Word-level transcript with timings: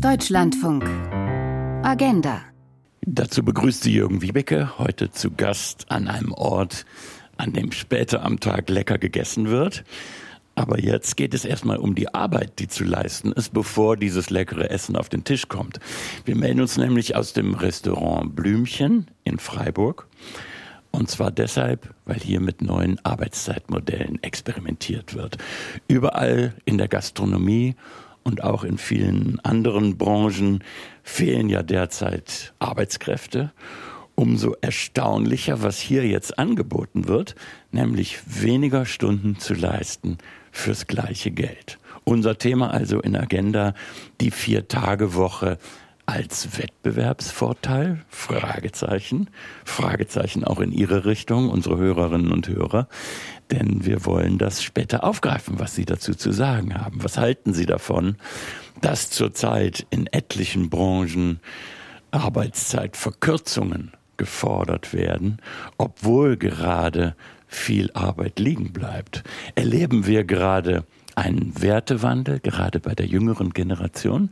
Deutschlandfunk. 0.00 0.84
Agenda. 1.84 2.42
Dazu 3.02 3.44
begrüßt 3.44 3.82
sie 3.82 3.94
Jürgen 3.94 4.22
Wiebeke, 4.22 4.78
heute 4.78 5.10
zu 5.10 5.30
Gast 5.30 5.90
an 5.90 6.08
einem 6.08 6.32
Ort, 6.32 6.86
an 7.36 7.52
dem 7.52 7.72
später 7.72 8.24
am 8.24 8.40
Tag 8.40 8.68
lecker 8.70 8.98
gegessen 8.98 9.48
wird. 9.48 9.84
Aber 10.54 10.78
jetzt 10.80 11.16
geht 11.16 11.34
es 11.34 11.44
erstmal 11.44 11.78
um 11.78 11.94
die 11.94 12.14
Arbeit, 12.14 12.58
die 12.58 12.68
zu 12.68 12.84
leisten 12.84 13.32
ist, 13.32 13.52
bevor 13.52 13.96
dieses 13.96 14.30
leckere 14.30 14.70
Essen 14.70 14.96
auf 14.96 15.08
den 15.08 15.24
Tisch 15.24 15.48
kommt. 15.48 15.80
Wir 16.24 16.36
melden 16.36 16.60
uns 16.60 16.76
nämlich 16.76 17.16
aus 17.16 17.32
dem 17.32 17.54
Restaurant 17.54 18.36
Blümchen 18.36 19.06
in 19.24 19.38
Freiburg. 19.38 20.06
Und 20.92 21.10
zwar 21.10 21.30
deshalb, 21.30 21.94
weil 22.04 22.20
hier 22.20 22.40
mit 22.40 22.60
neuen 22.60 23.02
Arbeitszeitmodellen 23.04 24.22
experimentiert 24.22 25.14
wird. 25.14 25.38
Überall 25.88 26.54
in 26.66 26.76
der 26.76 26.88
Gastronomie 26.88 27.76
und 28.24 28.42
auch 28.42 28.64
in 28.64 28.78
vielen 28.78 29.40
anderen 29.40 29.98
Branchen 29.98 30.62
fehlen 31.02 31.48
ja 31.48 31.62
derzeit 31.62 32.54
Arbeitskräfte. 32.58 33.52
Umso 34.14 34.54
erstaunlicher, 34.60 35.62
was 35.62 35.80
hier 35.80 36.06
jetzt 36.06 36.38
angeboten 36.38 37.08
wird, 37.08 37.34
nämlich 37.70 38.20
weniger 38.26 38.84
Stunden 38.84 39.38
zu 39.38 39.54
leisten 39.54 40.18
fürs 40.50 40.86
gleiche 40.86 41.30
Geld. 41.30 41.78
Unser 42.04 42.36
Thema 42.36 42.72
also 42.72 43.00
in 43.00 43.16
Agenda 43.16 43.74
die 44.20 44.30
Vier-Tage-Woche 44.30 45.58
als 46.12 46.58
Wettbewerbsvorteil? 46.58 48.04
Fragezeichen. 48.10 49.30
Fragezeichen 49.64 50.44
auch 50.44 50.60
in 50.60 50.70
Ihre 50.70 51.06
Richtung, 51.06 51.48
unsere 51.48 51.78
Hörerinnen 51.78 52.32
und 52.32 52.48
Hörer. 52.48 52.86
Denn 53.50 53.86
wir 53.86 54.04
wollen 54.04 54.36
das 54.36 54.62
später 54.62 55.04
aufgreifen, 55.04 55.58
was 55.58 55.74
Sie 55.74 55.86
dazu 55.86 56.14
zu 56.14 56.30
sagen 56.30 56.74
haben. 56.78 57.02
Was 57.02 57.16
halten 57.16 57.54
Sie 57.54 57.64
davon, 57.64 58.16
dass 58.82 59.08
zurzeit 59.08 59.86
in 59.88 60.06
etlichen 60.06 60.68
Branchen 60.68 61.40
Arbeitszeitverkürzungen 62.10 63.92
gefordert 64.18 64.92
werden, 64.92 65.38
obwohl 65.78 66.36
gerade 66.36 67.16
viel 67.46 67.90
Arbeit 67.94 68.38
liegen 68.38 68.74
bleibt? 68.74 69.24
Erleben 69.54 70.06
wir 70.06 70.24
gerade 70.24 70.84
einen 71.14 71.54
Wertewandel, 71.62 72.38
gerade 72.38 72.80
bei 72.80 72.94
der 72.94 73.06
jüngeren 73.06 73.54
Generation? 73.54 74.28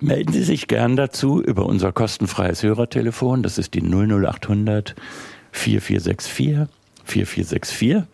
Melden 0.00 0.32
Sie 0.32 0.42
sich 0.42 0.66
gern 0.68 0.96
dazu 0.96 1.42
über 1.42 1.66
unser 1.66 1.92
kostenfreies 1.92 2.62
Hörertelefon. 2.62 3.42
Das 3.42 3.58
ist 3.58 3.74
die 3.74 3.82
00800 3.82 4.94
4464 5.52 6.66
4464 7.04 8.04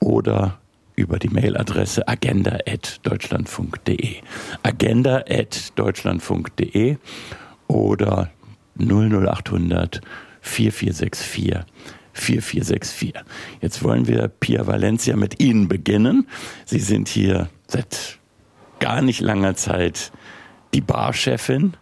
oder 0.00 0.58
über 0.94 1.18
die 1.18 1.28
Mailadresse 1.28 2.06
agenda.deutschlandfunk.de. 2.06 4.16
Agenda.deutschlandfunk.de 4.62 6.98
oder 7.66 8.30
00800 8.78 10.02
4464 10.40 11.64
4464. 12.12 13.14
Jetzt 13.60 13.82
wollen 13.84 14.08
wir 14.08 14.28
Pia 14.28 14.66
Valencia 14.66 15.14
mit 15.16 15.40
Ihnen 15.40 15.68
beginnen. 15.68 16.26
Sie 16.64 16.80
sind 16.80 17.08
hier 17.08 17.50
seit 17.66 18.18
gar 18.80 19.02
nicht 19.02 19.20
langer 19.20 19.54
Zeit 19.54 20.10
die 20.74 20.80
Barchefin, 20.80 21.74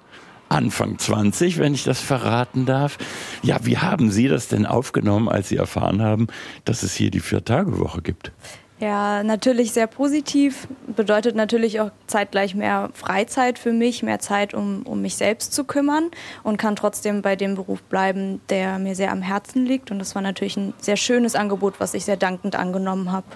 Anfang 0.49 0.99
20, 0.99 1.59
wenn 1.59 1.75
ich 1.75 1.85
das 1.85 2.01
verraten 2.01 2.67
darf. 2.67 2.99
Ja, 3.43 3.59
wie 3.63 3.79
haben 3.79 4.11
Sie 4.11 4.29
das 4.29 4.49
denn 4.49 4.65
aufgenommen, 4.65 5.29
als 5.29 5.49
Sie 5.49 5.57
erfahren 5.57 6.03
haben, 6.03 6.29
dass 6.65 6.83
es 6.83 6.95
hier 6.95 7.11
die 7.11 7.21
Vier-Tage-Woche 7.21 8.03
gibt? 8.03 8.33
Ja, 8.79 9.23
natürlich 9.23 9.73
sehr 9.73 9.87
positiv. 9.87 10.69
Bedeutet 10.95 11.35
natürlich 11.35 11.81
auch 11.81 11.91
zeitgleich 12.07 12.55
mehr 12.55 12.91
Freizeit 12.93 13.59
für 13.59 13.73
mich, 13.73 14.03
mehr 14.03 14.19
Zeit, 14.19 14.53
um, 14.53 14.83
um 14.83 15.01
mich 15.01 15.17
selbst 15.17 15.55
zu 15.55 15.65
kümmern 15.65 16.11
und 16.43 16.59
kann 16.59 16.77
trotzdem 16.77 17.23
bei 17.23 17.37
dem 17.37 17.55
Beruf 17.55 17.83
bleiben, 17.83 18.43
der 18.51 18.79
mir 18.79 18.95
sehr 18.95 19.13
am 19.13 19.23
Herzen 19.23 19.65
liegt. 19.65 19.91
Und 19.91 19.99
das 19.99 20.15
war 20.15 20.21
natürlich 20.21 20.59
ein 20.59 20.75
sehr 20.79 20.99
schönes 20.99 21.35
Angebot, 21.35 21.81
was 21.81 21.95
ich 21.95 22.05
sehr 22.05 22.19
dankend 22.19 22.55
angenommen 22.55 23.13
habe. 23.13 23.27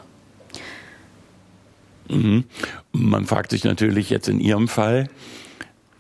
Mhm. 2.10 2.44
Man 2.92 3.24
fragt 3.24 3.50
sich 3.50 3.64
natürlich 3.64 4.10
jetzt 4.10 4.28
in 4.28 4.40
Ihrem 4.40 4.68
Fall, 4.68 5.08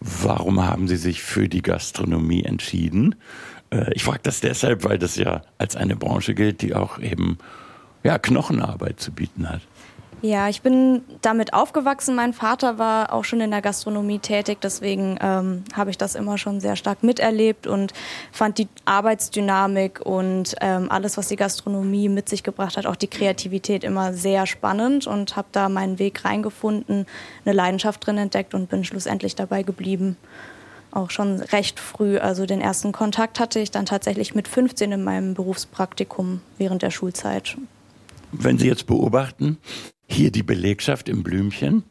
warum 0.00 0.64
haben 0.64 0.88
Sie 0.88 0.96
sich 0.96 1.22
für 1.22 1.48
die 1.48 1.62
Gastronomie 1.62 2.44
entschieden? 2.44 3.14
Äh, 3.70 3.92
ich 3.94 4.04
frage 4.04 4.20
das 4.22 4.40
deshalb, 4.40 4.84
weil 4.84 4.98
das 4.98 5.16
ja 5.16 5.42
als 5.58 5.76
eine 5.76 5.96
Branche 5.96 6.34
gilt, 6.34 6.62
die 6.62 6.74
auch 6.74 6.98
eben 6.98 7.38
ja, 8.02 8.18
Knochenarbeit 8.18 9.00
zu 9.00 9.12
bieten 9.12 9.48
hat. 9.48 9.60
Ja, 10.22 10.50
ich 10.50 10.60
bin 10.60 11.02
damit 11.22 11.54
aufgewachsen. 11.54 12.14
Mein 12.14 12.34
Vater 12.34 12.78
war 12.78 13.12
auch 13.14 13.24
schon 13.24 13.40
in 13.40 13.50
der 13.50 13.62
Gastronomie 13.62 14.18
tätig, 14.18 14.58
deswegen 14.62 15.18
ähm, 15.20 15.64
habe 15.74 15.88
ich 15.88 15.96
das 15.96 16.14
immer 16.14 16.36
schon 16.36 16.60
sehr 16.60 16.76
stark 16.76 17.02
miterlebt 17.02 17.66
und 17.66 17.94
fand 18.30 18.58
die 18.58 18.68
Arbeitsdynamik 18.84 20.00
und 20.04 20.56
ähm, 20.60 20.90
alles, 20.90 21.16
was 21.16 21.28
die 21.28 21.36
Gastronomie 21.36 22.10
mit 22.10 22.28
sich 22.28 22.42
gebracht 22.42 22.76
hat, 22.76 22.84
auch 22.84 22.96
die 22.96 23.06
Kreativität 23.06 23.82
immer 23.82 24.12
sehr 24.12 24.46
spannend 24.46 25.06
und 25.06 25.36
habe 25.36 25.48
da 25.52 25.70
meinen 25.70 25.98
Weg 25.98 26.22
reingefunden, 26.22 27.06
eine 27.46 27.54
Leidenschaft 27.54 28.06
drin 28.06 28.18
entdeckt 28.18 28.52
und 28.52 28.68
bin 28.68 28.84
schlussendlich 28.84 29.36
dabei 29.36 29.62
geblieben. 29.62 30.18
Auch 30.90 31.10
schon 31.10 31.40
recht 31.40 31.80
früh. 31.80 32.18
Also 32.18 32.44
den 32.44 32.60
ersten 32.60 32.92
Kontakt 32.92 33.40
hatte 33.40 33.58
ich 33.58 33.70
dann 33.70 33.86
tatsächlich 33.86 34.34
mit 34.34 34.48
15 34.48 34.92
in 34.92 35.02
meinem 35.02 35.32
Berufspraktikum 35.32 36.42
während 36.58 36.82
der 36.82 36.90
Schulzeit. 36.90 37.56
Wenn 38.32 38.58
Sie 38.58 38.66
jetzt 38.66 38.86
beobachten, 38.86 39.58
hier 40.10 40.30
die 40.30 40.42
Belegschaft 40.42 41.08
im 41.08 41.22
Blümchen. 41.22 41.84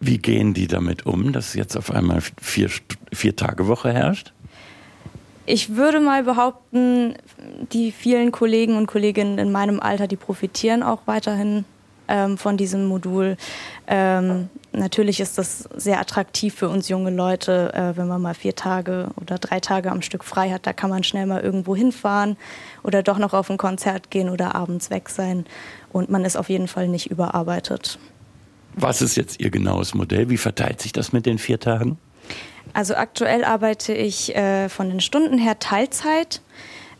Wie 0.00 0.18
gehen 0.18 0.54
die 0.54 0.66
damit 0.66 1.04
um, 1.04 1.32
dass 1.32 1.54
jetzt 1.54 1.76
auf 1.76 1.90
einmal 1.90 2.22
vier, 2.40 2.70
vier 3.12 3.36
Tage 3.36 3.66
Woche 3.66 3.92
herrscht? 3.92 4.32
Ich 5.46 5.76
würde 5.76 6.00
mal 6.00 6.22
behaupten, 6.22 7.14
die 7.72 7.92
vielen 7.92 8.30
Kollegen 8.30 8.76
und 8.76 8.86
Kolleginnen 8.86 9.38
in 9.38 9.52
meinem 9.52 9.80
Alter, 9.80 10.06
die 10.06 10.16
profitieren 10.16 10.82
auch 10.82 11.02
weiterhin 11.06 11.64
ähm, 12.10 12.38
von 12.38 12.56
diesem 12.56 12.86
Modul. 12.86 13.36
Ähm, 13.86 14.48
natürlich 14.72 15.20
ist 15.20 15.38
das 15.38 15.68
sehr 15.76 16.00
attraktiv 16.00 16.54
für 16.54 16.68
uns 16.68 16.88
junge 16.88 17.10
Leute, 17.10 17.72
äh, 17.72 17.96
wenn 17.96 18.08
man 18.08 18.20
mal 18.20 18.34
vier 18.34 18.54
Tage 18.54 19.08
oder 19.20 19.38
drei 19.38 19.60
Tage 19.60 19.90
am 19.90 20.02
Stück 20.02 20.24
frei 20.24 20.50
hat. 20.50 20.66
Da 20.66 20.72
kann 20.72 20.90
man 20.90 21.04
schnell 21.04 21.26
mal 21.26 21.40
irgendwo 21.40 21.74
hinfahren 21.74 22.36
oder 22.82 23.02
doch 23.02 23.18
noch 23.18 23.32
auf 23.32 23.50
ein 23.50 23.58
Konzert 23.58 24.10
gehen 24.10 24.28
oder 24.28 24.54
abends 24.54 24.90
weg 24.90 25.08
sein. 25.08 25.46
Und 25.92 26.10
man 26.10 26.24
ist 26.24 26.36
auf 26.36 26.48
jeden 26.48 26.68
Fall 26.68 26.88
nicht 26.88 27.10
überarbeitet. 27.10 27.98
Was 28.74 29.02
ist 29.02 29.16
jetzt 29.16 29.40
Ihr 29.40 29.50
genaues 29.50 29.94
Modell? 29.94 30.30
Wie 30.30 30.36
verteilt 30.36 30.80
sich 30.80 30.92
das 30.92 31.12
mit 31.12 31.26
den 31.26 31.38
vier 31.38 31.58
Tagen? 31.58 31.98
Also 32.72 32.94
aktuell 32.94 33.44
arbeite 33.44 33.92
ich 33.92 34.34
äh, 34.36 34.68
von 34.68 34.88
den 34.88 35.00
Stunden 35.00 35.38
her 35.38 35.58
Teilzeit. 35.58 36.40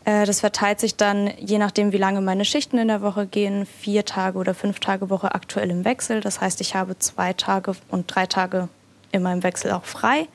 Äh, 0.03 0.25
das 0.25 0.41
verteilt 0.41 0.79
sich 0.79 0.95
dann, 0.95 1.29
je 1.39 1.57
nachdem, 1.57 1.91
wie 1.91 1.97
lange 1.97 2.21
meine 2.21 2.45
Schichten 2.45 2.77
in 2.77 2.89
der 2.89 3.01
Woche 3.01 3.25
gehen, 3.25 3.65
vier 3.65 4.03
Tage 4.03 4.37
oder 4.37 4.53
fünf 4.53 4.79
Tage 4.79 5.09
Woche 5.09 5.33
aktuell 5.33 5.69
im 5.69 5.85
Wechsel. 5.85 6.19
Das 6.21 6.41
heißt, 6.41 6.59
ich 6.61 6.75
habe 6.75 6.97
zwei 6.99 7.33
Tage 7.33 7.73
und 7.89 8.13
drei 8.13 8.25
Tage 8.25 8.67
immer 9.11 9.31
im 9.31 9.43
Wechsel 9.43 9.71
auch 9.71 9.85
frei. 9.85 10.27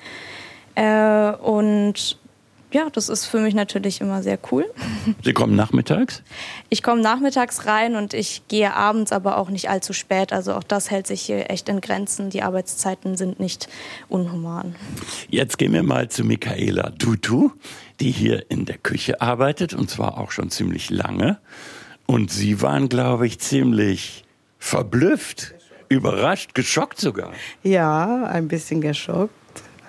Äh, 0.75 1.33
und 1.33 2.19
ja, 2.72 2.88
das 2.91 3.09
ist 3.09 3.27
für 3.27 3.38
mich 3.38 3.54
natürlich 3.54 4.00
immer 4.00 4.22
sehr 4.22 4.38
cool. 4.50 4.66
Sie 5.25 5.32
kommen 5.32 5.54
nachmittags? 5.54 6.22
Ich 6.69 6.82
komme 6.82 7.00
nachmittags 7.00 7.66
rein 7.66 7.94
und 7.94 8.12
ich 8.12 8.43
gehe 8.49 8.75
abends 8.75 9.12
aber 9.12 9.38
auch 9.38 9.50
nicht 9.50 9.71
allzu 9.71 9.93
spät. 9.93 10.32
Also 10.32 10.53
auch 10.54 10.65
das 10.65 10.91
hält 10.91 11.06
sich 11.06 11.22
hier 11.22 11.50
echt 11.50 11.69
in 11.69 11.81
Grenzen. 11.81 12.31
Die 12.31 12.43
Arbeitszeiten 12.43 13.16
sind 13.16 13.38
nicht 13.38 13.69
unhuman. 14.09 14.75
Jetzt 15.28 15.59
gehen 15.59 15.72
wir 15.72 15.84
mal 15.84 16.09
zu 16.09 16.25
Michaela 16.25 16.91
Tutu, 16.91 17.50
die 18.00 18.10
hier 18.10 18.50
in 18.50 18.65
der 18.65 18.78
Küche 18.78 19.21
arbeitet 19.21 19.72
und 19.72 19.88
zwar 19.88 20.19
auch 20.19 20.33
schon 20.33 20.50
ziemlich 20.50 20.91
lange. 20.91 21.38
Und 22.06 22.31
Sie 22.31 22.62
waren, 22.62 22.88
glaube 22.88 23.27
ich, 23.27 23.38
ziemlich 23.38 24.25
verblüfft, 24.59 25.54
überrascht, 25.88 26.54
geschockt 26.54 27.00
sogar. 27.00 27.33
Ja, 27.62 28.25
ein 28.25 28.48
bisschen 28.48 28.81
geschockt 28.81 29.33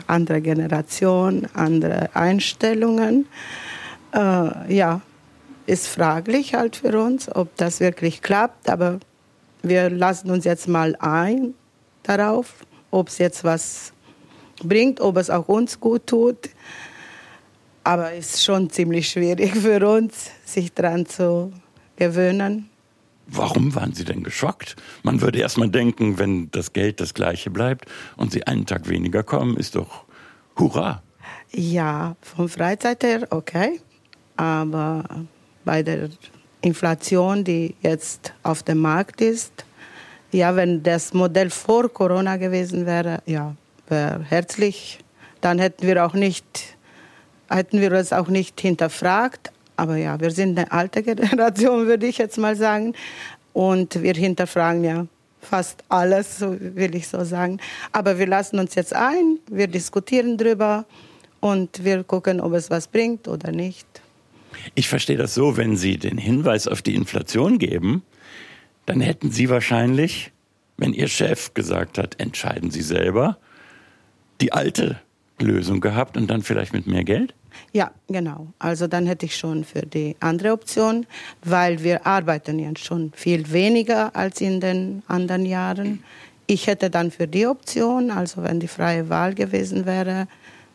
andere 0.07 0.41
Generation, 0.41 1.47
andere 1.53 2.09
Einstellungen. 2.15 3.27
Äh, 4.13 4.73
ja, 4.73 5.01
ist 5.65 5.87
fraglich 5.87 6.53
halt 6.53 6.77
für 6.77 6.97
uns, 6.99 7.33
ob 7.33 7.55
das 7.57 7.79
wirklich 7.79 8.21
klappt, 8.21 8.69
aber 8.69 8.99
wir 9.61 9.89
lassen 9.89 10.31
uns 10.31 10.45
jetzt 10.45 10.67
mal 10.67 10.95
ein 10.99 11.53
darauf, 12.03 12.53
ob 12.89 13.09
es 13.09 13.17
jetzt 13.17 13.43
was 13.43 13.91
bringt, 14.63 15.01
ob 15.01 15.17
es 15.17 15.29
auch 15.29 15.47
uns 15.47 15.79
gut 15.79 16.07
tut. 16.07 16.49
Aber 17.83 18.13
es 18.13 18.35
ist 18.35 18.43
schon 18.43 18.69
ziemlich 18.69 19.09
schwierig 19.09 19.55
für 19.55 19.85
uns, 19.87 20.31
sich 20.45 20.73
daran 20.73 21.05
zu 21.05 21.51
gewöhnen. 21.95 22.69
Warum 23.27 23.75
waren 23.75 23.93
Sie 23.93 24.05
denn 24.05 24.23
geschockt? 24.23 24.75
Man 25.03 25.21
würde 25.21 25.39
erst 25.39 25.57
mal 25.57 25.69
denken, 25.69 26.17
wenn 26.17 26.49
das 26.51 26.71
Geld 26.71 27.01
das 27.01 27.13
gleiche 27.13 27.49
bleibt 27.49 27.85
und 28.15 28.31
Sie 28.31 28.47
einen 28.47 28.65
Tag 28.65 28.87
weniger 28.87 29.21
kommen, 29.23 29.57
ist 29.57 29.75
doch 29.75 30.05
Hurra. 30.57 31.03
Ja, 31.51 32.15
von 32.21 32.47
Freizeit 32.47 33.03
her 33.03 33.27
okay. 33.29 33.81
Aber 34.37 35.03
bei 35.65 35.83
der 35.83 36.09
Inflation, 36.61 37.43
die 37.43 37.75
jetzt 37.81 38.33
auf 38.43 38.63
dem 38.63 38.79
Markt 38.79 39.21
ist, 39.21 39.65
ja, 40.31 40.55
wenn 40.55 40.83
das 40.83 41.13
Modell 41.13 41.49
vor 41.49 41.89
Corona 41.89 42.37
gewesen 42.37 42.85
wäre, 42.85 43.21
ja, 43.25 43.55
wäre 43.87 44.23
herzlich. 44.23 44.99
Dann 45.41 45.59
hätten 45.59 45.87
wir 45.87 46.05
auch 46.05 46.13
nicht, 46.13 46.77
hätten 47.49 47.79
wir 47.79 47.91
es 47.93 48.11
auch 48.11 48.27
nicht 48.27 48.59
hinterfragt. 48.59 49.51
Aber 49.77 49.95
ja, 49.95 50.19
wir 50.19 50.31
sind 50.31 50.57
eine 50.57 50.71
alte 50.71 51.03
Generation, 51.03 51.87
würde 51.87 52.07
ich 52.07 52.17
jetzt 52.17 52.37
mal 52.37 52.55
sagen. 52.55 52.93
Und 53.53 54.01
wir 54.03 54.13
hinterfragen 54.13 54.83
ja 54.83 55.07
fast 55.41 55.83
alles, 55.89 56.41
will 56.41 56.95
ich 56.95 57.07
so 57.07 57.23
sagen. 57.23 57.59
Aber 57.91 58.19
wir 58.19 58.27
lassen 58.27 58.59
uns 58.59 58.75
jetzt 58.75 58.93
ein, 58.93 59.39
wir 59.49 59.67
diskutieren 59.67 60.37
drüber 60.37 60.85
und 61.39 61.83
wir 61.83 62.03
gucken, 62.03 62.41
ob 62.41 62.53
es 62.53 62.69
was 62.69 62.87
bringt 62.87 63.27
oder 63.27 63.51
nicht. 63.51 63.87
Ich 64.75 64.87
verstehe 64.89 65.17
das 65.17 65.33
so, 65.33 65.57
wenn 65.57 65.77
Sie 65.77 65.97
den 65.97 66.17
Hinweis 66.17 66.67
auf 66.67 66.81
die 66.81 66.95
Inflation 66.95 67.59
geben, 67.59 68.03
dann 68.85 69.01
hätten 69.01 69.31
Sie 69.31 69.49
wahrscheinlich, 69.49 70.31
wenn 70.77 70.93
Ihr 70.93 71.07
Chef 71.07 71.53
gesagt 71.53 71.97
hat, 71.97 72.19
entscheiden 72.19 72.71
Sie 72.71 72.81
selber, 72.81 73.37
die 74.41 74.53
alte 74.53 74.99
Lösung 75.39 75.81
gehabt 75.81 76.17
und 76.17 76.27
dann 76.27 76.41
vielleicht 76.41 76.73
mit 76.73 76.87
mehr 76.87 77.03
Geld? 77.03 77.33
Ja, 77.73 77.91
genau. 78.07 78.47
Also 78.59 78.87
dann 78.87 79.05
hätte 79.05 79.25
ich 79.25 79.35
schon 79.35 79.63
für 79.63 79.81
die 79.81 80.15
andere 80.19 80.51
Option, 80.51 81.05
weil 81.43 81.83
wir 81.83 82.05
arbeiten 82.05 82.59
ja 82.59 82.69
schon 82.77 83.11
viel 83.15 83.51
weniger 83.51 84.15
als 84.15 84.41
in 84.41 84.59
den 84.59 85.03
anderen 85.07 85.45
Jahren. 85.45 86.03
Ich 86.47 86.67
hätte 86.67 86.89
dann 86.89 87.11
für 87.11 87.27
die 87.27 87.45
Option, 87.45 88.09
also 88.09 88.43
wenn 88.43 88.59
die 88.59 88.67
freie 88.67 89.09
Wahl 89.09 89.33
gewesen 89.33 89.85
wäre, 89.85 90.27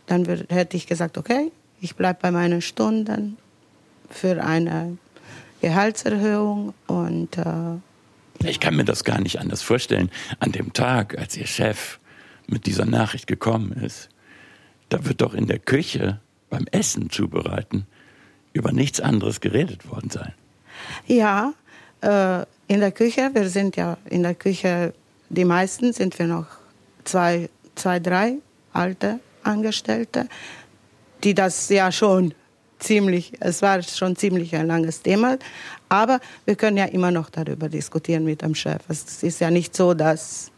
dann 0.06 0.24
hätte 0.48 0.76
ich 0.76 0.86
gesagt, 0.86 1.16
okay, 1.16 1.50
ich 1.80 1.96
bleibe 1.96 2.18
bei 2.22 2.30
meinen 2.30 2.60
Stunden 2.60 3.38
für 4.10 4.44
eine 4.44 4.98
Gehaltserhöhung 5.60 6.74
und 6.86 7.38
äh, 7.38 7.78
ich 8.44 8.60
kann 8.60 8.74
mir 8.74 8.84
das 8.84 9.04
gar 9.04 9.20
nicht 9.20 9.38
anders 9.38 9.62
vorstellen. 9.62 10.10
An 10.40 10.52
dem 10.52 10.72
Tag, 10.72 11.16
als 11.16 11.36
Ihr 11.36 11.46
Chef 11.46 12.00
mit 12.46 12.66
dieser 12.66 12.84
Nachricht 12.84 13.26
gekommen 13.26 13.72
ist, 13.72 14.08
da 14.88 15.04
wird 15.04 15.20
doch 15.20 15.34
in 15.34 15.46
der 15.46 15.58
Küche 15.58 16.20
beim 16.52 16.66
Essen 16.70 17.08
zubereiten 17.08 17.86
über 18.52 18.72
nichts 18.72 19.00
anderes 19.00 19.40
geredet 19.40 19.90
worden 19.90 20.10
sein. 20.10 20.34
Ja, 21.06 21.54
äh, 22.02 22.42
in 22.68 22.80
der 22.80 22.92
Küche, 22.92 23.30
wir 23.32 23.48
sind 23.48 23.76
ja 23.76 23.96
in 24.10 24.22
der 24.22 24.34
Küche, 24.34 24.92
die 25.30 25.46
meisten 25.46 25.94
sind 25.94 26.18
wir 26.18 26.26
noch 26.26 26.46
zwei, 27.04 27.48
zwei 27.74 27.98
drei 28.00 28.34
alte 28.74 29.18
Angestellte, 29.42 30.28
die 31.24 31.34
das 31.34 31.70
ja 31.70 31.90
schon 31.90 32.34
ziemlich, 32.78 33.32
es 33.40 33.62
war 33.62 33.82
schon 33.82 34.14
ziemlich 34.16 34.54
ein 34.54 34.66
langes 34.66 35.00
Thema, 35.00 35.38
aber 35.88 36.20
wir 36.44 36.56
können 36.56 36.76
ja 36.76 36.84
immer 36.84 37.10
noch 37.10 37.30
darüber 37.30 37.70
diskutieren 37.70 38.24
mit 38.24 38.42
dem 38.42 38.54
Chef. 38.54 38.82
Es 38.88 39.22
ist 39.22 39.40
ja 39.40 39.50
nicht 39.50 39.74
so, 39.74 39.94
dass 39.94 40.50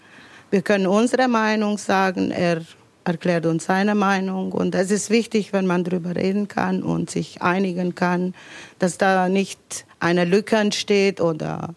wir 0.51 0.63
können 0.63 0.89
unsere 0.89 1.29
Meinung 1.29 1.79
sagen, 1.79 2.33
er 2.33 2.63
erklärt 3.05 3.47
uns 3.47 3.67
seine 3.67 3.95
Meinung. 3.95 4.53
Und 4.53 4.75
es 4.75 4.91
ist 4.91 5.11
wichtig, 5.11 5.53
wenn 5.53 5.67
man 5.67 5.85
darüber 5.85 6.17
reden 6.17 6.49
kann 6.49 6.83
und 6.83 7.11
sich 7.11 7.43
einigen 7.43 7.95
kann, 7.95 8.35
dass 8.79 8.99
da 8.99 9.29
nicht 9.29 9.87
eine 10.01 10.25
Lücke 10.25 10.57
entsteht 10.57 11.21
oder 11.21 11.75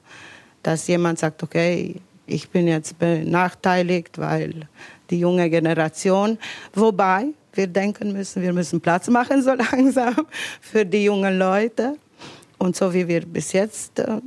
dass 0.64 0.88
jemand 0.88 1.20
sagt, 1.20 1.44
okay, 1.44 1.96
ich 2.26 2.50
bin 2.50 2.68
jetzt 2.68 3.00
benachteiligt, 3.00 4.18
weil 4.18 4.68
die 5.10 5.20
junge 5.20 5.50
Generation, 5.50 6.38
wobei 6.74 7.28
wir 7.54 7.68
denken 7.68 8.12
müssen, 8.14 8.42
wir 8.42 8.54
müssen 8.54 8.82
Platz 8.82 9.08
machen 9.08 9.42
so 9.42 9.54
langsam 9.72 10.28
für 10.62 10.86
die 10.86 11.06
jungen 11.06 11.38
Leute. 11.38 11.96
Und 12.58 12.76
so 12.76 12.94
wie 12.94 13.08
wir 13.08 13.26
bis 13.26 13.54
jetzt 13.54 14.00
äh, 14.00 14.20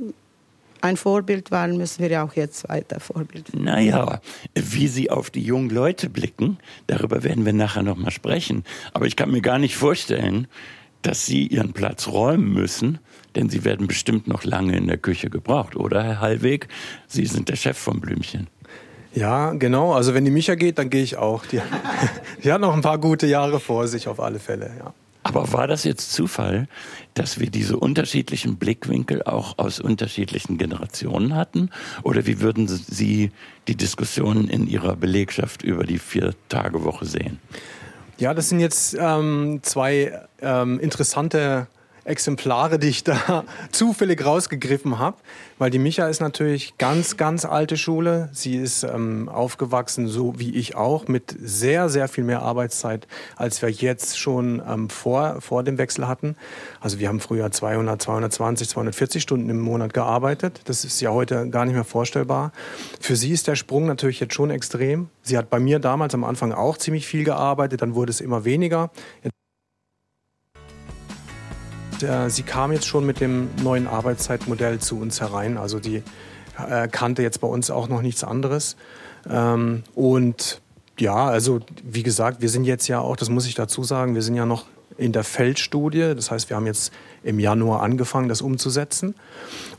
ein 0.81 0.97
Vorbild 0.97 1.51
waren, 1.51 1.77
müssen 1.77 2.01
wir 2.01 2.09
ja 2.09 2.23
auch 2.23 2.33
jetzt 2.33 2.67
weiter 2.69 2.99
Vorbild 2.99 3.47
sein. 3.47 3.63
Naja, 3.63 4.21
wie 4.55 4.87
Sie 4.87 5.09
auf 5.09 5.29
die 5.29 5.43
jungen 5.43 5.69
Leute 5.69 6.09
blicken, 6.09 6.57
darüber 6.87 7.23
werden 7.23 7.45
wir 7.45 7.53
nachher 7.53 7.83
noch 7.83 7.97
mal 7.97 8.11
sprechen. 8.11 8.63
Aber 8.93 9.05
ich 9.05 9.15
kann 9.15 9.31
mir 9.31 9.41
gar 9.41 9.59
nicht 9.59 9.75
vorstellen, 9.75 10.47
dass 11.01 11.25
Sie 11.25 11.47
Ihren 11.47 11.73
Platz 11.73 12.07
räumen 12.07 12.53
müssen, 12.53 12.99
denn 13.35 13.49
Sie 13.49 13.63
werden 13.63 13.87
bestimmt 13.87 14.27
noch 14.27 14.43
lange 14.43 14.75
in 14.75 14.87
der 14.87 14.97
Küche 14.97 15.29
gebraucht, 15.29 15.75
oder 15.75 16.03
Herr 16.03 16.19
Hallweg? 16.19 16.67
Sie 17.07 17.25
sind 17.25 17.49
der 17.49 17.55
Chef 17.55 17.77
vom 17.77 18.01
Blümchen. 18.01 18.47
Ja, 19.13 19.51
genau. 19.51 19.93
Also 19.93 20.13
wenn 20.13 20.25
die 20.25 20.31
Micha 20.31 20.55
geht, 20.55 20.77
dann 20.77 20.89
gehe 20.89 21.03
ich 21.03 21.17
auch. 21.17 21.45
Die, 21.45 21.61
die 22.43 22.51
hat 22.51 22.61
noch 22.61 22.73
ein 22.73 22.81
paar 22.81 22.97
gute 22.97 23.27
Jahre 23.27 23.59
vor 23.59 23.87
sich 23.87 24.07
auf 24.07 24.19
alle 24.19 24.39
Fälle. 24.39 24.71
Ja. 24.79 24.93
Aber 25.23 25.53
war 25.53 25.67
das 25.67 25.83
jetzt 25.83 26.13
Zufall, 26.13 26.67
dass 27.13 27.39
wir 27.39 27.49
diese 27.49 27.77
unterschiedlichen 27.77 28.57
Blickwinkel 28.57 29.23
auch 29.23 29.57
aus 29.57 29.79
unterschiedlichen 29.79 30.57
Generationen 30.57 31.35
hatten? 31.35 31.69
Oder 32.03 32.25
wie 32.25 32.41
würden 32.41 32.67
Sie 32.67 33.31
die 33.67 33.75
Diskussion 33.75 34.47
in 34.47 34.67
Ihrer 34.67 34.95
Belegschaft 34.95 35.61
über 35.63 35.83
die 35.83 35.99
Vier-Tage-Woche 35.99 37.05
sehen? 37.05 37.39
Ja, 38.17 38.33
das 38.33 38.49
sind 38.49 38.59
jetzt 38.59 38.95
ähm, 38.99 39.59
zwei 39.63 40.21
ähm, 40.41 40.79
interessante 40.79 41.67
Exemplare, 42.03 42.79
die 42.79 42.89
ich 42.89 43.03
da 43.03 43.43
zufällig 43.71 44.25
rausgegriffen 44.25 44.99
habe, 44.99 45.17
weil 45.59 45.69
die 45.69 45.79
Micha 45.79 46.07
ist 46.07 46.19
natürlich 46.19 46.77
ganz, 46.77 47.17
ganz 47.17 47.45
alte 47.45 47.77
Schule. 47.77 48.29
Sie 48.33 48.55
ist 48.55 48.83
ähm, 48.83 49.29
aufgewachsen, 49.29 50.07
so 50.07 50.39
wie 50.39 50.55
ich 50.55 50.75
auch, 50.75 51.07
mit 51.07 51.35
sehr, 51.39 51.89
sehr 51.89 52.07
viel 52.07 52.23
mehr 52.23 52.41
Arbeitszeit, 52.41 53.07
als 53.35 53.61
wir 53.61 53.69
jetzt 53.69 54.17
schon 54.17 54.61
ähm, 54.67 54.89
vor, 54.89 55.41
vor 55.41 55.63
dem 55.63 55.77
Wechsel 55.77 56.07
hatten. 56.07 56.35
Also 56.79 56.99
wir 56.99 57.07
haben 57.07 57.19
früher 57.19 57.51
200, 57.51 58.01
220, 58.01 58.69
240 58.69 59.21
Stunden 59.21 59.49
im 59.49 59.59
Monat 59.59 59.93
gearbeitet. 59.93 60.61
Das 60.65 60.83
ist 60.83 61.01
ja 61.01 61.11
heute 61.11 61.49
gar 61.49 61.65
nicht 61.65 61.75
mehr 61.75 61.83
vorstellbar. 61.83 62.51
Für 62.99 63.15
sie 63.15 63.31
ist 63.31 63.47
der 63.47 63.55
Sprung 63.55 63.85
natürlich 63.85 64.19
jetzt 64.19 64.33
schon 64.33 64.49
extrem. 64.49 65.09
Sie 65.21 65.37
hat 65.37 65.49
bei 65.49 65.59
mir 65.59 65.79
damals 65.79 66.13
am 66.15 66.23
Anfang 66.23 66.51
auch 66.51 66.77
ziemlich 66.77 67.05
viel 67.05 67.23
gearbeitet, 67.23 67.81
dann 67.81 67.93
wurde 67.93 68.09
es 68.09 68.21
immer 68.21 68.45
weniger. 68.45 68.89
Äh, 72.03 72.29
sie 72.29 72.43
kam 72.43 72.71
jetzt 72.71 72.85
schon 72.85 73.05
mit 73.05 73.19
dem 73.19 73.49
neuen 73.63 73.87
Arbeitszeitmodell 73.87 74.79
zu 74.79 74.99
uns 74.99 75.21
herein. 75.21 75.57
Also 75.57 75.79
die 75.79 76.03
äh, 76.57 76.87
kannte 76.87 77.21
jetzt 77.21 77.41
bei 77.41 77.47
uns 77.47 77.71
auch 77.71 77.87
noch 77.87 78.01
nichts 78.01 78.23
anderes. 78.23 78.75
Ähm, 79.29 79.83
und 79.95 80.61
ja, 80.99 81.27
also 81.27 81.59
wie 81.83 82.03
gesagt, 82.03 82.41
wir 82.41 82.49
sind 82.49 82.65
jetzt 82.65 82.87
ja 82.87 82.99
auch, 82.99 83.15
das 83.15 83.29
muss 83.29 83.45
ich 83.45 83.55
dazu 83.55 83.83
sagen, 83.83 84.15
wir 84.15 84.21
sind 84.21 84.35
ja 84.35 84.45
noch 84.45 84.65
in 84.97 85.11
der 85.11 85.23
Feldstudie. 85.23 86.13
Das 86.15 86.31
heißt, 86.31 86.49
wir 86.49 86.57
haben 86.57 86.67
jetzt 86.67 86.91
im 87.23 87.39
Januar 87.39 87.81
angefangen, 87.81 88.29
das 88.29 88.41
umzusetzen. 88.41 89.15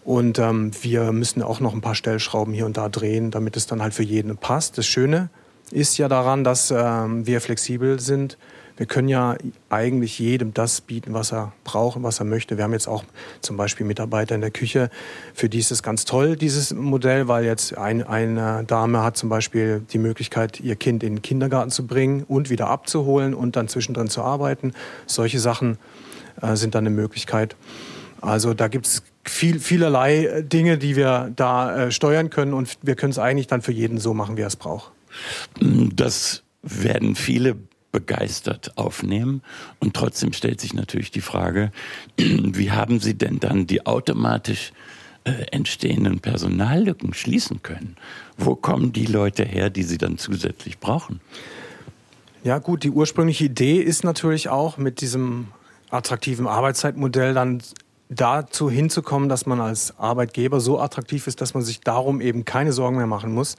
Und 0.05 0.39
ähm, 0.39 0.73
wir 0.83 1.13
müssen 1.13 1.43
auch 1.43 1.61
noch 1.61 1.75
ein 1.75 1.81
paar 1.81 1.95
Stellschrauben 1.95 2.53
hier 2.53 2.67
und 2.67 2.77
da 2.77 2.89
drehen, 2.89 3.31
damit 3.31 3.57
es 3.57 3.67
dann 3.67 3.83
halt 3.83 3.95
für 3.95 4.03
jeden 4.03 4.37
passt. 4.37 4.79
Das 4.79 4.87
Schöne 4.87 5.31
ist 5.71 5.97
ja 5.97 6.09
daran, 6.09 6.45
dass 6.45 6.71
ähm, 6.71 7.27
wir 7.27 7.41
flexibel 7.41 8.01
sind 8.01 8.37
wir 8.77 8.87
können 8.87 9.09
ja 9.09 9.37
eigentlich 9.71 10.19
jedem 10.19 10.55
das 10.55 10.81
bieten, 10.81 11.15
was 11.15 11.33
er 11.33 11.53
braucht 11.65 11.97
und 11.97 12.03
was 12.03 12.21
er 12.21 12.25
möchte. 12.25 12.57
Wir 12.57 12.65
haben 12.65 12.73
jetzt 12.73 12.89
auch 12.89 13.05
zum 13.41 13.57
Beispiel 13.57 13.87
Mitarbeiter 13.87 14.35
in 14.35 14.41
der 14.41 14.51
Küche, 14.51 14.91
für 15.35 15.49
die 15.49 15.59
ist 15.59 15.71
es 15.71 15.83
ganz 15.83 16.05
toll, 16.05 16.37
dieses 16.37 16.73
Modell, 16.73 17.29
weil 17.29 17.45
jetzt 17.45 17.77
ein, 17.77 18.03
eine 18.03 18.65
Dame 18.65 19.03
hat 19.03 19.17
zum 19.17 19.29
Beispiel 19.29 19.83
die 19.93 19.99
Möglichkeit, 19.99 20.61
ihr 20.61 20.77
Kind 20.77 21.03
in 21.03 21.17
den 21.17 21.23
Kindergarten 21.23 21.71
zu 21.71 21.87
bringen 21.87 22.25
und 22.25 22.51
wieder 22.51 22.69
abzuholen 22.69 23.35
und 23.35 23.57
dann 23.57 23.69
zwischendrin 23.69 24.09
zu 24.09 24.23
arbeiten. 24.23 24.73
Solche 25.07 25.41
Sachen 25.41 25.79
äh, 26.41 26.57
sind 26.57 26.75
dann 26.75 26.87
eine 26.87 26.95
Möglichkeit. 26.95 27.57
Also 28.21 28.55
da 28.55 28.69
gibt 28.69 28.87
es 28.87 29.03
viel, 29.25 29.61
vielerlei 29.61 30.43
Dinge, 30.43 30.79
die 30.79 30.97
wir 30.97 31.33
da 31.35 31.77
äh, 31.77 31.91
steuern 31.91 32.31
können 32.31 32.55
und 32.55 32.79
wir 32.83 32.95
können 32.95 33.11
es 33.11 33.19
eigentlich 33.19 33.47
dann 33.47 33.63
für 33.63 33.73
jeden 33.73 33.99
so 33.99 34.15
machen, 34.15 34.37
wie 34.37 34.43
er 34.43 34.47
es 34.47 34.57
braucht. 34.57 34.93
Das 35.61 36.43
werden 36.63 37.15
viele 37.15 37.57
begeistert 37.93 38.77
aufnehmen. 38.77 39.43
Und 39.79 39.95
trotzdem 39.95 40.33
stellt 40.33 40.61
sich 40.61 40.75
natürlich 40.75 41.11
die 41.11 41.21
Frage, 41.21 41.71
wie 42.17 42.71
haben 42.71 43.01
Sie 43.01 43.15
denn 43.15 43.39
dann 43.39 43.67
die 43.67 43.87
automatisch 43.87 44.73
äh, 45.25 45.47
entstehenden 45.53 46.21
Personallücken 46.21 47.15
schließen 47.15 47.63
können? 47.63 47.97
Wo 48.37 48.57
kommen 48.57 48.93
die 48.93 49.07
Leute 49.07 49.45
her, 49.45 49.71
die 49.71 49.85
Sie 49.85 49.99
dann 49.99 50.19
zusätzlich 50.19 50.81
brauchen? 50.81 51.21
Ja 52.43 52.59
gut, 52.59 52.83
die 52.83 52.91
ursprüngliche 52.91 53.45
Idee 53.45 53.81
ist 53.81 54.03
natürlich 54.03 54.49
auch 54.49 54.77
mit 54.77 55.01
diesem 55.01 55.49
attraktiven 55.91 56.49
Arbeitszeitmodell 56.49 57.35
dann 57.35 57.63
dazu 58.09 58.69
hinzukommen, 58.69 59.29
dass 59.29 59.47
man 59.47 59.61
als 59.61 59.99
Arbeitgeber 59.99 60.61
so 60.61 60.81
attraktiv 60.81 61.27
ist, 61.27 61.41
dass 61.41 61.55
man 61.55 61.63
sich 61.63 61.81
darum 61.81 62.21
eben 62.21 62.45
keine 62.45 62.73
Sorgen 62.73 62.97
mehr 62.97 63.07
machen 63.07 63.33
muss. 63.33 63.57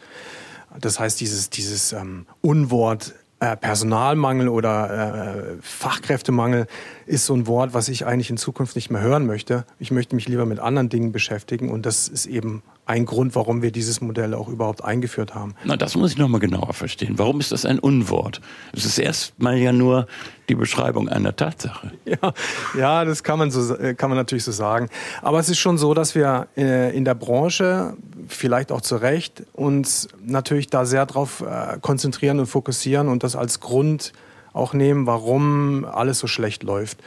Das 0.80 1.00
heißt, 1.00 1.22
dieses, 1.22 1.50
dieses 1.50 1.94
ähm, 1.94 2.26
Unwort 2.42 3.14
äh, 3.44 3.58
Personalmangel 3.58 4.48
oder 4.48 5.36
äh, 5.36 5.58
Fachkräftemangel 5.62 6.66
ist 7.06 7.26
so 7.26 7.34
ein 7.36 7.46
Wort, 7.46 7.74
was 7.74 7.90
ich 7.90 8.06
eigentlich 8.06 8.30
in 8.30 8.38
Zukunft 8.38 8.78
nicht 8.78 8.90
mehr 8.90 9.02
hören 9.02 9.26
möchte. 9.26 9.66
Ich 9.80 9.92
möchte 9.92 10.16
mich 10.16 10.30
lieber 10.30 10.46
mit 10.46 10.60
anderen 10.60 10.88
Dingen 10.88 11.12
beschäftigen 11.12 11.70
und 11.70 11.86
das 11.86 12.08
ist 12.08 12.26
eben 12.26 12.64
ein 12.86 13.06
Grund, 13.06 13.36
warum 13.36 13.62
wir 13.62 13.72
dieses 13.72 14.02
Modell 14.02 14.34
auch 14.34 14.50
überhaupt 14.50 14.84
eingeführt 14.84 15.34
haben. 15.34 15.56
Na, 15.64 15.78
das 15.78 15.96
muss 15.96 16.12
ich 16.12 16.18
nochmal 16.18 16.42
genauer 16.42 16.74
verstehen. 16.74 17.14
Warum 17.18 17.40
ist 17.40 17.52
das 17.52 17.66
ein 17.66 17.80
Unwort? 17.80 18.42
Es 18.74 18.84
ist 18.84 18.98
erstmal 18.98 19.58
ja 19.58 19.72
nur 19.72 20.08
die 20.50 20.56
Beschreibung 20.56 21.08
einer 21.08 21.36
Tatsache. 21.36 21.92
Ja, 22.06 22.34
ja 22.78 23.06
das 23.06 23.24
kann 23.24 23.40
man, 23.40 23.52
so, 23.52 23.76
äh, 23.76 23.94
kann 23.94 24.10
man 24.10 24.18
natürlich 24.18 24.44
so 24.44 24.52
sagen. 24.52 24.90
Aber 25.22 25.40
es 25.40 25.50
ist 25.50 25.60
schon 25.60 25.78
so, 25.78 25.94
dass 25.94 26.16
wir 26.16 26.48
äh, 26.58 26.96
in 26.96 27.06
der 27.06 27.16
Branche, 27.16 27.96
vielleicht 28.28 28.72
auch 28.72 28.82
zu 28.82 28.98
Recht, 28.98 29.44
uns 29.54 30.10
natürlich 30.24 30.68
da 30.68 30.86
sehr 30.86 31.06
darauf 31.06 31.42
äh, 31.42 31.78
konzentrieren 31.80 32.40
und 32.40 32.48
fokussieren 32.48 33.08
und 33.08 33.24
das 33.24 33.38
als 33.38 33.62
Grund 33.62 34.12
auch 34.52 34.74
nehmen, 34.74 35.08
warum 35.08 35.86
alles 35.86 36.20
so 36.20 36.28
schlecht 36.28 36.64
läuft. 36.64 37.00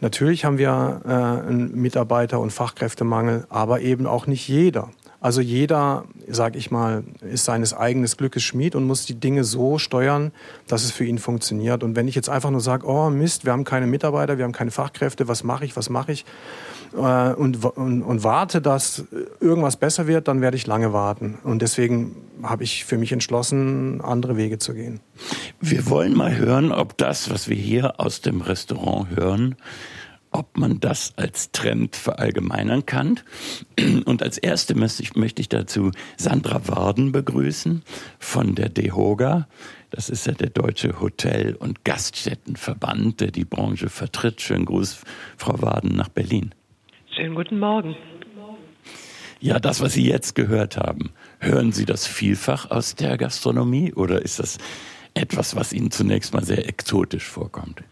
Natürlich 0.00 0.44
haben 0.44 0.56
wir 0.56 1.02
einen 1.04 1.74
Mitarbeiter- 1.74 2.40
und 2.40 2.52
Fachkräftemangel, 2.52 3.46
aber 3.50 3.80
eben 3.80 4.06
auch 4.06 4.26
nicht 4.26 4.48
jeder. 4.48 4.90
Also 5.20 5.40
jeder, 5.40 6.04
sag 6.28 6.56
ich 6.56 6.70
mal, 6.70 7.04
ist 7.20 7.44
seines 7.44 7.74
eigenen 7.74 8.08
Glückes 8.10 8.42
Schmied 8.42 8.74
und 8.74 8.84
muss 8.84 9.06
die 9.06 9.18
Dinge 9.18 9.44
so 9.44 9.78
steuern, 9.78 10.32
dass 10.68 10.84
es 10.84 10.90
für 10.90 11.04
ihn 11.04 11.18
funktioniert. 11.18 11.82
Und 11.82 11.96
wenn 11.96 12.08
ich 12.08 12.14
jetzt 12.14 12.28
einfach 12.28 12.50
nur 12.50 12.60
sage, 12.60 12.86
oh 12.86 13.10
Mist, 13.10 13.44
wir 13.44 13.52
haben 13.52 13.64
keine 13.64 13.86
Mitarbeiter, 13.86 14.38
wir 14.38 14.44
haben 14.44 14.52
keine 14.52 14.70
Fachkräfte, 14.70 15.28
was 15.28 15.42
mache 15.44 15.64
ich, 15.64 15.76
was 15.76 15.90
mache 15.90 16.12
ich, 16.12 16.24
äh, 16.94 17.32
und, 17.34 17.64
und, 17.64 18.02
und 18.02 18.24
warte, 18.24 18.60
dass 18.60 19.04
irgendwas 19.40 19.76
besser 19.76 20.06
wird, 20.06 20.28
dann 20.28 20.40
werde 20.40 20.56
ich 20.56 20.66
lange 20.66 20.92
warten. 20.92 21.38
Und 21.42 21.62
deswegen 21.62 22.16
habe 22.42 22.64
ich 22.64 22.84
für 22.84 22.98
mich 22.98 23.12
entschlossen, 23.12 24.00
andere 24.02 24.36
Wege 24.36 24.58
zu 24.58 24.74
gehen. 24.74 25.00
Wir 25.60 25.88
wollen 25.88 26.14
mal 26.14 26.36
hören, 26.36 26.72
ob 26.72 26.96
das, 26.98 27.30
was 27.30 27.48
wir 27.48 27.56
hier 27.56 28.00
aus 28.00 28.20
dem 28.20 28.40
Restaurant 28.40 29.08
hören, 29.16 29.56
ob 30.36 30.58
man 30.58 30.80
das 30.80 31.14
als 31.16 31.50
Trend 31.50 31.96
verallgemeinern 31.96 32.84
kann. 32.84 33.20
Und 34.04 34.22
als 34.22 34.38
erste 34.38 34.74
möchte 34.74 35.40
ich, 35.40 35.48
dazu 35.48 35.90
Sandra 36.16 36.68
Warden 36.68 37.12
begrüßen 37.12 37.82
von 38.18 38.54
der 38.54 38.68
DEHOGA. 38.68 39.48
Das 39.90 40.10
ist 40.10 40.26
ja 40.26 40.32
der 40.32 40.50
Deutsche 40.50 41.00
Hotel- 41.00 41.54
und 41.54 41.84
Gaststättenverband, 41.84 43.20
der 43.20 43.30
die 43.30 43.44
Branche 43.44 43.88
vertritt. 43.88 44.42
Schönen 44.42 44.66
Gruß, 44.66 45.02
Frau 45.36 45.62
Warden, 45.62 45.96
nach 45.96 46.08
Berlin. 46.08 46.54
Schönen 47.14 47.34
guten 47.34 47.58
Morgen. 47.58 47.96
Ja, 49.38 49.58
das, 49.58 49.80
was 49.80 49.92
Sie 49.92 50.06
jetzt 50.06 50.34
gehört 50.34 50.76
haben, 50.76 51.10
hören 51.38 51.70
Sie 51.72 51.84
das 51.84 52.06
vielfach 52.06 52.70
aus 52.70 52.94
der 52.94 53.16
Gastronomie 53.16 53.92
oder 53.92 54.22
ist 54.22 54.38
das 54.38 54.58
etwas, 55.14 55.54
was 55.56 55.72
Ihnen 55.72 55.90
zunächst 55.90 56.34
mal 56.34 56.44
sehr 56.44 56.68
exotisch 56.68 57.24
vorkommt? 57.24 57.82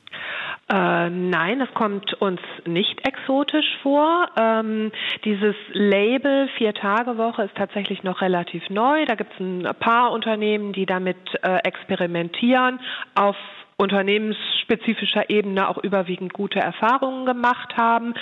Äh, 0.75 1.09
nein, 1.09 1.61
es 1.61 1.73
kommt 1.75 2.15
uns 2.15 2.41
nicht 2.67 3.07
exotisch 3.07 3.79
vor. 3.83 4.27
Ähm, 4.37 4.91
dieses 5.25 5.55
Label 5.73 6.49
Vier-Tage-Woche 6.59 7.45
ist 7.45 7.55
tatsächlich 7.55 8.03
noch 8.03 8.21
relativ 8.23 8.69
neu. 8.71 9.05
Da 9.07 9.15
gibt 9.15 9.33
es 9.35 9.41
ein 9.41 9.69
paar 9.79 10.11
Unternehmen, 10.11 10.73
die 10.73 10.85
damit 10.85 11.17
äh, 11.43 11.59
experimentieren. 11.59 12.81
Auf 13.15 13.37
unternehmensspezifischer 13.77 15.31
Ebene 15.31 15.69
auch 15.69 15.79
überwiegend 15.79 16.33
gute 16.33 16.59
Erfahrungen 16.59 17.25
gemacht 17.25 17.77
haben. 17.77 18.15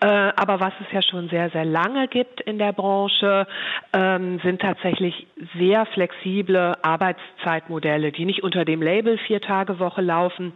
Äh, 0.00 0.06
aber 0.06 0.60
was 0.60 0.72
es 0.80 0.90
ja 0.92 1.02
schon 1.02 1.28
sehr, 1.28 1.50
sehr 1.50 1.66
lange 1.66 2.08
gibt 2.08 2.40
in 2.40 2.58
der 2.58 2.72
Branche, 2.72 3.46
ähm, 3.92 4.40
sind 4.42 4.62
tatsächlich 4.62 5.26
sehr 5.58 5.84
flexible 5.84 6.74
Arbeitszeitmodelle, 6.80 8.12
die 8.12 8.24
nicht 8.24 8.42
unter 8.42 8.64
dem 8.64 8.80
Label 8.80 9.18
Vier-Tage-Woche 9.18 10.00
laufen 10.00 10.54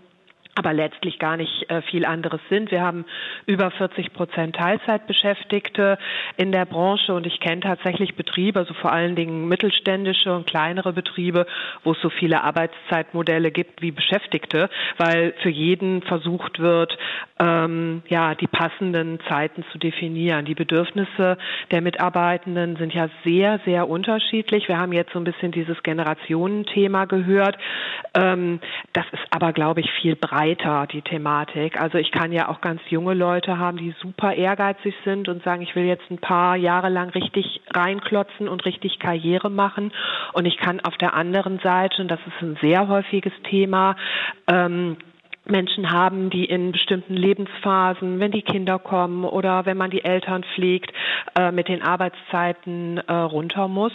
aber 0.54 0.74
letztlich 0.74 1.18
gar 1.18 1.36
nicht 1.36 1.70
äh, 1.70 1.80
viel 1.82 2.04
anderes 2.04 2.40
sind. 2.50 2.70
Wir 2.70 2.82
haben 2.82 3.06
über 3.46 3.70
40 3.70 4.12
Prozent 4.12 4.54
Teilzeitbeschäftigte 4.56 5.98
in 6.36 6.52
der 6.52 6.66
Branche 6.66 7.14
und 7.14 7.26
ich 7.26 7.40
kenne 7.40 7.62
tatsächlich 7.62 8.16
Betriebe, 8.16 8.58
also 8.58 8.74
vor 8.74 8.92
allen 8.92 9.16
Dingen 9.16 9.48
mittelständische 9.48 10.34
und 10.34 10.46
kleinere 10.46 10.92
Betriebe, 10.92 11.46
wo 11.84 11.92
es 11.92 12.00
so 12.02 12.10
viele 12.10 12.42
Arbeitszeitmodelle 12.42 13.50
gibt 13.50 13.80
wie 13.80 13.92
Beschäftigte, 13.92 14.68
weil 14.98 15.32
für 15.42 15.48
jeden 15.48 16.02
versucht 16.02 16.58
wird, 16.58 16.98
ähm, 17.38 18.02
ja, 18.08 18.34
die 18.34 18.46
passenden 18.46 19.20
Zeiten 19.28 19.64
zu 19.72 19.78
definieren. 19.78 20.44
Die 20.44 20.54
Bedürfnisse 20.54 21.38
der 21.70 21.80
Mitarbeitenden 21.80 22.76
sind 22.76 22.92
ja 22.92 23.08
sehr, 23.24 23.58
sehr 23.64 23.88
unterschiedlich. 23.88 24.68
Wir 24.68 24.78
haben 24.78 24.92
jetzt 24.92 25.12
so 25.14 25.18
ein 25.18 25.24
bisschen 25.24 25.50
dieses 25.50 25.82
Generationenthema 25.82 27.06
gehört. 27.06 27.56
Ähm, 28.14 28.60
das 28.92 29.06
ist 29.12 29.22
aber, 29.30 29.54
glaube 29.54 29.80
ich, 29.80 29.90
viel 30.02 30.14
breiter 30.14 30.41
breiter, 30.42 30.86
die 30.90 31.02
Thematik. 31.02 31.80
Also 31.80 31.98
ich 31.98 32.10
kann 32.10 32.32
ja 32.32 32.48
auch 32.48 32.60
ganz 32.60 32.80
junge 32.88 33.14
Leute 33.14 33.58
haben, 33.58 33.76
die 33.76 33.94
super 34.00 34.34
ehrgeizig 34.34 34.94
sind 35.04 35.28
und 35.28 35.44
sagen, 35.44 35.62
ich 35.62 35.76
will 35.76 35.84
jetzt 35.84 36.10
ein 36.10 36.18
paar 36.18 36.56
Jahre 36.56 36.88
lang 36.88 37.10
richtig 37.10 37.60
reinklotzen 37.72 38.48
und 38.48 38.64
richtig 38.64 38.98
Karriere 38.98 39.50
machen. 39.50 39.92
Und 40.32 40.46
ich 40.46 40.56
kann 40.56 40.80
auf 40.80 40.96
der 40.96 41.14
anderen 41.14 41.60
Seite, 41.60 42.02
und 42.02 42.08
das 42.08 42.18
ist 42.26 42.42
ein 42.42 42.58
sehr 42.60 42.88
häufiges 42.88 43.32
Thema, 43.44 43.94
ähm, 44.48 44.96
Menschen 45.44 45.90
haben, 45.90 46.30
die 46.30 46.44
in 46.44 46.72
bestimmten 46.72 47.14
Lebensphasen, 47.14 48.20
wenn 48.20 48.30
die 48.30 48.42
Kinder 48.42 48.78
kommen 48.78 49.24
oder 49.24 49.66
wenn 49.66 49.76
man 49.76 49.90
die 49.90 50.04
Eltern 50.04 50.44
pflegt, 50.54 50.92
äh, 51.36 51.50
mit 51.50 51.68
den 51.68 51.82
Arbeitszeiten 51.82 52.98
äh, 52.98 53.12
runter 53.12 53.66
muss. 53.66 53.92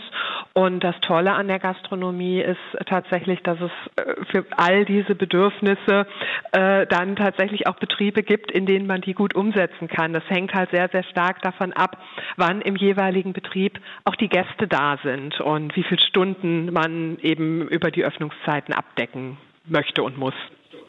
Und 0.53 0.83
das 0.83 0.99
Tolle 1.01 1.33
an 1.33 1.47
der 1.47 1.59
Gastronomie 1.59 2.41
ist 2.41 2.59
tatsächlich, 2.85 3.41
dass 3.43 3.59
es 3.61 3.71
äh, 3.95 4.25
für 4.31 4.45
all 4.55 4.85
diese 4.85 5.15
Bedürfnisse 5.15 6.05
dann 6.51 7.15
tatsächlich 7.15 7.67
auch 7.67 7.75
Betriebe 7.75 8.23
gibt, 8.23 8.51
in 8.51 8.65
denen 8.65 8.87
man 8.87 9.01
die 9.01 9.13
gut 9.13 9.35
umsetzen 9.35 9.87
kann. 9.87 10.13
Das 10.13 10.23
hängt 10.27 10.53
halt 10.53 10.71
sehr, 10.71 10.89
sehr 10.89 11.03
stark 11.03 11.41
davon 11.41 11.73
ab, 11.73 11.97
wann 12.35 12.61
im 12.61 12.75
jeweiligen 12.75 13.33
Betrieb 13.33 13.79
auch 14.05 14.15
die 14.15 14.29
Gäste 14.29 14.67
da 14.67 14.97
sind 15.03 15.39
und 15.39 15.75
wie 15.75 15.83
viele 15.83 16.01
Stunden 16.01 16.71
man 16.71 17.17
eben 17.21 17.67
über 17.67 17.91
die 17.91 18.03
Öffnungszeiten 18.03 18.73
abdecken 18.73 19.37
möchte 19.65 20.03
und 20.03 20.17
muss. 20.17 20.33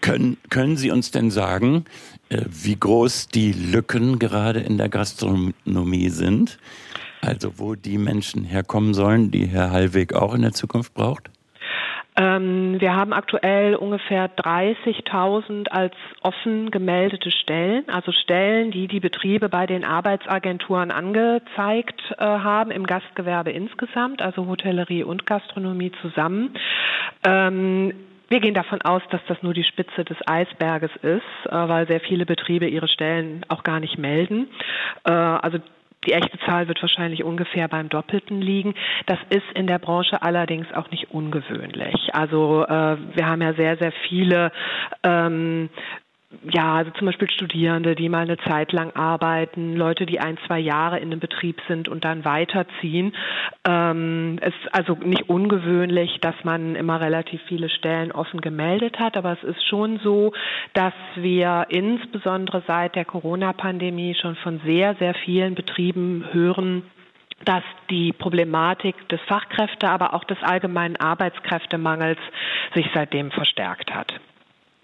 Können, 0.01 0.37
können 0.51 0.77
Sie 0.77 0.91
uns 0.91 1.11
denn 1.11 1.31
sagen, 1.31 1.85
äh, 2.29 2.43
wie 2.47 2.77
groß 2.77 3.29
die 3.29 3.53
Lücken 3.53 4.19
gerade 4.19 4.61
in 4.61 4.79
der 4.79 4.89
Gastronomie 4.89 6.09
sind? 6.09 6.59
Also 7.21 7.59
wo 7.59 7.75
die 7.75 7.99
Menschen 7.99 8.45
herkommen 8.45 8.95
sollen, 8.95 9.31
die 9.31 9.47
Herr 9.47 9.71
Hallweg 9.71 10.15
auch 10.15 10.35
in 10.35 10.43
der 10.43 10.53
Zukunft 10.53 10.95
braucht? 10.95 11.31
Ähm, 12.19 12.81
wir 12.81 12.97
haben 12.97 13.13
aktuell 13.13 13.77
ungefähr 13.77 14.29
30.000 14.29 15.69
als 15.69 15.95
offen 16.21 16.73
gemeldete 16.73 17.31
Stellen, 17.31 17.89
also 17.89 18.11
Stellen, 18.11 18.73
die 18.73 18.89
die 18.89 18.99
Betriebe 18.99 19.49
bei 19.49 19.67
den 19.67 19.85
Arbeitsagenturen 19.85 20.91
angezeigt 20.91 22.01
äh, 22.19 22.25
haben, 22.25 22.73
im 22.73 22.87
Gastgewerbe 22.87 23.53
insgesamt, 23.53 24.21
also 24.21 24.47
Hotellerie 24.47 25.05
und 25.05 25.27
Gastronomie 25.27 25.93
zusammen. 26.03 26.55
Ähm, 27.25 27.93
wir 28.29 28.41
gehen 28.41 28.55
davon 28.55 28.83
aus, 28.83 29.03
dass 29.11 29.21
das 29.27 29.43
nur 29.43 29.55
die 29.55 29.65
Spitze 29.65 30.05
des 30.05 30.17
Eisberges 30.27 30.91
ist, 31.03 31.47
äh, 31.47 31.51
weil 31.51 31.87
sehr 31.87 32.01
viele 32.01 32.27
Betriebe 32.27 32.67
ihre 32.67 32.89
Stellen 32.89 33.45
auch 33.49 33.63
gar 33.63 33.81
nicht 33.81 33.99
melden. 33.99 34.49
Äh, 35.05 35.13
also 35.13 35.59
die 36.07 36.13
echte 36.13 36.39
Zahl 36.47 36.69
wird 36.69 36.81
wahrscheinlich 36.81 37.25
ungefähr 37.25 37.69
beim 37.69 37.89
Doppelten 37.89 38.41
liegen. 38.41 38.75
Das 39.07 39.19
ist 39.31 39.51
in 39.55 39.67
der 39.67 39.79
Branche 39.79 40.23
allerdings 40.23 40.67
auch 40.73 40.91
nicht 40.91 41.11
ungewöhnlich. 41.11 42.15
Also 42.15 42.65
äh, 42.65 42.97
wir 43.15 43.27
haben 43.27 43.43
ja 43.43 43.55
sehr, 43.55 43.77
sehr 43.79 43.93
viele 44.09 44.53
ähm, 45.03 45.71
ja, 46.51 46.75
also 46.75 46.91
zum 46.91 47.07
Beispiel 47.07 47.31
Studierende, 47.31 47.95
die 47.95 48.11
mal 48.11 48.23
eine 48.23 48.37
Zeit 48.37 48.73
lang 48.73 48.95
arbeiten, 48.95 49.75
Leute, 49.75 50.05
die 50.05 50.21
ein, 50.21 50.37
zwei 50.47 50.59
Jahre 50.59 50.99
in 50.99 51.11
einem 51.11 51.21
Betrieb 51.21 51.59
sind 51.69 51.89
und 51.89 52.05
dann 52.05 52.27
weiterziehen. 52.27 53.15
Ähm, 53.67 54.39
es 54.43 54.55
ist 54.63 54.75
also 54.75 54.93
nicht 54.95 55.31
ungewöhnlich, 55.31 56.19
dass 56.21 56.35
man 56.45 56.77
immer 56.77 57.01
relativ 57.01 57.41
viele 57.49 57.71
Stellen 57.71 58.13
offen 58.13 58.43
gemeldet 58.43 58.99
hat, 58.99 59.17
aber 59.17 59.33
es 59.33 59.43
ist 59.43 59.67
schon 59.67 60.01
so, 60.01 60.33
dass 60.75 60.93
wir 61.17 61.67
insbesondere 61.71 62.63
seit 62.67 62.95
der 62.95 63.07
Corona-Pandemie 63.07 64.15
schon 64.15 64.37
von 64.37 64.61
sehr, 64.67 64.97
sehr 64.97 65.15
vielen 65.15 65.55
Betrieben 65.55 66.27
hören, 66.33 66.83
dass 67.47 67.65
die 67.89 68.13
Problematik 68.13 69.09
des 69.09 69.21
Fachkräfte, 69.23 69.89
aber 69.89 70.13
auch 70.13 70.25
des 70.25 70.43
allgemeinen 70.43 70.97
Arbeitskräftemangels 70.97 72.19
sich 72.75 72.87
seitdem 72.93 73.31
verstärkt 73.31 73.95
hat. 73.95 74.13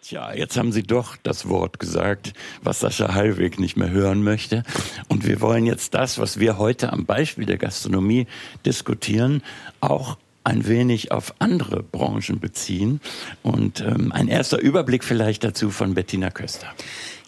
Tja, 0.06 0.34
jetzt 0.34 0.58
haben 0.58 0.70
Sie 0.70 0.82
doch 0.82 1.16
das 1.23 1.49
Wort 1.49 1.78
gesagt, 1.78 2.34
was 2.62 2.80
Sascha 2.80 3.14
Hallweg 3.14 3.58
nicht 3.58 3.78
mehr 3.78 3.88
hören 3.88 4.23
möchte. 4.23 4.62
Und 5.08 5.26
wir 5.26 5.40
wollen 5.40 5.64
jetzt 5.64 5.94
das, 5.94 6.18
was 6.18 6.38
wir 6.38 6.58
heute 6.58 6.92
am 6.92 7.06
Beispiel 7.06 7.46
der 7.46 7.56
Gastronomie 7.56 8.26
diskutieren, 8.66 9.42
auch 9.80 10.18
ein 10.42 10.68
wenig 10.68 11.11
auf 11.11 11.32
andere 11.38 11.82
Branchen 11.82 12.38
beziehen. 12.38 13.00
Und 13.42 13.80
ähm, 13.80 14.12
ein 14.12 14.28
erster 14.28 14.58
Überblick 14.58 15.04
vielleicht 15.04 15.42
dazu 15.42 15.70
von 15.70 15.94
Bettina 15.94 16.30
Köster. 16.30 16.66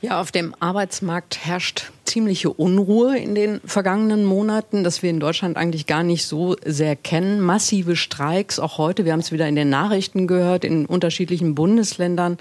Ja, 0.02 0.21
auf 0.21 0.30
dem 0.30 0.54
Arbeitsmarkt 0.61 1.47
herrscht 1.47 1.92
ziemliche 2.06 2.50
Unruhe 2.50 3.18
in 3.18 3.34
den 3.34 3.60
vergangenen 3.64 4.25
Monaten, 4.25 4.84
das 4.84 5.02
wir 5.02 5.10
in 5.10 5.20
Deutschland 5.20 5.56
eigentlich 5.56 5.86
gar 5.86 6.02
nicht 6.02 6.26
so 6.26 6.56
sehr 6.64 6.96
kennen. 6.96 7.40
Massive 7.40 7.96
Streiks, 7.96 8.58
auch 8.58 8.78
heute, 8.78 9.04
wir 9.04 9.12
haben 9.12 9.20
es 9.20 9.32
wieder 9.32 9.48
in 9.48 9.56
den 9.56 9.68
Nachrichten 9.68 10.26
gehört, 10.26 10.64
in 10.64 10.86
unterschiedlichen 10.86 11.54
Bundesländern 11.54 12.38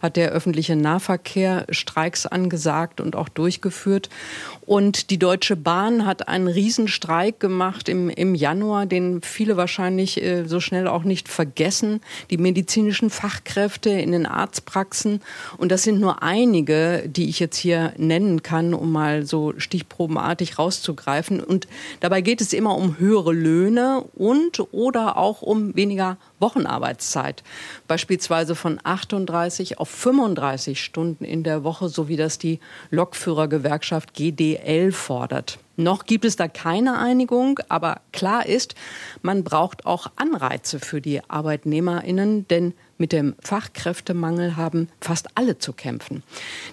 hat 0.00 0.16
der 0.16 0.30
öffentliche 0.30 0.76
Nahverkehr 0.76 1.66
Streiks 1.70 2.26
angesagt 2.26 3.00
und 3.00 3.16
auch 3.16 3.28
durchgeführt. 3.28 4.08
Und 4.64 5.10
die 5.10 5.18
Deutsche 5.18 5.56
Bahn 5.56 6.06
hat 6.06 6.28
einen 6.28 6.46
Riesenstreik 6.46 7.40
gemacht 7.40 7.88
im, 7.88 8.10
im 8.10 8.34
Januar, 8.34 8.86
den 8.86 9.22
viele 9.22 9.56
wahrscheinlich 9.56 10.22
äh, 10.22 10.44
so 10.46 10.60
schnell 10.60 10.86
auch 10.86 11.04
nicht 11.04 11.28
vergessen. 11.28 12.00
Die 12.30 12.38
medizinischen 12.38 13.10
Fachkräfte 13.10 13.90
in 13.90 14.12
den 14.12 14.26
Arztpraxen. 14.26 15.20
Und 15.56 15.72
das 15.72 15.82
sind 15.82 16.00
nur 16.00 16.22
einige, 16.22 17.04
die 17.08 17.28
ich 17.28 17.40
jetzt 17.40 17.56
hier 17.56 17.92
nennen 17.96 18.42
kann, 18.42 18.74
um 18.74 18.92
mal 18.92 19.07
so 19.24 19.54
stichprobenartig 19.58 20.58
rauszugreifen. 20.58 21.40
Und 21.40 21.68
dabei 22.00 22.20
geht 22.20 22.40
es 22.40 22.52
immer 22.52 22.76
um 22.76 22.98
höhere 22.98 23.32
Löhne 23.32 24.04
und 24.14 24.60
oder 24.72 25.16
auch 25.16 25.42
um 25.42 25.74
weniger 25.74 26.16
Wochenarbeitszeit. 26.38 27.42
Beispielsweise 27.86 28.54
von 28.54 28.80
38 28.82 29.78
auf 29.78 29.88
35 29.88 30.82
Stunden 30.82 31.24
in 31.24 31.42
der 31.42 31.64
Woche, 31.64 31.88
so 31.88 32.08
wie 32.08 32.16
das 32.16 32.38
die 32.38 32.60
Lokführergewerkschaft 32.90 34.14
GDL 34.14 34.92
fordert. 34.92 35.58
Noch 35.76 36.06
gibt 36.06 36.24
es 36.24 36.34
da 36.34 36.48
keine 36.48 36.98
Einigung, 36.98 37.60
aber 37.68 38.00
klar 38.12 38.46
ist, 38.46 38.74
man 39.22 39.44
braucht 39.44 39.86
auch 39.86 40.08
Anreize 40.16 40.80
für 40.80 41.00
die 41.00 41.20
Arbeitnehmerinnen, 41.28 42.48
denn 42.48 42.74
mit 42.98 43.12
dem 43.12 43.34
Fachkräftemangel 43.40 44.56
haben 44.56 44.88
fast 45.00 45.28
alle 45.34 45.58
zu 45.58 45.72
kämpfen. 45.72 46.22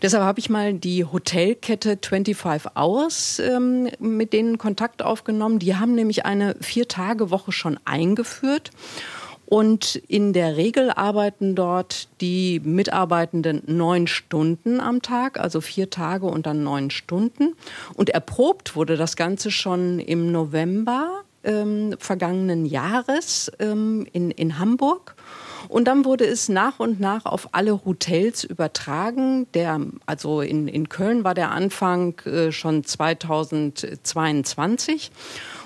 Deshalb 0.02 0.24
habe 0.24 0.40
ich 0.40 0.50
mal 0.50 0.74
die 0.74 1.06
Hotelkette 1.06 1.98
25 2.02 2.72
Hours 2.76 3.40
ähm, 3.40 3.90
mit 4.00 4.34
denen 4.34 4.58
Kontakt 4.58 5.02
aufgenommen. 5.02 5.60
Die 5.60 5.76
haben 5.76 5.96
nämlich 5.96 6.26
eine 6.26 6.56
Vier-Tage-Woche 6.60 7.52
schon 7.52 7.80
eingeführt. 7.86 8.72
Und 9.48 9.96
in 10.08 10.34
der 10.34 10.58
Regel 10.58 10.90
arbeiten 10.90 11.54
dort 11.54 12.08
die 12.20 12.60
Mitarbeitenden 12.64 13.62
neun 13.68 14.08
Stunden 14.08 14.80
am 14.80 15.04
Tag, 15.04 15.40
also 15.40 15.62
vier 15.62 15.92
Tage 15.92 16.26
und 16.26 16.48
dann 16.48 16.64
neun 16.64 16.90
Stunden. 16.90 17.56
Und 17.94 18.10
erprobt 18.10 18.76
wurde 18.76 18.98
das 18.98 19.16
Ganze 19.16 19.52
schon 19.52 20.00
im 20.00 20.32
November 20.32 21.22
ähm, 21.44 21.96
vergangenen 22.00 22.66
Jahres 22.66 23.52
ähm, 23.60 24.08
in, 24.14 24.32
in 24.32 24.58
Hamburg. 24.58 25.16
Und 25.68 25.86
dann 25.86 26.06
wurde 26.06 26.26
es 26.26 26.50
nach 26.50 26.80
und 26.80 27.00
nach 27.00 27.26
auf 27.26 27.50
alle 27.54 27.86
Hotels 27.86 28.44
übertragen. 28.44 29.48
Der, 29.54 29.80
also 30.06 30.42
in, 30.42 30.68
in 30.68 30.90
Köln 30.90 31.24
war 31.24 31.34
der 31.34 31.52
Anfang 31.52 32.20
äh, 32.26 32.52
schon 32.52 32.84
2022. 32.84 35.12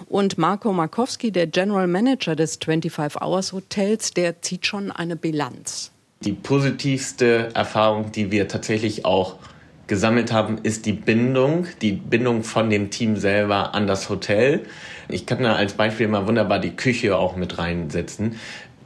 Und 0.08 0.38
Marco 0.38 0.72
Markowski, 0.74 1.32
der 1.32 1.48
General 1.48 1.88
Manager 1.88 2.36
des 2.36 2.60
25 2.64 3.20
Hours 3.22 3.54
Hotels, 3.54 4.14
der 4.14 4.42
zieht 4.42 4.66
schon 4.66 4.92
eine 4.92 5.16
Bilanz. 5.16 5.92
Die 6.22 6.34
positivste 6.34 7.52
Erfahrung, 7.54 8.12
die 8.12 8.30
wir 8.32 8.50
tatsächlich 8.50 9.06
auch 9.06 9.38
gesammelt 9.90 10.32
haben, 10.32 10.60
ist 10.64 10.86
die 10.86 10.94
Bindung, 10.94 11.66
die 11.82 11.94
Bindung 11.94 12.44
von 12.44 12.70
dem 12.70 12.92
Team 12.92 13.18
selber 13.18 13.74
an 13.74 13.88
das 13.88 14.10
Hotel. 14.10 14.62
Ich 15.10 15.26
kann 15.26 15.44
da 15.44 15.56
als 15.56 15.74
Beispiel 15.74 16.08
mal 16.08 16.28
wunderbar 16.28 16.60
die 16.60 16.76
Küche 16.76 17.18
auch 17.18 17.36
mit 17.36 17.58
reinsetzen. 17.58 18.36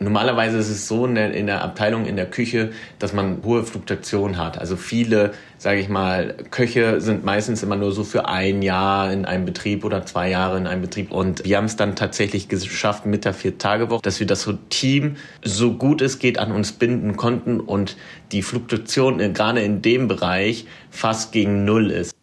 Normalerweise 0.03 0.57
ist 0.57 0.69
es 0.69 0.87
so 0.87 1.05
in 1.05 1.15
der, 1.15 1.33
in 1.33 1.47
der 1.47 1.63
Abteilung, 1.63 2.05
in 2.05 2.15
der 2.15 2.25
Küche, 2.29 2.71
dass 2.99 3.13
man 3.13 3.43
hohe 3.43 3.63
Fluktuation 3.63 4.37
hat. 4.37 4.57
Also 4.57 4.75
viele, 4.75 5.31
sage 5.57 5.79
ich 5.79 5.89
mal, 5.89 6.35
Köche 6.51 7.01
sind 7.01 7.23
meistens 7.23 7.63
immer 7.63 7.75
nur 7.75 7.91
so 7.91 8.03
für 8.03 8.27
ein 8.27 8.61
Jahr 8.61 9.11
in 9.11 9.25
einem 9.25 9.45
Betrieb 9.45 9.85
oder 9.85 10.05
zwei 10.05 10.29
Jahre 10.29 10.57
in 10.57 10.67
einem 10.67 10.81
Betrieb. 10.81 11.11
Und 11.11 11.45
wir 11.45 11.57
haben 11.57 11.65
es 11.65 11.75
dann 11.75 11.95
tatsächlich 11.95 12.49
geschafft 12.49 13.05
mit 13.05 13.25
der 13.25 13.33
Vier-Tage-Woche, 13.33 14.01
dass 14.01 14.19
wir 14.19 14.27
das 14.27 14.47
Team 14.69 15.15
so 15.43 15.73
gut 15.73 16.01
es 16.01 16.19
geht 16.19 16.37
an 16.37 16.51
uns 16.51 16.73
binden 16.73 17.15
konnten 17.15 17.59
und 17.59 17.97
die 18.31 18.41
Fluktuation 18.41 19.19
äh, 19.19 19.29
gerade 19.29 19.61
in 19.61 19.81
dem 19.81 20.07
Bereich 20.07 20.65
fast 20.89 21.31
gegen 21.31 21.65
Null 21.65 21.91
ist. 21.91 22.13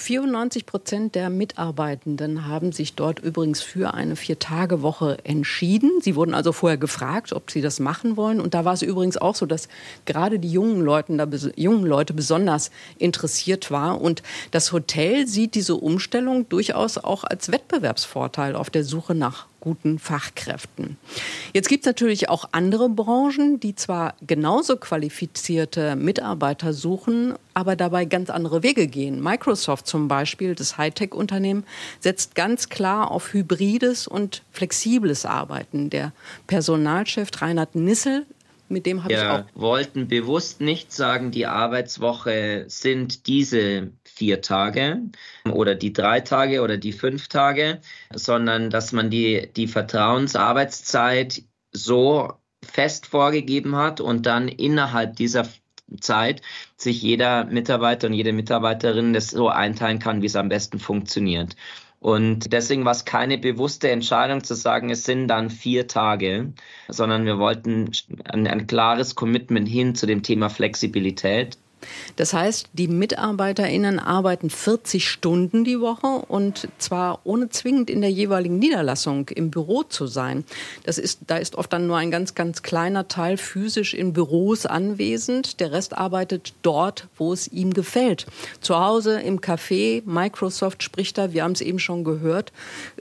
94 0.00 0.64
Prozent 0.64 1.14
der 1.14 1.28
Mitarbeitenden 1.28 2.46
haben 2.46 2.72
sich 2.72 2.94
dort 2.94 3.20
übrigens 3.20 3.60
für 3.60 3.92
eine 3.92 4.16
Vier-Tage-Woche 4.16 5.18
entschieden. 5.24 6.00
Sie 6.00 6.16
wurden 6.16 6.32
also 6.32 6.52
vorher 6.52 6.78
gefragt, 6.78 7.34
ob 7.34 7.50
sie 7.50 7.60
das 7.60 7.80
machen 7.80 8.16
wollen. 8.16 8.40
Und 8.40 8.54
da 8.54 8.64
war 8.64 8.72
es 8.72 8.80
übrigens 8.80 9.18
auch 9.18 9.34
so, 9.34 9.44
dass 9.44 9.68
gerade 10.06 10.38
die 10.38 10.50
jungen, 10.50 10.80
Leuten 10.80 11.18
da, 11.18 11.28
jungen 11.54 11.84
Leute 11.84 12.14
besonders 12.14 12.70
interessiert 12.98 13.70
war. 13.70 14.00
Und 14.00 14.22
das 14.52 14.72
Hotel 14.72 15.26
sieht 15.26 15.54
diese 15.54 15.76
Umstellung 15.76 16.48
durchaus 16.48 16.96
auch 16.96 17.24
als 17.24 17.52
Wettbewerbsvorteil 17.52 18.56
auf 18.56 18.70
der 18.70 18.84
Suche 18.84 19.14
nach 19.14 19.49
guten 19.60 19.98
Fachkräften. 19.98 20.96
Jetzt 21.52 21.68
gibt 21.68 21.84
es 21.84 21.86
natürlich 21.86 22.28
auch 22.28 22.48
andere 22.52 22.88
Branchen, 22.88 23.60
die 23.60 23.74
zwar 23.74 24.14
genauso 24.26 24.76
qualifizierte 24.76 25.96
Mitarbeiter 25.96 26.72
suchen, 26.72 27.34
aber 27.54 27.76
dabei 27.76 28.04
ganz 28.06 28.30
andere 28.30 28.62
Wege 28.62 28.86
gehen. 28.86 29.22
Microsoft 29.22 29.86
zum 29.86 30.08
Beispiel, 30.08 30.54
das 30.54 30.78
Hightech-Unternehmen, 30.78 31.64
setzt 32.00 32.34
ganz 32.34 32.68
klar 32.68 33.10
auf 33.10 33.32
hybrides 33.32 34.06
und 34.06 34.42
flexibles 34.50 35.26
Arbeiten. 35.26 35.90
Der 35.90 36.12
Personalchef 36.46 37.28
Reinhard 37.40 37.74
Nissel 37.74 38.26
mit 38.70 38.86
dem 38.86 39.02
habe 39.02 39.12
ich 39.12 39.18
auch. 39.18 39.38
Wir 39.38 39.46
wollten 39.54 40.06
bewusst 40.06 40.60
nicht 40.60 40.92
sagen, 40.92 41.32
die 41.32 41.46
Arbeitswoche 41.46 42.66
sind 42.68 43.26
diese 43.26 43.90
vier 44.20 44.42
Tage 44.42 45.00
oder 45.50 45.74
die 45.74 45.94
drei 45.94 46.20
Tage 46.20 46.60
oder 46.60 46.76
die 46.76 46.92
fünf 46.92 47.28
Tage, 47.28 47.80
sondern 48.14 48.68
dass 48.68 48.92
man 48.92 49.08
die, 49.08 49.48
die 49.56 49.66
Vertrauensarbeitszeit 49.66 51.42
so 51.72 52.34
fest 52.62 53.06
vorgegeben 53.06 53.76
hat 53.76 54.02
und 54.02 54.26
dann 54.26 54.48
innerhalb 54.48 55.16
dieser 55.16 55.48
Zeit 56.00 56.42
sich 56.76 57.00
jeder 57.00 57.46
Mitarbeiter 57.46 58.08
und 58.08 58.12
jede 58.12 58.34
Mitarbeiterin 58.34 59.14
das 59.14 59.30
so 59.30 59.48
einteilen 59.48 60.00
kann, 60.00 60.20
wie 60.20 60.26
es 60.26 60.36
am 60.36 60.50
besten 60.50 60.78
funktioniert. 60.78 61.56
Und 61.98 62.52
deswegen 62.52 62.84
war 62.84 62.92
es 62.92 63.06
keine 63.06 63.38
bewusste 63.38 63.90
Entscheidung 63.90 64.44
zu 64.44 64.54
sagen, 64.54 64.90
es 64.90 65.04
sind 65.04 65.28
dann 65.28 65.48
vier 65.48 65.86
Tage, 65.86 66.52
sondern 66.88 67.24
wir 67.24 67.38
wollten 67.38 67.90
ein, 68.24 68.46
ein 68.46 68.66
klares 68.66 69.14
Commitment 69.14 69.66
hin 69.66 69.94
zu 69.94 70.06
dem 70.06 70.22
Thema 70.22 70.50
Flexibilität. 70.50 71.56
Das 72.16 72.32
heißt, 72.32 72.68
die 72.72 72.88
MitarbeiterInnen 72.88 73.98
arbeiten 73.98 74.50
40 74.50 75.08
Stunden 75.08 75.64
die 75.64 75.80
Woche 75.80 76.06
und 76.06 76.68
zwar 76.78 77.20
ohne 77.24 77.48
zwingend 77.48 77.90
in 77.90 78.00
der 78.00 78.10
jeweiligen 78.10 78.58
Niederlassung 78.58 79.28
im 79.28 79.50
Büro 79.50 79.82
zu 79.82 80.06
sein. 80.06 80.44
Das 80.84 80.98
ist, 80.98 81.20
da 81.26 81.36
ist 81.36 81.56
oft 81.56 81.72
dann 81.72 81.86
nur 81.86 81.96
ein 81.96 82.10
ganz, 82.10 82.34
ganz 82.34 82.62
kleiner 82.62 83.08
Teil 83.08 83.36
physisch 83.36 83.94
in 83.94 84.12
Büros 84.12 84.66
anwesend. 84.66 85.60
Der 85.60 85.72
Rest 85.72 85.96
arbeitet 85.96 86.54
dort, 86.62 87.08
wo 87.16 87.32
es 87.32 87.48
ihm 87.48 87.72
gefällt. 87.72 88.26
Zu 88.60 88.78
Hause, 88.78 89.20
im 89.20 89.40
Café. 89.40 90.02
Microsoft 90.04 90.82
spricht 90.82 91.18
da, 91.18 91.32
wir 91.32 91.44
haben 91.44 91.52
es 91.52 91.60
eben 91.60 91.78
schon 91.78 92.04
gehört, 92.04 92.52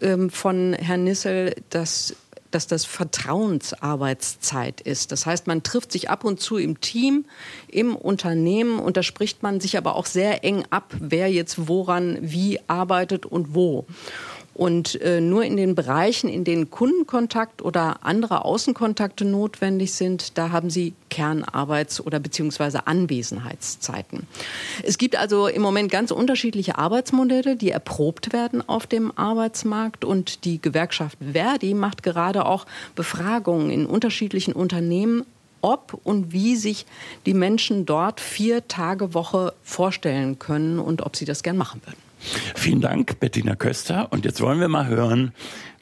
ähm, 0.01 0.29
von 0.29 0.73
Herrn 0.73 1.03
Nissel, 1.03 1.55
dass 1.69 2.15
dass 2.51 2.67
das 2.67 2.85
Vertrauensarbeitszeit 2.85 4.81
ist. 4.81 5.12
Das 5.12 5.25
heißt, 5.25 5.47
man 5.47 5.63
trifft 5.63 5.91
sich 5.91 6.09
ab 6.09 6.23
und 6.23 6.39
zu 6.39 6.57
im 6.57 6.79
Team, 6.81 7.25
im 7.67 7.95
Unternehmen 7.95 8.79
und 8.79 8.97
da 8.97 9.03
spricht 9.03 9.43
man 9.43 9.59
sich 9.59 9.77
aber 9.77 9.95
auch 9.95 10.05
sehr 10.05 10.43
eng 10.43 10.65
ab, 10.69 10.93
wer 10.99 11.31
jetzt 11.31 11.67
woran 11.67 12.17
wie 12.21 12.59
arbeitet 12.67 13.25
und 13.25 13.53
wo. 13.55 13.85
Und 14.53 14.99
äh, 15.01 15.21
nur 15.21 15.43
in 15.43 15.55
den 15.55 15.73
Bereichen, 15.73 16.29
in 16.29 16.43
denen 16.43 16.69
Kundenkontakt 16.69 17.62
oder 17.62 18.03
andere 18.03 18.43
Außenkontakte 18.43 19.23
notwendig 19.23 19.93
sind, 19.93 20.38
da 20.38 20.51
haben 20.51 20.69
Sie 20.69 20.93
Kernarbeits- 21.09 22.01
oder 22.01 22.19
beziehungsweise 22.19 22.85
Anwesenheitszeiten. 22.85 24.27
Es 24.83 24.97
gibt 24.97 25.15
also 25.15 25.47
im 25.47 25.62
Moment 25.62 25.91
ganz 25.91 26.12
unterschiedliche 26.12 26.77
Arbeitsmodelle, 26.77 27.55
die 27.55 27.71
erprobt 27.71 28.33
werden 28.33 28.67
auf 28.67 28.85
dem 28.85 29.17
Arbeitsmarkt. 29.17 30.03
Und 30.03 30.43
die 30.45 30.62
Gewerkschaft 30.62 31.17
Verdi 31.31 31.73
macht 31.73 32.03
gerade 32.03 32.45
auch 32.45 32.65
Befragungen 32.95 33.71
in 33.71 33.85
unterschiedlichen 33.85 34.53
Unternehmen 34.53 35.25
ob 35.62 35.99
und 36.03 36.31
wie 36.31 36.55
sich 36.55 36.85
die 37.25 37.33
Menschen 37.33 37.85
dort 37.85 38.21
vier 38.21 38.67
Tage 38.67 39.13
Woche 39.13 39.53
vorstellen 39.63 40.39
können 40.39 40.79
und 40.79 41.01
ob 41.01 41.15
sie 41.15 41.25
das 41.25 41.43
gern 41.43 41.57
machen 41.57 41.81
würden. 41.85 42.09
Vielen 42.19 42.82
Dank, 42.82 43.19
Bettina 43.19 43.55
Köster. 43.55 44.12
Und 44.12 44.25
jetzt 44.25 44.41
wollen 44.41 44.60
wir 44.60 44.67
mal 44.67 44.88
hören, 44.88 45.34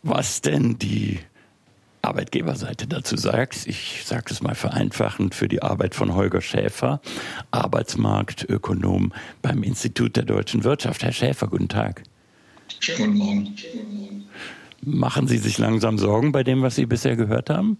was 0.03 0.41
denn 0.41 0.77
die 0.77 1.19
Arbeitgeberseite 2.01 2.87
dazu 2.87 3.17
sagt. 3.17 3.67
Ich 3.67 4.03
sage 4.05 4.25
es 4.29 4.41
mal 4.41 4.55
vereinfachend 4.55 5.35
für 5.35 5.47
die 5.47 5.61
Arbeit 5.61 5.95
von 5.95 6.15
Holger 6.15 6.41
Schäfer, 6.41 7.01
Arbeitsmarktökonom 7.51 9.13
beim 9.41 9.63
Institut 9.63 10.15
der 10.15 10.23
deutschen 10.23 10.63
Wirtschaft. 10.63 11.03
Herr 11.03 11.11
Schäfer, 11.11 11.47
guten 11.47 11.67
Tag. 11.67 12.03
Schönen 12.79 13.17
guten 13.17 13.17
Morgen. 13.17 14.25
Machen 14.81 15.27
Sie 15.27 15.37
sich 15.37 15.57
langsam 15.57 15.97
Sorgen 15.97 16.31
bei 16.31 16.43
dem, 16.43 16.61
was 16.61 16.75
Sie 16.75 16.85
bisher 16.85 17.15
gehört 17.15 17.49
haben? 17.49 17.77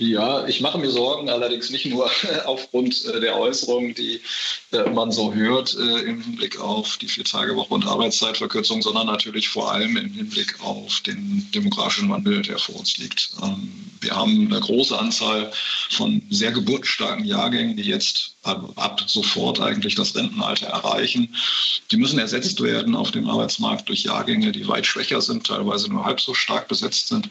Ja, 0.00 0.46
ich 0.46 0.62
mache 0.62 0.78
mir 0.78 0.90
Sorgen, 0.90 1.28
allerdings 1.28 1.68
nicht 1.68 1.84
nur 1.84 2.10
aufgrund 2.46 3.04
äh, 3.04 3.20
der 3.20 3.36
Äußerungen, 3.38 3.94
die 3.94 4.22
äh, 4.72 4.88
man 4.88 5.12
so 5.12 5.34
hört 5.34 5.76
äh, 5.76 6.00
im 6.00 6.22
Hinblick 6.22 6.58
auf 6.58 6.96
die 6.96 7.06
Vier-Tage-Woche 7.06 7.74
und 7.74 7.86
Arbeitszeitverkürzung, 7.86 8.80
sondern 8.80 9.06
natürlich 9.06 9.50
vor 9.50 9.70
allem 9.70 9.98
im 9.98 10.10
Hinblick 10.10 10.58
auf 10.62 11.00
den 11.00 11.46
demografischen 11.54 12.08
Wandel, 12.08 12.40
der 12.40 12.58
vor 12.58 12.76
uns 12.76 12.96
liegt. 12.96 13.32
Ähm, 13.42 13.90
wir 14.00 14.16
haben 14.16 14.46
eine 14.50 14.60
große 14.60 14.98
Anzahl 14.98 15.52
von 15.90 16.22
sehr 16.30 16.52
geburtsstarken 16.52 17.26
Jahrgängen, 17.26 17.76
die 17.76 17.82
jetzt 17.82 18.36
ab 18.42 19.02
sofort 19.06 19.60
eigentlich 19.60 19.94
das 19.94 20.14
Rentenalter 20.14 20.66
erreichen. 20.66 21.34
Die 21.90 21.96
müssen 21.96 22.18
ersetzt 22.18 22.60
werden 22.62 22.94
auf 22.94 23.10
dem 23.10 23.28
Arbeitsmarkt 23.28 23.88
durch 23.88 24.04
Jahrgänge, 24.04 24.52
die 24.52 24.66
weit 24.66 24.86
schwächer 24.86 25.20
sind, 25.20 25.46
teilweise 25.46 25.90
nur 25.90 26.04
halb 26.04 26.20
so 26.20 26.32
stark 26.32 26.68
besetzt 26.68 27.08
sind. 27.08 27.28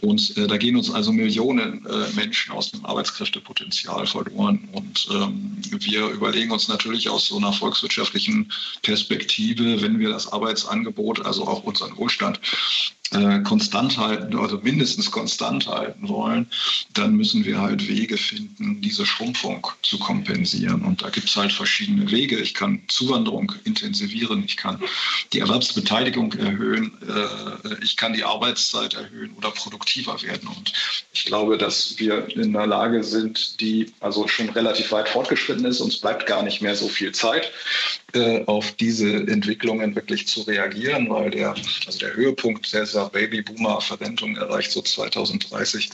Und 0.00 0.36
äh, 0.36 0.46
da 0.46 0.56
gehen 0.56 0.76
uns 0.76 0.90
also 0.90 1.12
Millionen 1.12 1.84
äh, 1.86 2.08
Menschen 2.14 2.52
aus 2.52 2.70
dem 2.70 2.84
Arbeitskräftepotenzial 2.86 4.06
verloren. 4.06 4.68
Und 4.72 5.08
ähm, 5.10 5.56
wir 5.70 6.06
überlegen 6.08 6.52
uns 6.52 6.68
natürlich 6.68 7.08
aus 7.08 7.26
so 7.26 7.36
einer 7.36 7.52
volkswirtschaftlichen 7.52 8.52
Perspektive, 8.82 9.82
wenn 9.82 9.98
wir 9.98 10.10
das 10.10 10.32
Arbeitsangebot, 10.32 11.26
also 11.26 11.48
auch 11.48 11.64
unseren 11.64 11.96
Wohlstand 11.96 12.40
äh, 13.12 13.40
konstant 13.40 13.96
halten, 13.96 14.36
also 14.36 14.58
mindestens 14.58 15.10
konstant 15.10 15.66
halten 15.66 16.08
wollen, 16.08 16.46
dann 16.92 17.14
müssen 17.14 17.44
wir 17.44 17.60
halt 17.60 17.88
Wege 17.88 18.16
finden, 18.16 18.80
diese 18.82 19.06
Schrumpfung 19.06 19.66
zu 19.82 19.98
kompensieren. 19.98 20.82
Und 20.82 21.02
da 21.02 21.08
gibt 21.08 21.28
es 21.28 21.36
halt 21.36 21.52
verschiedene 21.52 22.10
Wege. 22.10 22.38
Ich 22.38 22.54
kann 22.54 22.82
Zuwanderung 22.88 23.52
intensivieren, 23.64 24.44
ich 24.44 24.56
kann 24.56 24.82
die 25.32 25.40
Erwerbsbeteiligung 25.40 26.32
erhöhen, 26.34 26.92
äh, 27.02 27.82
ich 27.82 27.96
kann 27.96 28.12
die 28.12 28.24
Arbeitszeit 28.24 28.94
erhöhen 28.94 29.32
oder 29.36 29.50
produktiver 29.52 30.20
werden. 30.22 30.48
Und 30.48 30.72
ich 31.12 31.24
glaube, 31.24 31.56
dass 31.56 31.98
wir 31.98 32.28
in 32.36 32.52
der 32.52 32.66
Lage 32.66 33.02
sind, 33.04 33.60
die 33.60 33.92
also 34.00 34.28
schon 34.28 34.50
relativ 34.50 34.92
weit 34.92 35.08
fortgeschritten 35.08 35.64
ist. 35.64 35.80
Uns 35.80 35.98
bleibt 35.98 36.26
gar 36.26 36.42
nicht 36.42 36.60
mehr 36.60 36.76
so 36.76 36.88
viel 36.88 37.12
Zeit, 37.12 37.50
äh, 38.14 38.44
auf 38.46 38.72
diese 38.72 39.08
Entwicklungen 39.08 39.94
wirklich 39.94 40.26
zu 40.26 40.42
reagieren, 40.42 41.08
weil 41.10 41.30
der, 41.30 41.54
also 41.86 41.98
der 41.98 42.14
Höhepunkt 42.14 42.72
der 42.72 42.86
dieser 42.98 43.10
Babyboomer-Verrentung 43.10 44.36
erreicht 44.36 44.72
so 44.72 44.82
2030 44.82 45.90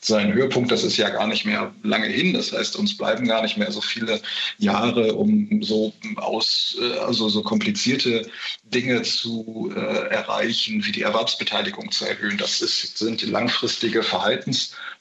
seinen 0.00 0.32
Höhepunkt. 0.32 0.70
Das 0.70 0.84
ist 0.84 0.96
ja 0.96 1.10
gar 1.10 1.26
nicht 1.26 1.44
mehr 1.44 1.74
lange 1.82 2.06
hin. 2.06 2.32
Das 2.32 2.52
heißt, 2.52 2.76
uns 2.76 2.96
bleiben 2.96 3.26
gar 3.26 3.42
nicht 3.42 3.56
mehr 3.56 3.70
so 3.70 3.80
viele 3.80 4.20
Jahre, 4.58 5.14
um 5.14 5.62
so 5.62 5.92
aus, 6.16 6.76
äh, 6.80 6.98
also 6.98 7.28
so 7.28 7.42
komplizierte 7.42 8.28
Dinge 8.64 9.02
zu 9.02 9.72
äh, 9.74 10.08
erreichen, 10.08 10.84
wie 10.84 10.92
die 10.92 11.02
Erwerbsbeteiligung 11.02 11.90
zu 11.90 12.06
erhöhen. 12.06 12.38
Das 12.38 12.60
ist, 12.60 12.98
sind 12.98 13.22
langfristige 13.22 14.02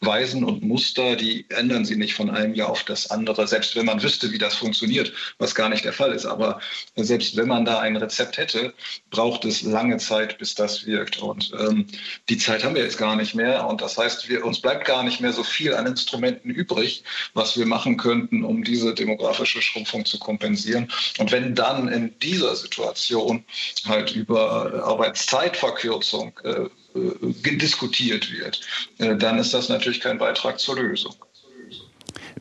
Verhaltensweisen 0.01 0.43
und 0.43 0.63
Muster, 0.63 1.15
die 1.15 1.45
ändern 1.49 1.85
sie 1.85 1.95
nicht 1.95 2.15
von 2.15 2.29
einem 2.29 2.53
Jahr 2.53 2.69
auf 2.69 2.83
das 2.83 3.11
andere, 3.11 3.47
selbst 3.47 3.75
wenn 3.75 3.85
man 3.85 4.01
wüsste, 4.01 4.31
wie 4.31 4.37
das 4.37 4.55
funktioniert, 4.55 5.11
was 5.37 5.55
gar 5.55 5.69
nicht 5.69 5.85
der 5.85 5.93
Fall 5.93 6.11
ist. 6.11 6.25
Aber 6.25 6.59
selbst 6.95 7.35
wenn 7.35 7.47
man 7.47 7.65
da 7.65 7.79
ein 7.79 7.95
Rezept 7.95 8.37
hätte, 8.37 8.73
braucht 9.09 9.45
es 9.45 9.61
lange 9.61 9.97
Zeit, 9.97 10.37
bis 10.37 10.55
das 10.55 10.85
wirkt. 10.85 11.21
Und 11.21 11.51
ähm, 11.59 11.87
die 12.29 12.37
Zeit 12.37 12.63
haben 12.63 12.75
wir 12.75 12.83
jetzt 12.83 12.97
gar 12.97 13.15
nicht 13.15 13.35
mehr. 13.35 13.67
Und 13.67 13.81
das 13.81 13.97
heißt, 13.97 14.29
wir, 14.29 14.45
uns 14.45 14.59
bleibt 14.59 14.85
gar 14.85 15.03
nicht 15.03 15.21
mehr 15.21 15.33
so 15.33 15.43
viel 15.43 15.73
an 15.73 15.85
Instrumenten 15.85 16.49
übrig, 16.49 17.03
was 17.33 17.57
wir 17.57 17.65
machen 17.65 17.97
könnten, 17.97 18.43
um 18.43 18.63
diese 18.63 18.93
demografische 18.93 19.61
Schrumpfung 19.61 20.05
zu 20.05 20.19
kompensieren. 20.19 20.89
Und 21.17 21.31
wenn 21.31 21.55
dann 21.55 21.87
in 21.87 22.17
dieser 22.19 22.55
Situation 22.55 23.43
halt 23.85 24.15
über 24.15 24.83
Arbeitszeitverkürzung 24.85 26.39
äh, 26.43 26.65
äh 26.95 27.57
diskutiert 27.57 28.31
wird, 28.31 28.61
äh, 28.97 29.15
dann 29.15 29.39
ist 29.39 29.53
das 29.53 29.69
natürlich 29.69 29.99
kein 29.99 30.17
Beitrag 30.17 30.59
zur 30.59 30.77
Lösung. 30.77 31.15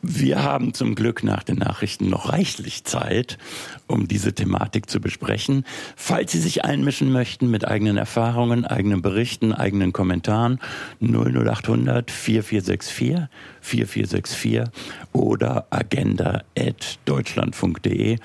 Wir 0.01 0.43
haben 0.43 0.73
zum 0.73 0.93
Glück 0.93 1.23
nach 1.23 1.43
den 1.43 1.55
Nachrichten 1.57 2.09
noch 2.09 2.31
reichlich 2.31 2.83
Zeit, 2.83 3.39
um 3.87 4.07
diese 4.07 4.33
Thematik 4.33 4.87
zu 4.89 5.01
besprechen. 5.01 5.65
Falls 5.95 6.31
Sie 6.31 6.39
sich 6.39 6.65
einmischen 6.65 7.11
möchten 7.11 7.49
mit 7.49 7.67
eigenen 7.67 7.97
Erfahrungen, 7.97 8.65
eigenen 8.65 9.01
Berichten, 9.01 9.51
eigenen 9.51 9.91
Kommentaren, 9.93 10.59
00800 11.01 12.11
4464 12.11 13.27
4464 13.61 14.63
oder 15.11 15.65
agenda.deutschlandfunk.de. 15.71 18.19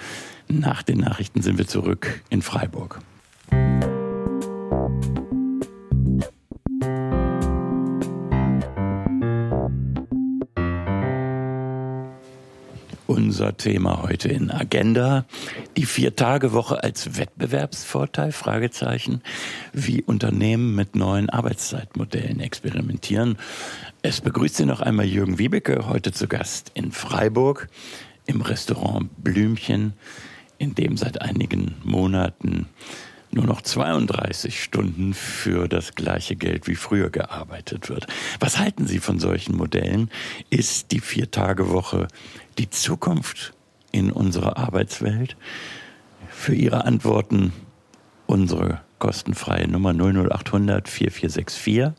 Nach 0.49 0.83
den 0.83 0.99
Nachrichten 0.99 1.41
sind 1.43 1.57
wir 1.59 1.67
zurück 1.67 2.21
in 2.29 2.43
Freiburg. 2.43 3.01
Unser 13.11 13.57
Thema 13.57 14.05
heute 14.05 14.29
in 14.29 14.53
Agenda. 14.53 15.25
Die 15.77 15.85
Vier-Tage-Woche 15.85 16.85
als 16.85 17.19
Wettbewerbsvorteil? 17.19 18.31
Fragezeichen. 18.31 19.23
Wie 19.73 20.05
Unternehmen 20.05 20.77
mit 20.77 20.95
neuen 20.95 21.29
Arbeitszeitmodellen 21.29 22.39
experimentieren. 22.39 23.37
Es 24.03 24.21
begrüßt 24.21 24.59
Sie 24.59 24.65
noch 24.65 24.81
einmal 24.81 25.07
Jürgen 25.07 25.41
Wiebeke, 25.41 25.89
heute 25.89 26.13
zu 26.13 26.29
Gast 26.29 26.71
in 26.75 26.93
Freiburg 26.93 27.67
im 28.27 28.43
Restaurant 28.43 29.11
Blümchen, 29.25 29.95
in 30.59 30.77
dem 30.77 30.97
seit 30.97 31.21
einigen 31.21 31.75
Monaten 31.83 32.69
nur 33.33 33.45
noch 33.45 33.63
32 33.63 34.63
Stunden 34.63 35.15
für 35.15 35.69
das 35.69 35.95
gleiche 35.95 36.37
Geld 36.37 36.67
wie 36.67 36.75
früher 36.75 37.11
gearbeitet 37.11 37.89
wird. 37.89 38.07
Was 38.41 38.59
halten 38.59 38.87
Sie 38.87 38.99
von 38.99 39.19
solchen 39.19 39.57
Modellen? 39.57 40.11
Ist 40.49 40.93
die 40.93 41.01
Vier-Tage-Woche 41.01 42.09
die 42.61 42.71
Zukunft 42.71 43.55
in 43.91 44.13
unserer 44.13 44.57
Arbeitswelt? 44.59 45.37
Für 46.29 46.55
Ihre 46.55 46.85
Antworten 46.85 47.53
unsere 48.27 48.83
kostenfreie 48.99 49.67
Nummer 49.67 49.95
00800 49.95 50.87
4464 50.89 51.93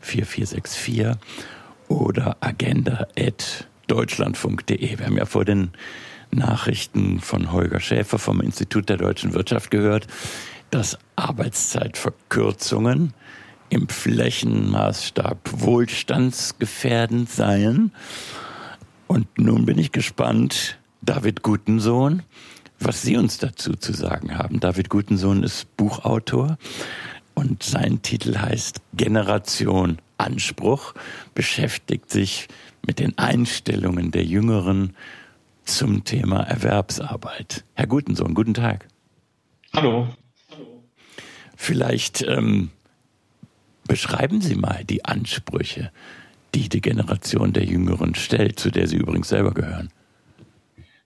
4464 0.00 1.16
oder 1.88 2.36
agenda.deutschlandfunk.de. 2.40 4.98
Wir 4.98 5.06
haben 5.06 5.16
ja 5.16 5.26
vor 5.26 5.44
den 5.44 5.72
Nachrichten 6.30 7.18
von 7.20 7.50
Holger 7.50 7.80
Schäfer 7.80 8.20
vom 8.20 8.40
Institut 8.40 8.88
der 8.88 8.98
deutschen 8.98 9.34
Wirtschaft 9.34 9.72
gehört, 9.72 10.06
dass 10.70 10.96
Arbeitszeitverkürzungen 11.16 13.12
im 13.70 13.88
Flächenmaßstab 13.88 15.38
wohlstandsgefährdend 15.52 17.28
seien. 17.28 17.90
Und 19.06 19.38
nun 19.38 19.66
bin 19.66 19.78
ich 19.78 19.92
gespannt, 19.92 20.78
David 21.02 21.42
Gutensohn, 21.42 22.22
was 22.80 23.02
Sie 23.02 23.16
uns 23.16 23.38
dazu 23.38 23.74
zu 23.74 23.92
sagen 23.92 24.36
haben. 24.36 24.60
David 24.60 24.90
Gutensohn 24.90 25.42
ist 25.42 25.76
Buchautor 25.76 26.58
und 27.34 27.62
sein 27.62 28.02
Titel 28.02 28.38
heißt 28.38 28.80
Generation 28.94 29.98
Anspruch, 30.18 30.94
beschäftigt 31.34 32.10
sich 32.10 32.48
mit 32.86 32.98
den 32.98 33.16
Einstellungen 33.18 34.10
der 34.10 34.24
Jüngeren 34.24 34.94
zum 35.64 36.04
Thema 36.04 36.42
Erwerbsarbeit. 36.42 37.64
Herr 37.74 37.86
Gutensohn, 37.86 38.34
guten 38.34 38.54
Tag. 38.54 38.88
Hallo. 39.74 40.08
Vielleicht 41.56 42.22
ähm, 42.22 42.70
beschreiben 43.86 44.40
Sie 44.40 44.54
mal 44.54 44.84
die 44.84 45.04
Ansprüche, 45.04 45.90
die 46.54 46.68
die 46.68 46.80
Generation 46.80 47.52
der 47.52 47.64
Jüngeren 47.64 48.14
stellt, 48.14 48.58
zu 48.58 48.70
der 48.70 48.86
Sie 48.86 48.96
übrigens 48.96 49.28
selber 49.28 49.52
gehören. 49.52 49.90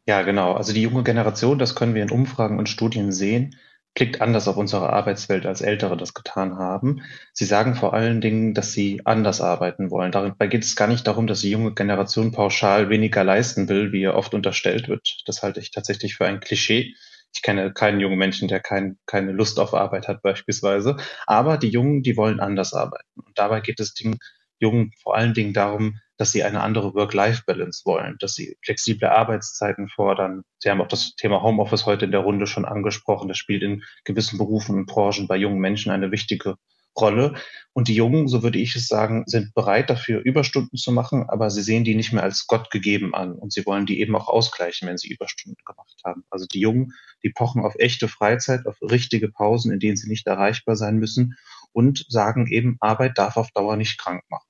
Ja, 0.07 0.22
genau. 0.22 0.55
Also 0.55 0.72
die 0.72 0.83
junge 0.83 1.03
Generation, 1.05 1.59
das 1.59 1.74
können 1.74 1.94
wir 1.94 2.03
in 2.03 2.11
Umfragen 2.11 2.59
und 2.59 2.68
Studien 2.68 3.12
sehen, 3.12 3.57
blickt 3.94 4.20
anders 4.20 4.48
auf 4.48 4.57
unsere 4.57 4.92
Arbeitswelt, 4.92 5.46
als 5.46 5.61
Ältere 5.61 5.96
das 5.96 6.14
getan 6.14 6.57
haben. 6.57 7.03
Sie 7.33 7.44
sagen 7.44 7.74
vor 7.74 7.92
allen 7.92 8.20
Dingen, 8.20 8.55
dass 8.55 8.72
sie 8.72 9.03
anders 9.05 9.40
arbeiten 9.40 9.90
wollen. 9.90 10.12
Dabei 10.12 10.46
geht 10.46 10.64
es 10.64 10.76
gar 10.76 10.87
nicht 10.87 11.07
darum, 11.07 11.26
dass 11.26 11.40
die 11.40 11.50
junge 11.50 11.74
Generation 11.74 12.33
pauschal 12.33 12.88
weniger 12.88 13.24
leisten 13.24 13.68
will, 13.68 13.92
wie 13.92 14.03
ihr 14.03 14.14
oft 14.14 14.33
unterstellt 14.35 14.88
wird. 14.88 15.22
Das 15.26 15.42
halte 15.42 15.61
ich 15.61 15.70
tatsächlich 15.70 16.16
für 16.16 16.26
ein 16.26 16.40
Klischee. 16.40 16.94
Ich 17.33 17.42
kenne 17.42 17.72
keinen 17.72 18.00
jungen 18.00 18.18
Menschen, 18.18 18.48
der 18.48 18.61
kein, 18.61 18.98
keine 19.07 19.33
Lust 19.33 19.61
auf 19.61 19.74
Arbeit 19.74 20.09
hat 20.09 20.22
beispielsweise. 20.22 20.96
Aber 21.26 21.59
die 21.59 21.68
Jungen, 21.68 22.03
die 22.03 22.16
wollen 22.16 22.40
anders 22.40 22.74
arbeiten. 22.74 23.20
Und 23.20 23.38
dabei 23.38 23.61
geht 23.61 23.81
es 23.81 23.94
den 23.94 24.18
Jungen 24.61 24.92
vor 25.03 25.16
allen 25.16 25.35
Dingen 25.35 25.53
darum, 25.53 25.99
dass 26.16 26.33
sie 26.33 26.44
eine 26.44 26.61
andere 26.61 26.94
Work-Life-Balance 26.94 27.83
wollen, 27.87 28.16
dass 28.20 28.35
sie 28.35 28.59
flexible 28.62 29.09
Arbeitszeiten 29.09 29.88
fordern. 29.88 30.42
Sie 30.59 30.70
haben 30.70 30.83
auch 30.83 30.88
das 30.88 31.14
Thema 31.16 31.42
Homeoffice 31.42 31.87
heute 31.87 32.05
in 32.05 32.11
der 32.11 32.20
Runde 32.20 32.46
schon 32.46 32.66
angesprochen. 32.66 33.29
Das 33.29 33.38
spielt 33.38 33.62
in 33.62 33.83
gewissen 34.05 34.37
Berufen 34.37 34.77
und 34.77 34.87
Branchen 34.87 35.27
bei 35.27 35.37
jungen 35.37 35.61
Menschen 35.61 35.90
eine 35.90 36.12
wichtige 36.12 36.57
Rolle. 36.99 37.35
Und 37.73 37.88
die 37.88 37.94
Jungen, 37.94 38.29
so 38.29 38.42
würde 38.42 38.59
ich 38.59 38.77
es 38.77 38.88
sagen, 38.88 39.23
sind 39.27 39.55
bereit 39.55 39.88
dafür, 39.88 40.20
Überstunden 40.20 40.77
zu 40.77 40.92
machen, 40.92 41.25
aber 41.29 41.49
sie 41.49 41.62
sehen 41.62 41.85
die 41.85 41.94
nicht 41.94 42.12
mehr 42.12 42.25
als 42.25 42.46
Gott 42.46 42.70
gegeben 42.70 43.14
an 43.14 43.33
und 43.33 43.53
sie 43.53 43.64
wollen 43.64 43.87
die 43.87 44.01
eben 44.01 44.14
auch 44.16 44.29
ausgleichen, 44.29 44.88
wenn 44.88 44.99
sie 44.99 45.09
Überstunden 45.09 45.62
gemacht 45.64 46.01
haben. 46.05 46.25
Also 46.31 46.46
die 46.46 46.61
Jungen, 46.61 46.92
die 47.23 47.31
pochen 47.31 47.64
auf 47.64 47.77
echte 47.79 48.09
Freizeit, 48.09 48.66
auf 48.66 48.77
richtige 48.83 49.31
Pausen, 49.31 49.73
in 49.73 49.79
denen 49.79 49.96
sie 49.96 50.09
nicht 50.09 50.27
erreichbar 50.27 50.77
sein 50.77 50.96
müssen 50.96 51.37
und 51.73 52.05
sagen 52.09 52.46
eben, 52.49 52.77
Arbeit 52.81 53.18
darf 53.18 53.37
auf 53.37 53.53
Dauer 53.53 53.77
nicht 53.77 53.99
krank 53.99 54.23
machen. 54.29 54.50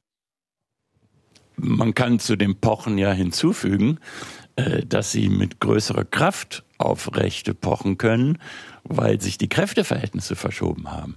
Man 1.56 1.94
kann 1.94 2.18
zu 2.18 2.36
dem 2.36 2.56
Pochen 2.56 2.98
ja 2.98 3.12
hinzufügen, 3.12 3.98
äh, 4.56 4.84
dass 4.86 5.12
sie 5.12 5.28
mit 5.28 5.60
größerer 5.60 6.04
Kraft 6.04 6.64
auf 6.78 7.16
Rechte 7.16 7.54
pochen 7.54 7.98
können, 7.98 8.38
weil 8.84 9.20
sich 9.20 9.38
die 9.38 9.48
Kräfteverhältnisse 9.48 10.36
verschoben 10.36 10.90
haben. 10.90 11.16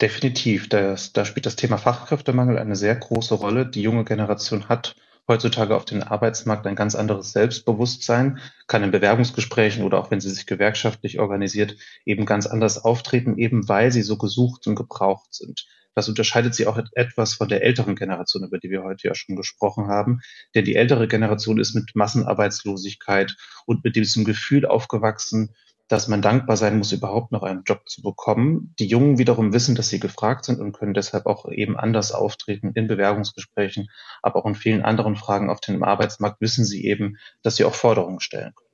Definitiv. 0.00 0.68
Das, 0.68 1.12
da 1.12 1.24
spielt 1.24 1.46
das 1.46 1.56
Thema 1.56 1.76
Fachkräftemangel 1.76 2.58
eine 2.58 2.76
sehr 2.76 2.94
große 2.94 3.34
Rolle. 3.34 3.66
Die 3.66 3.82
junge 3.82 4.04
Generation 4.04 4.68
hat 4.68 4.94
heutzutage 5.28 5.76
auf 5.76 5.84
den 5.84 6.02
Arbeitsmarkt 6.02 6.66
ein 6.66 6.74
ganz 6.74 6.94
anderes 6.94 7.32
Selbstbewusstsein, 7.32 8.40
kann 8.66 8.82
in 8.82 8.90
Bewerbungsgesprächen 8.90 9.84
oder 9.84 10.00
auch 10.00 10.10
wenn 10.10 10.20
sie 10.20 10.30
sich 10.30 10.46
gewerkschaftlich 10.46 11.20
organisiert, 11.20 11.76
eben 12.04 12.24
ganz 12.24 12.46
anders 12.46 12.82
auftreten, 12.84 13.36
eben 13.38 13.68
weil 13.68 13.92
sie 13.92 14.02
so 14.02 14.16
gesucht 14.16 14.66
und 14.66 14.74
gebraucht 14.74 15.34
sind. 15.34 15.66
Das 15.94 16.08
unterscheidet 16.08 16.54
sie 16.54 16.68
auch 16.68 16.78
etwas 16.92 17.34
von 17.34 17.48
der 17.48 17.64
älteren 17.64 17.96
Generation, 17.96 18.44
über 18.44 18.58
die 18.58 18.70
wir 18.70 18.84
heute 18.84 19.08
ja 19.08 19.14
schon 19.16 19.34
gesprochen 19.34 19.88
haben. 19.88 20.20
Denn 20.54 20.64
die 20.64 20.76
ältere 20.76 21.08
Generation 21.08 21.58
ist 21.58 21.74
mit 21.74 21.96
Massenarbeitslosigkeit 21.96 23.36
und 23.66 23.82
mit 23.82 23.96
diesem 23.96 24.24
Gefühl 24.24 24.64
aufgewachsen, 24.64 25.56
dass 25.88 26.06
man 26.06 26.22
dankbar 26.22 26.56
sein 26.56 26.78
muss, 26.78 26.92
überhaupt 26.92 27.32
noch 27.32 27.42
einen 27.42 27.64
Job 27.64 27.88
zu 27.88 28.02
bekommen. 28.02 28.74
Die 28.78 28.86
Jungen 28.86 29.18
wiederum 29.18 29.52
wissen, 29.52 29.74
dass 29.74 29.88
sie 29.88 29.98
gefragt 29.98 30.44
sind 30.44 30.60
und 30.60 30.72
können 30.72 30.94
deshalb 30.94 31.26
auch 31.26 31.50
eben 31.50 31.76
anders 31.76 32.12
auftreten 32.12 32.72
in 32.74 32.86
Bewerbungsgesprächen, 32.86 33.88
aber 34.22 34.36
auch 34.36 34.46
in 34.46 34.54
vielen 34.54 34.82
anderen 34.82 35.16
Fragen 35.16 35.50
auf 35.50 35.60
dem 35.60 35.82
Arbeitsmarkt 35.82 36.40
wissen 36.40 36.64
sie 36.64 36.84
eben, 36.84 37.16
dass 37.42 37.56
sie 37.56 37.64
auch 37.64 37.74
Forderungen 37.74 38.20
stellen 38.20 38.54
können. 38.54 38.67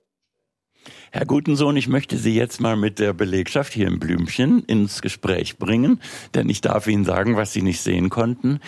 Herr 1.11 1.27
Gutensohn, 1.27 1.77
ich 1.77 1.88
möchte 1.88 2.18
Sie 2.18 2.35
jetzt 2.35 2.61
mal 2.61 2.77
mit 2.77 2.99
der 2.99 3.12
Belegschaft 3.12 3.73
hier 3.73 3.87
im 3.87 4.01
Blümchen 4.01 4.64
ins 4.64 5.01
Gespräch 5.01 5.59
bringen, 5.59 6.01
denn 6.35 6.49
ich 6.49 6.61
darf 6.61 6.87
Ihnen 6.87 7.05
sagen, 7.05 7.37
was 7.37 7.53
Sie 7.53 7.62
nicht 7.62 7.81
sehen 7.81 8.11
konnten, 8.11 8.61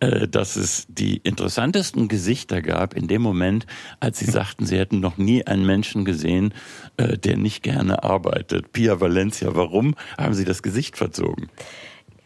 äh, 0.00 0.28
dass 0.28 0.56
es 0.56 0.86
die 0.88 1.16
interessantesten 1.16 2.08
Gesichter 2.08 2.62
gab 2.62 2.94
in 2.94 3.08
dem 3.08 3.22
Moment, 3.22 3.66
als 4.00 4.18
Sie 4.18 4.26
sagten, 4.26 4.66
Sie 4.66 4.78
hätten 4.78 5.00
noch 5.00 5.16
nie 5.16 5.46
einen 5.46 5.64
Menschen 5.64 6.04
gesehen, 6.04 6.52
äh, 6.96 7.16
der 7.16 7.36
nicht 7.36 7.62
gerne 7.62 8.02
arbeitet. 8.02 8.72
Pia 8.72 9.00
Valencia, 9.00 9.54
warum 9.54 9.94
haben 10.18 10.34
Sie 10.34 10.44
das 10.44 10.62
Gesicht 10.62 10.96
verzogen? 10.96 11.48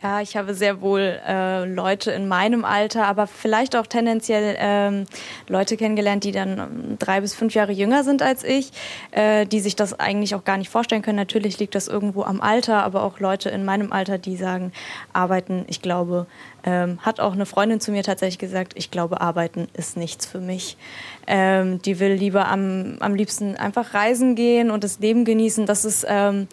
Ja, 0.01 0.21
ich 0.21 0.37
habe 0.37 0.55
sehr 0.55 0.81
wohl 0.81 1.21
äh, 1.27 1.65
Leute 1.65 2.13
in 2.13 2.29
meinem 2.29 2.65
Alter, 2.65 3.07
aber 3.09 3.27
vielleicht 3.27 3.75
auch 3.75 3.89
tendenziell 3.89 4.55
ähm, 4.57 5.07
Leute 5.49 5.77
kennengelernt, 5.77 6.23
die 6.23 6.31
dann 6.31 6.59
ähm, 6.59 6.99
drei 7.01 7.21
bis 7.21 7.35
fünf 7.35 7.53
Jahre 7.55 7.73
jünger 7.73 8.05
sind 8.05 8.23
als 8.23 8.45
ich, 8.45 8.71
äh, 9.11 9.45
die 9.45 9.59
sich 9.59 9.75
das 9.75 9.99
eigentlich 9.99 10.37
auch 10.37 10.45
gar 10.45 10.57
nicht 10.57 10.71
vorstellen 10.71 11.03
können. 11.03 11.17
Natürlich 11.17 11.59
liegt 11.59 11.75
das 11.75 11.89
irgendwo 11.89 12.23
am 12.23 12.41
Alter, 12.41 12.85
aber 12.85 13.03
auch 13.03 13.19
Leute 13.19 13.49
in 13.49 13.65
meinem 13.65 13.93
Alter, 13.93 14.19
die 14.19 14.37
sagen, 14.37 14.71
arbeiten, 15.13 15.65
ich 15.67 15.83
glaube, 15.83 16.29
ähm, 16.63 17.01
hat 17.03 17.19
auch 17.19 17.33
eine 17.33 17.47
Freundin 17.47 17.81
zu 17.81 17.91
mir 17.91 18.05
tatsächlich 18.05 18.39
gesagt, 18.39 18.75
ich 18.77 18.93
glaube, 18.93 19.21
arbeiten 19.21 19.67
ist 19.73 19.97
nichts 19.97 20.27
für 20.27 20.39
mich. 20.39 20.77
Ähm, 21.27 21.83
die 21.83 21.99
will 21.99 22.13
lieber 22.13 22.47
am, 22.47 22.99
am 23.01 23.17
liebsten 23.17 23.57
einfach 23.57 23.95
reisen 23.95 24.37
gehen 24.37 24.71
und 24.71 24.85
das 24.85 25.01
Leben 25.01 25.25
genießen. 25.25 25.67
Das 25.67 25.85
ist 25.85 26.07
ähm, 26.09 26.47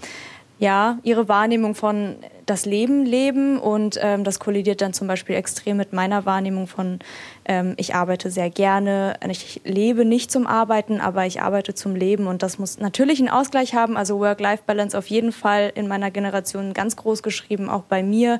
ja, 0.58 1.00
ihre 1.04 1.28
Wahrnehmung 1.28 1.76
von 1.76 2.16
das 2.46 2.66
Leben 2.66 3.06
leben 3.06 3.58
und 3.58 4.00
ähm, 4.02 4.24
das 4.24 4.40
kollidiert 4.40 4.82
dann 4.82 4.94
zum 4.94 5.08
Beispiel 5.08 5.36
extrem 5.36 5.78
mit 5.78 5.94
meiner 5.94 6.26
Wahrnehmung 6.26 6.68
von 6.68 7.00
ähm, 7.46 7.74
ich 7.78 7.96
arbeite 7.96 8.30
sehr 8.30 8.50
gerne, 8.50 9.16
ich 9.30 9.62
lebe 9.66 10.06
nicht 10.06 10.32
zum 10.32 10.48
Arbeiten, 10.48 11.02
aber 11.02 11.26
ich 11.26 11.42
arbeite 11.42 11.74
zum 11.74 11.96
Leben 11.96 12.28
und 12.28 12.44
das 12.44 12.60
muss 12.60 12.80
natürlich 12.80 13.20
einen 13.20 13.30
Ausgleich 13.30 13.74
haben, 13.74 13.98
also 13.98 14.20
Work-Life-Balance 14.20 14.98
auf 14.98 15.08
jeden 15.08 15.32
Fall 15.32 15.72
in 15.76 15.88
meiner 15.88 16.12
Generation 16.12 16.74
ganz 16.74 16.96
groß 16.96 17.24
geschrieben, 17.24 17.70
auch 17.70 17.84
bei 17.84 18.04
mir. 18.04 18.40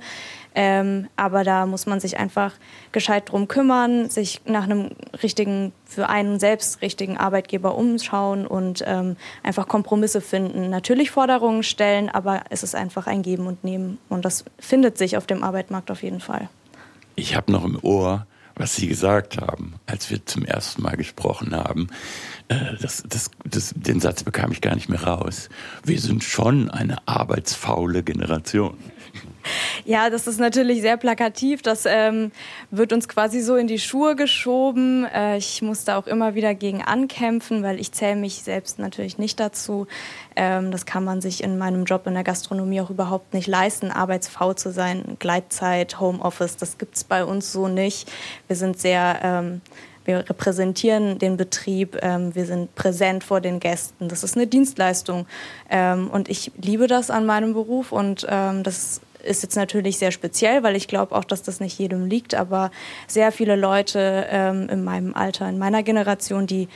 Ähm, 0.56 1.08
aber 1.18 1.44
da 1.44 1.66
muss 1.66 1.86
man 1.86 2.00
sich 2.00 2.18
einfach 2.18 2.54
gescheit 2.94 3.30
drum 3.30 3.50
kümmern, 3.50 4.10
sich 4.10 4.42
nach 4.46 4.64
einem 4.64 4.92
richtigen, 5.22 5.74
für 5.86 6.08
einen 6.08 6.40
selbst 6.40 6.82
richtigen 6.82 7.18
Arbeitgeber 7.18 7.76
umschauen 7.76 8.48
und 8.48 8.84
ähm, 8.88 9.18
einfach 9.44 9.68
Kompromisse 9.68 10.22
finden. 10.22 10.70
Natürlich 10.70 11.12
Forderungen 11.12 11.64
stellen, 11.64 12.10
aber 12.10 12.44
es 12.50 12.64
ist 12.64 12.74
einfach 12.74 13.06
ein 13.06 13.22
Geben 13.22 13.48
und 13.48 13.66
Nehmen. 13.66 13.98
Und 14.08 14.24
das 14.24 14.46
findet 14.58 14.98
sich 14.98 15.18
auf 15.18 15.28
dem 15.28 15.44
Arbeitsmarkt 15.44 15.92
auf 15.92 16.04
jeden 16.04 16.22
Fall. 16.22 16.50
Ich 17.16 17.36
habe 17.36 17.52
noch 17.52 17.66
im 17.66 17.78
Ohr, 17.82 18.26
was 18.56 18.76
Sie 18.76 18.88
gesagt 18.88 19.38
haben, 19.42 19.76
als 19.86 20.10
wir 20.10 20.26
zum 20.26 20.46
ersten 20.46 20.82
Mal 20.82 20.96
gesprochen 20.96 21.54
haben. 21.54 21.88
Äh, 22.48 22.76
das, 22.82 23.04
das, 23.08 23.30
das, 23.44 23.74
den 23.76 24.00
Satz 24.00 24.24
bekam 24.24 24.52
ich 24.52 24.62
gar 24.62 24.76
nicht 24.76 24.88
mehr 24.88 25.04
raus. 25.04 25.50
Wir 25.84 26.00
sind 26.00 26.24
schon 26.24 26.70
eine 26.70 27.06
arbeitsfaule 27.08 28.04
Generation. 28.04 28.78
Ja, 29.86 30.10
das 30.10 30.28
ist 30.28 30.40
natürlich 30.40 30.82
sehr 30.82 30.98
plakativ. 30.98 31.62
Das 31.62 31.86
ähm, 31.86 32.32
wird 32.72 32.94
uns 32.94 33.08
quasi 33.08 33.42
so 33.42 33.56
in 33.56 33.68
die 33.68 33.80
Schuhe 33.80 34.16
geschoben. 34.16 35.06
Äh, 35.06 35.38
ich 35.38 35.62
muss 35.62 35.84
da 35.84 35.98
auch 35.98 36.08
immer 36.08 36.36
wieder 36.36 36.54
gegen 36.56 36.82
ankämpfen, 36.82 37.64
weil 37.64 37.80
ich 37.80 37.92
zähle 37.92 38.16
mich 38.16 38.44
selbst 38.44 38.80
natürlich 38.80 39.18
nicht 39.18 39.40
dazu. 39.40 39.88
Ähm, 40.36 40.72
das 40.72 40.86
kann 40.86 41.04
man 41.04 41.22
sich 41.22 41.44
in 41.44 41.58
meinem 41.58 41.86
Job 41.86 42.08
in 42.08 42.14
der 42.14 42.24
Gastronomie 42.24 42.82
auch 42.82 42.90
überhaupt 42.90 43.34
nicht 43.34 43.48
leisten, 43.48 43.92
arbeitsfaul 43.92 44.56
zu 44.56 44.72
sein. 44.72 45.18
Gleitzeit, 45.20 46.00
Homeoffice, 46.00 46.58
das 46.58 46.78
gibt 46.78 46.96
es 46.96 47.04
bei 47.04 47.24
uns 47.24 47.52
so 47.52 47.68
nicht. 47.68 48.12
Wir 48.48 48.56
sind 48.56 48.80
sehr... 48.80 49.20
Ähm, 49.24 49.62
wir 50.06 50.20
repräsentieren 50.30 51.18
den 51.18 51.36
Betrieb, 51.36 51.98
ähm, 52.02 52.36
wir 52.36 52.46
sind 52.46 52.76
präsent 52.76 53.24
vor 53.24 53.42
den 53.42 53.60
Gästen. 53.60 54.08
Das 54.08 54.24
ist 54.24 54.36
eine 54.36 54.46
Dienstleistung. 54.48 55.26
Ähm, 55.70 56.10
und 56.12 56.30
ich 56.30 56.52
liebe 56.62 56.88
das 56.88 57.10
an 57.10 57.26
meinem 57.26 57.54
Beruf 57.54 57.92
und 57.92 58.26
ähm, 58.30 58.62
das 58.62 59.02
ist 59.26 59.44
jetzt 59.44 59.56
natürlich 59.56 59.98
sehr 59.98 60.12
speziell, 60.12 60.64
weil 60.64 60.76
ich 60.76 60.88
glaube 60.88 61.16
auch, 61.16 61.24
dass 61.24 61.44
das 61.44 61.60
nicht 61.60 61.78
jedem 61.78 62.06
liegt, 62.06 62.36
aber 62.36 62.72
sehr 63.08 63.32
viele 63.32 63.56
Leute 63.56 64.28
ähm, 64.30 64.70
in 64.70 64.84
meinem 64.84 65.14
Alter, 65.14 65.50
in 65.50 65.58
meiner 65.58 65.84
Generation, 65.84 66.48
die 66.48 66.68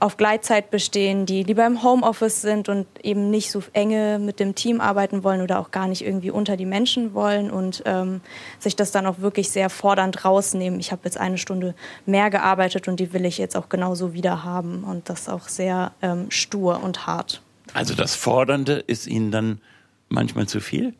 auf 0.00 0.16
Gleitzeit 0.16 0.70
bestehen, 0.70 1.24
die 1.24 1.44
lieber 1.44 1.64
im 1.64 1.82
Homeoffice 1.82 2.42
sind 2.42 2.68
und 2.68 2.86
eben 3.02 3.30
nicht 3.30 3.50
so 3.50 3.62
enge 3.72 4.18
mit 4.18 4.38
dem 4.38 4.54
Team 4.54 4.80
arbeiten 4.80 5.24
wollen 5.24 5.40
oder 5.40 5.58
auch 5.58 5.70
gar 5.70 5.88
nicht 5.88 6.04
irgendwie 6.04 6.30
unter 6.30 6.56
die 6.56 6.66
Menschen 6.66 7.14
wollen 7.14 7.50
und 7.50 7.82
ähm, 7.86 8.20
sich 8.58 8.76
das 8.76 8.90
dann 8.90 9.06
auch 9.06 9.20
wirklich 9.20 9.50
sehr 9.50 9.70
fordernd 9.70 10.24
rausnehmen. 10.24 10.78
Ich 10.78 10.92
habe 10.92 11.02
jetzt 11.04 11.16
eine 11.16 11.38
Stunde 11.38 11.74
mehr 12.04 12.28
gearbeitet 12.28 12.86
und 12.86 13.00
die 13.00 13.12
will 13.12 13.24
ich 13.24 13.38
jetzt 13.38 13.56
auch 13.56 13.68
genauso 13.70 14.12
wieder 14.12 14.44
haben 14.44 14.84
und 14.84 15.08
das 15.08 15.28
auch 15.28 15.48
sehr 15.48 15.92
ähm, 16.02 16.30
stur 16.30 16.82
und 16.82 17.06
hart. 17.06 17.40
Also 17.72 17.94
das 17.94 18.14
Fordernde 18.14 18.84
ist 18.86 19.06
Ihnen 19.06 19.30
dann 19.30 19.60
manchmal 20.08 20.46
zu 20.46 20.60
viel? 20.60 20.92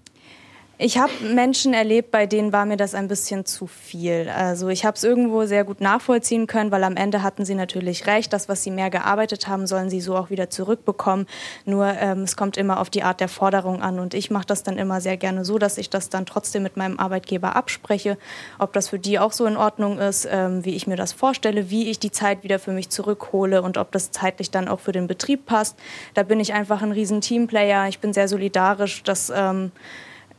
Ich 0.77 0.99
habe 0.99 1.13
Menschen 1.23 1.73
erlebt, 1.73 2.11
bei 2.11 2.27
denen 2.27 2.53
war 2.53 2.67
mir 2.67 2.77
das 2.77 2.97
ein 2.97 3.07
bisschen 3.07 3.47
zu 3.47 3.69
viel. 3.69 4.29
Also 4.29 4.69
ich 4.69 4.85
habe 4.85 4.97
es 4.97 5.05
irgendwo 5.05 5.45
sehr 5.45 5.63
gut 5.63 5.81
nachvollziehen 5.81 6.49
können, 6.49 6.73
weil 6.73 6.83
am 6.83 6.97
Ende 6.97 7.23
hatten 7.23 7.45
sie 7.45 7.55
natürlich 7.55 8.09
recht. 8.09 8.33
Das, 8.33 8.49
was 8.49 8.65
sie 8.65 8.73
mehr 8.73 8.91
gearbeitet 8.91 9.47
haben, 9.47 9.69
sollen 9.69 9.89
sie 9.89 10.01
so 10.01 10.17
auch 10.17 10.31
wieder 10.31 10.51
zurückbekommen. 10.51 11.27
Nur 11.65 11.87
ähm, 11.87 12.23
es 12.23 12.37
kommt 12.37 12.57
immer 12.57 12.81
auf 12.81 12.91
die 12.91 13.05
Art 13.05 13.21
der 13.21 13.29
Forderung 13.29 13.83
an. 13.83 14.01
Und 14.01 14.15
ich 14.15 14.33
mache 14.33 14.47
das 14.47 14.65
dann 14.65 14.77
immer 14.77 15.01
sehr 15.01 15.17
gerne 15.17 15.45
so, 15.45 15.59
dass 15.59 15.79
ich 15.79 15.91
das 15.91 16.09
dann 16.09 16.27
trotzdem 16.27 16.65
mit 16.65 16.77
meinem 16.77 16.99
Arbeitgeber 16.99 17.55
abspreche, 17.55 18.19
ob 18.59 18.73
das 18.73 18.89
für 18.89 18.99
die 18.99 19.21
auch 19.21 19.33
so 19.33 19.47
in 19.47 19.57
Ordnung 19.57 20.01
ist, 20.01 20.27
ähm, 20.29 20.65
wie 20.65 20.75
ich 20.75 20.89
mir 20.89 20.97
das 20.97 21.13
vorstelle, 21.13 21.71
wie 21.71 21.89
ich 21.89 22.01
die 22.01 22.11
Zeit 22.11 22.43
wieder 22.43 22.59
für 22.59 22.73
mich 22.73 22.91
zurückhole 22.91 23.63
und 23.63 23.79
ob 23.79 23.93
das 23.93 24.11
zeitlich 24.11 24.51
dann 24.51 24.67
auch 24.67 24.81
für 24.81 24.93
den 24.93 25.07
Betrieb 25.07 25.47
passt. 25.47 25.79
Da 26.15 26.25
bin 26.25 26.41
ich 26.41 26.53
einfach 26.53 26.83
ein 26.83 26.91
riesen 26.91 27.21
Teamplayer. 27.21 27.87
Ich 27.87 28.01
bin 28.01 28.13
sehr 28.13 28.27
solidarisch. 28.27 29.05
Das 29.05 29.33
ähm, 29.33 29.71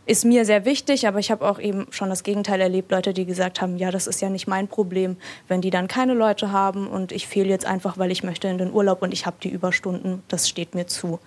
ist 0.05 0.25
mir 0.25 0.45
sehr 0.45 0.65
wichtig, 0.65 1.07
aber 1.07 1.19
ich 1.19 1.31
habe 1.31 1.47
auch 1.47 1.59
eben 1.59 1.87
schon 1.89 2.09
das 2.09 2.23
Gegenteil 2.23 2.61
erlebt, 2.61 2.91
Leute, 2.91 3.13
die 3.13 3.25
gesagt 3.25 3.61
haben, 3.61 3.77
ja, 3.77 3.91
das 3.91 4.07
ist 4.07 4.21
ja 4.21 4.29
nicht 4.29 4.47
mein 4.47 4.67
Problem, 4.67 5.17
wenn 5.47 5.61
die 5.61 5.71
dann 5.71 5.87
keine 5.87 6.13
Leute 6.13 6.51
haben 6.51 6.87
und 6.87 7.11
ich 7.11 7.27
fehle 7.27 7.49
jetzt 7.49 7.65
einfach, 7.65 7.97
weil 7.97 8.11
ich 8.11 8.23
möchte 8.23 8.47
in 8.47 8.57
den 8.57 8.71
Urlaub 8.71 9.01
und 9.01 9.13
ich 9.13 9.25
habe 9.25 9.37
die 9.41 9.49
Überstunden, 9.49 10.21
das 10.27 10.47
steht 10.47 10.75
mir 10.75 10.87
zu. 10.87 11.19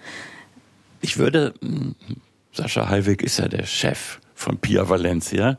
Ich 1.01 1.19
würde, 1.19 1.55
hm, 1.61 1.95
Sascha 2.53 2.88
Heilweg 2.88 3.23
ist 3.23 3.38
ja 3.38 3.49
der 3.49 3.67
Chef 3.67 4.19
von 4.35 4.59
Pia 4.59 4.88
Valencia, 4.88 5.59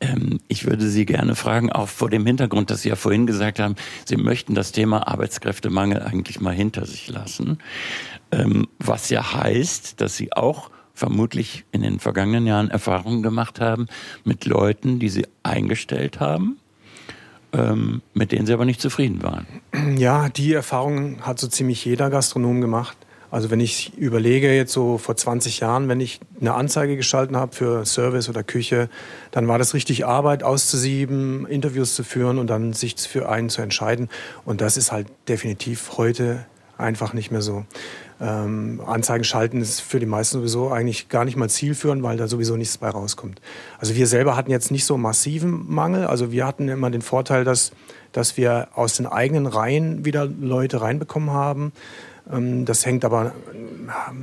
ähm, 0.00 0.38
ich 0.48 0.64
würde 0.64 0.88
Sie 0.88 1.06
gerne 1.06 1.34
fragen, 1.34 1.72
auch 1.72 1.88
vor 1.88 2.08
dem 2.08 2.24
Hintergrund, 2.24 2.70
dass 2.70 2.82
Sie 2.82 2.88
ja 2.88 2.96
vorhin 2.96 3.26
gesagt 3.26 3.58
haben, 3.58 3.74
Sie 4.04 4.16
möchten 4.16 4.54
das 4.54 4.72
Thema 4.72 5.08
Arbeitskräftemangel 5.08 6.02
eigentlich 6.02 6.40
mal 6.40 6.54
hinter 6.54 6.86
sich 6.86 7.08
lassen, 7.08 7.58
ähm, 8.30 8.68
was 8.78 9.10
ja 9.10 9.34
heißt, 9.34 10.00
dass 10.00 10.16
Sie 10.16 10.32
auch 10.32 10.70
vermutlich 10.98 11.64
in 11.70 11.82
den 11.82 12.00
vergangenen 12.00 12.46
Jahren 12.46 12.70
Erfahrungen 12.70 13.22
gemacht 13.22 13.60
haben 13.60 13.86
mit 14.24 14.44
Leuten, 14.44 14.98
die 14.98 15.08
sie 15.08 15.26
eingestellt 15.44 16.18
haben, 16.18 16.58
ähm, 17.52 18.02
mit 18.14 18.32
denen 18.32 18.46
sie 18.46 18.52
aber 18.52 18.64
nicht 18.64 18.80
zufrieden 18.80 19.22
waren. 19.22 19.46
Ja, 19.96 20.28
die 20.28 20.52
Erfahrung 20.52 21.20
hat 21.22 21.38
so 21.38 21.46
ziemlich 21.46 21.84
jeder 21.84 22.10
Gastronom 22.10 22.60
gemacht. 22.60 22.96
Also 23.30 23.50
wenn 23.50 23.60
ich 23.60 23.96
überlege, 23.96 24.54
jetzt 24.54 24.72
so 24.72 24.98
vor 24.98 25.14
20 25.14 25.60
Jahren, 25.60 25.88
wenn 25.88 26.00
ich 26.00 26.18
eine 26.40 26.54
Anzeige 26.54 26.96
geschalten 26.96 27.36
habe 27.36 27.54
für 27.54 27.84
Service 27.84 28.28
oder 28.28 28.42
Küche, 28.42 28.88
dann 29.30 29.46
war 29.46 29.58
das 29.58 29.74
richtig 29.74 30.06
Arbeit 30.06 30.42
auszusieben, 30.42 31.46
Interviews 31.46 31.94
zu 31.94 32.04
führen 32.04 32.38
und 32.38 32.48
dann 32.48 32.72
sich 32.72 32.96
für 32.96 33.28
einen 33.28 33.50
zu 33.50 33.60
entscheiden. 33.60 34.08
Und 34.44 34.62
das 34.62 34.76
ist 34.76 34.92
halt 34.92 35.06
definitiv 35.28 35.98
heute 35.98 36.46
einfach 36.78 37.12
nicht 37.12 37.30
mehr 37.30 37.42
so. 37.42 37.66
Ähm, 38.20 38.80
Anzeigen 38.84 39.22
schalten 39.22 39.60
ist 39.60 39.80
für 39.80 40.00
die 40.00 40.06
meisten 40.06 40.38
sowieso 40.38 40.70
eigentlich 40.70 41.08
gar 41.08 41.24
nicht 41.24 41.36
mal 41.36 41.48
zielführend, 41.48 42.02
weil 42.02 42.16
da 42.16 42.26
sowieso 42.26 42.56
nichts 42.56 42.78
bei 42.78 42.88
rauskommt. 42.88 43.40
Also 43.78 43.94
wir 43.94 44.08
selber 44.08 44.36
hatten 44.36 44.50
jetzt 44.50 44.72
nicht 44.72 44.84
so 44.84 44.96
massiven 44.96 45.72
Mangel. 45.72 46.06
Also 46.06 46.32
wir 46.32 46.46
hatten 46.46 46.68
immer 46.68 46.90
den 46.90 47.02
Vorteil, 47.02 47.44
dass, 47.44 47.70
dass 48.12 48.36
wir 48.36 48.68
aus 48.74 48.96
den 48.96 49.06
eigenen 49.06 49.46
Reihen 49.46 50.04
wieder 50.04 50.26
Leute 50.26 50.80
reinbekommen 50.80 51.30
haben. 51.30 51.72
Ähm, 52.32 52.64
das 52.64 52.84
hängt 52.84 53.04
aber 53.04 53.32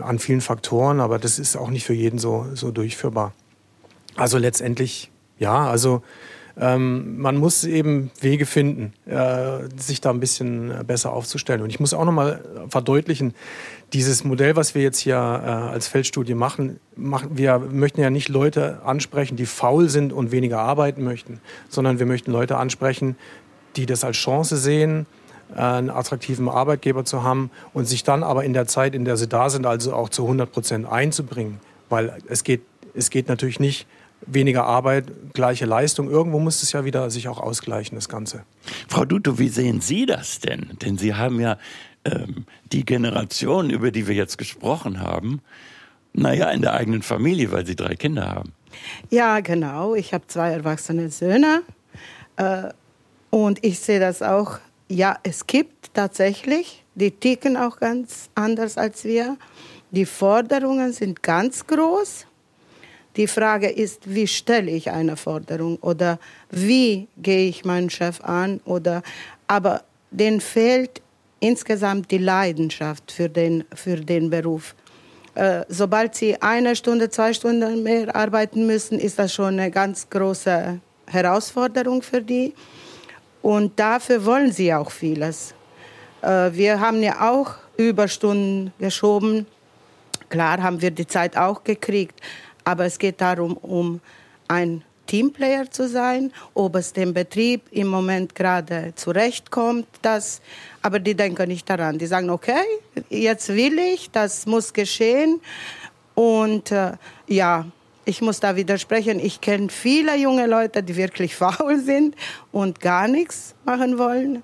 an 0.01 0.19
vielen 0.19 0.41
Faktoren, 0.41 0.99
aber 0.99 1.17
das 1.17 1.39
ist 1.39 1.55
auch 1.55 1.69
nicht 1.69 1.86
für 1.86 1.93
jeden 1.93 2.19
so, 2.19 2.47
so 2.53 2.71
durchführbar. 2.71 3.34
Also 4.17 4.38
letztendlich, 4.38 5.10
ja, 5.39 5.67
also 5.69 6.03
ähm, 6.60 7.20
man 7.20 7.38
muss 7.38 7.63
eben 7.65 8.12
Wege 8.22 8.46
finden, 8.46 8.94
äh, 9.06 9.68
sich 9.76 10.00
da 10.02 10.12
ein 10.12 10.20
bisschen 10.20 10.74
besser 10.88 11.12
aufzustellen. 11.12 11.62
Und 11.62 11.70
ich 11.70 11.80
muss 11.80 11.94
auch 11.94 12.06
nochmal 12.06 12.44
verdeutlichen, 12.70 13.34
dieses 13.94 14.24
Modell, 14.24 14.56
was 14.56 14.76
wir 14.76 14.82
jetzt 14.82 15.00
hier 15.00 15.15
äh, 15.15 15.18
als 15.18 15.88
Feldstudie 15.88 16.34
machen, 16.34 16.80
machen, 16.96 17.38
wir 17.38 17.60
möchten 17.60 18.02
ja 18.02 18.10
nicht 18.10 18.30
Leute 18.30 18.82
ansprechen, 18.84 19.36
die 19.36 19.46
faul 19.46 19.89
sind 19.89 20.13
und 20.13 20.32
weniger 20.32 20.60
arbeiten 20.60 21.04
möchten, 21.04 21.39
sondern 21.70 22.00
wir 22.00 22.06
möchten 22.06 22.32
Leute 22.32 22.58
ansprechen, 22.58 23.15
die 23.76 23.86
das 23.86 24.04
als 24.04 24.18
Chance 24.18 24.58
sehen, 24.58 25.06
äh, 25.54 25.60
einen 25.60 25.89
attraktiven 25.89 26.50
Arbeitgeber 26.50 27.06
zu 27.06 27.24
haben 27.24 27.52
und 27.74 27.86
sich 27.86 28.04
dann 28.04 28.24
aber 28.24 28.44
in 28.44 28.54
der 28.54 28.68
Zeit, 28.68 28.96
in 28.96 29.06
der 29.06 29.18
sie 29.18 29.28
da 29.28 29.50
sind, 29.50 29.65
also 29.65 29.94
auch 29.94 30.10
zu 30.10 30.24
100 30.24 30.52
Prozent 30.52 30.88
einzubringen. 30.88 31.60
Weil 31.89 32.18
es 32.28 32.44
geht, 32.44 32.62
es 32.94 33.10
geht 33.10 33.28
natürlich 33.28 33.60
nicht 33.60 33.88
weniger 34.21 34.65
Arbeit, 34.65 35.06
gleiche 35.34 35.65
Leistung. 35.65 36.10
Irgendwo 36.10 36.39
muss 36.39 36.63
es 36.63 36.71
ja 36.71 36.86
wieder 36.86 37.10
sich 37.10 37.28
auch 37.28 37.39
ausgleichen, 37.39 37.95
das 37.95 38.10
Ganze. 38.10 38.43
Frau 38.88 39.06
Duto, 39.06 39.39
wie 39.39 39.49
sehen 39.49 39.82
Sie 39.82 40.06
das 40.06 40.39
denn? 40.39 40.78
Denn 40.82 40.97
Sie 40.97 41.13
haben 41.13 41.39
ja 41.39 41.58
ähm, 42.06 42.45
die 42.71 42.86
Generation, 42.86 43.69
über 43.69 43.91
die 43.91 44.08
wir 44.08 44.15
jetzt 44.15 44.38
gesprochen 44.38 44.99
haben, 44.99 45.41
naja, 46.13 46.49
in 46.51 46.62
der 46.62 46.73
eigenen 46.73 47.01
Familie, 47.01 47.51
weil 47.51 47.65
Sie 47.65 47.75
drei 47.75 47.95
Kinder 47.95 48.32
haben. 48.32 48.54
Ja, 49.10 49.39
genau. 49.41 49.95
Ich 49.95 50.13
habe 50.13 50.25
zwei 50.28 50.51
erwachsene 50.51 51.10
Söhne. 51.10 51.62
Äh, 52.38 52.69
und 53.30 53.63
ich 53.63 53.80
sehe 53.80 53.99
das 53.99 54.21
auch. 54.21 54.60
Ja, 54.88 55.17
es 55.23 55.47
gibt 55.47 55.93
tatsächlich, 55.93 56.84
die 56.95 57.12
ticken 57.12 57.58
auch 57.58 57.80
ganz 57.80 58.30
anders 58.36 58.78
als 58.78 59.04
wir. 59.04 59.38
Die 59.91 60.06
Forderungen 60.06 60.93
sind 60.93 61.23
ganz 61.23 61.65
groß. 61.65 62.28
Die 63.15 63.28
Frage 63.28 63.69
ist, 63.69 64.13
wie 64.13 64.28
stelle 64.28 64.71
ich 64.71 64.91
eine 64.91 65.15
Forderung 65.15 65.78
oder 65.78 66.19
wie 66.51 67.08
gehe 67.17 67.47
ich 67.47 67.63
meinen 67.63 67.89
Chef 67.89 68.21
an 68.21 68.60
oder 68.65 69.04
aber 69.47 69.84
denen 70.12 70.41
fehlt 70.41 71.01
insgesamt 71.39 72.12
die 72.12 72.17
Leidenschaft 72.17 73.12
für 73.12 73.30
den, 73.30 73.63
für 73.73 73.97
den 73.97 74.30
Beruf. 74.30 74.75
Äh, 75.36 75.65
sobald 75.67 76.15
sie 76.15 76.41
eine 76.41 76.75
Stunde, 76.75 77.10
zwei 77.10 77.34
Stunden 77.34 77.84
mehr 77.84 78.15
arbeiten 78.15 78.65
müssen, 78.65 78.99
ist 78.99 79.19
das 79.19 79.34
schon 79.34 79.60
eine 79.60 79.69
ganz 79.69 80.10
große 80.10 80.80
Herausforderung 81.08 82.01
für 82.01 82.21
die. 82.21 82.54
Und 83.41 83.80
dafür 83.80 84.25
wollen 84.25 84.51
sie 84.51 84.73
auch 84.73 84.89
vieles. 84.89 85.54
Äh, 86.21 86.51
wir 86.54 86.80
haben 86.80 87.04
ja 87.04 87.32
auch 87.32 87.56
Überstunden 87.78 88.73
geschoben. 88.80 89.45
Klar 90.30 90.63
haben 90.63 90.82
wir 90.82 90.91
die 90.91 91.06
Zeit 91.06 91.38
auch 91.38 91.63
gekriegt. 91.63 92.19
Aber 92.65 92.86
es 92.86 92.99
geht 92.99 93.21
darum, 93.21 93.56
um 93.58 94.01
ein 94.47 94.84
Teamplayer 95.08 95.69
zu 95.69 95.88
sein, 95.88 96.32
ob 96.54 96.75
es 96.75 96.93
dem 96.93 97.13
Betrieb 97.13 97.62
im 97.71 97.88
Moment 97.88 98.36
gerade 98.36 98.93
zurechtkommt, 98.95 99.88
das, 100.01 100.41
aber 100.82 100.99
die 100.99 101.15
denken 101.15 101.47
nicht 101.47 101.69
daran. 101.69 101.97
Die 101.97 102.08
sagen, 102.08 102.30
okay, 102.30 102.63
jetzt 103.10 103.49
will 103.49 103.78
ich, 103.78 104.12
das 104.12 104.45
muss 104.45 104.73
geschehen. 104.73 105.39
Und 106.15 106.71
äh, 106.71 106.93
ja, 107.28 107.65
ich 108.06 108.21
muss 108.21 108.39
da 108.39 108.56
widersprechen. 108.56 109.19
Ich 109.19 109.41
kenne 109.41 109.69
viele 109.69 110.15
junge 110.17 110.47
Leute, 110.47 110.82
die 110.82 110.95
wirklich 110.95 111.36
faul 111.36 111.80
sind 111.80 112.15
und 112.51 112.80
gar 112.80 113.08
nichts 113.08 113.54
machen 113.65 113.97
wollen. 113.97 114.43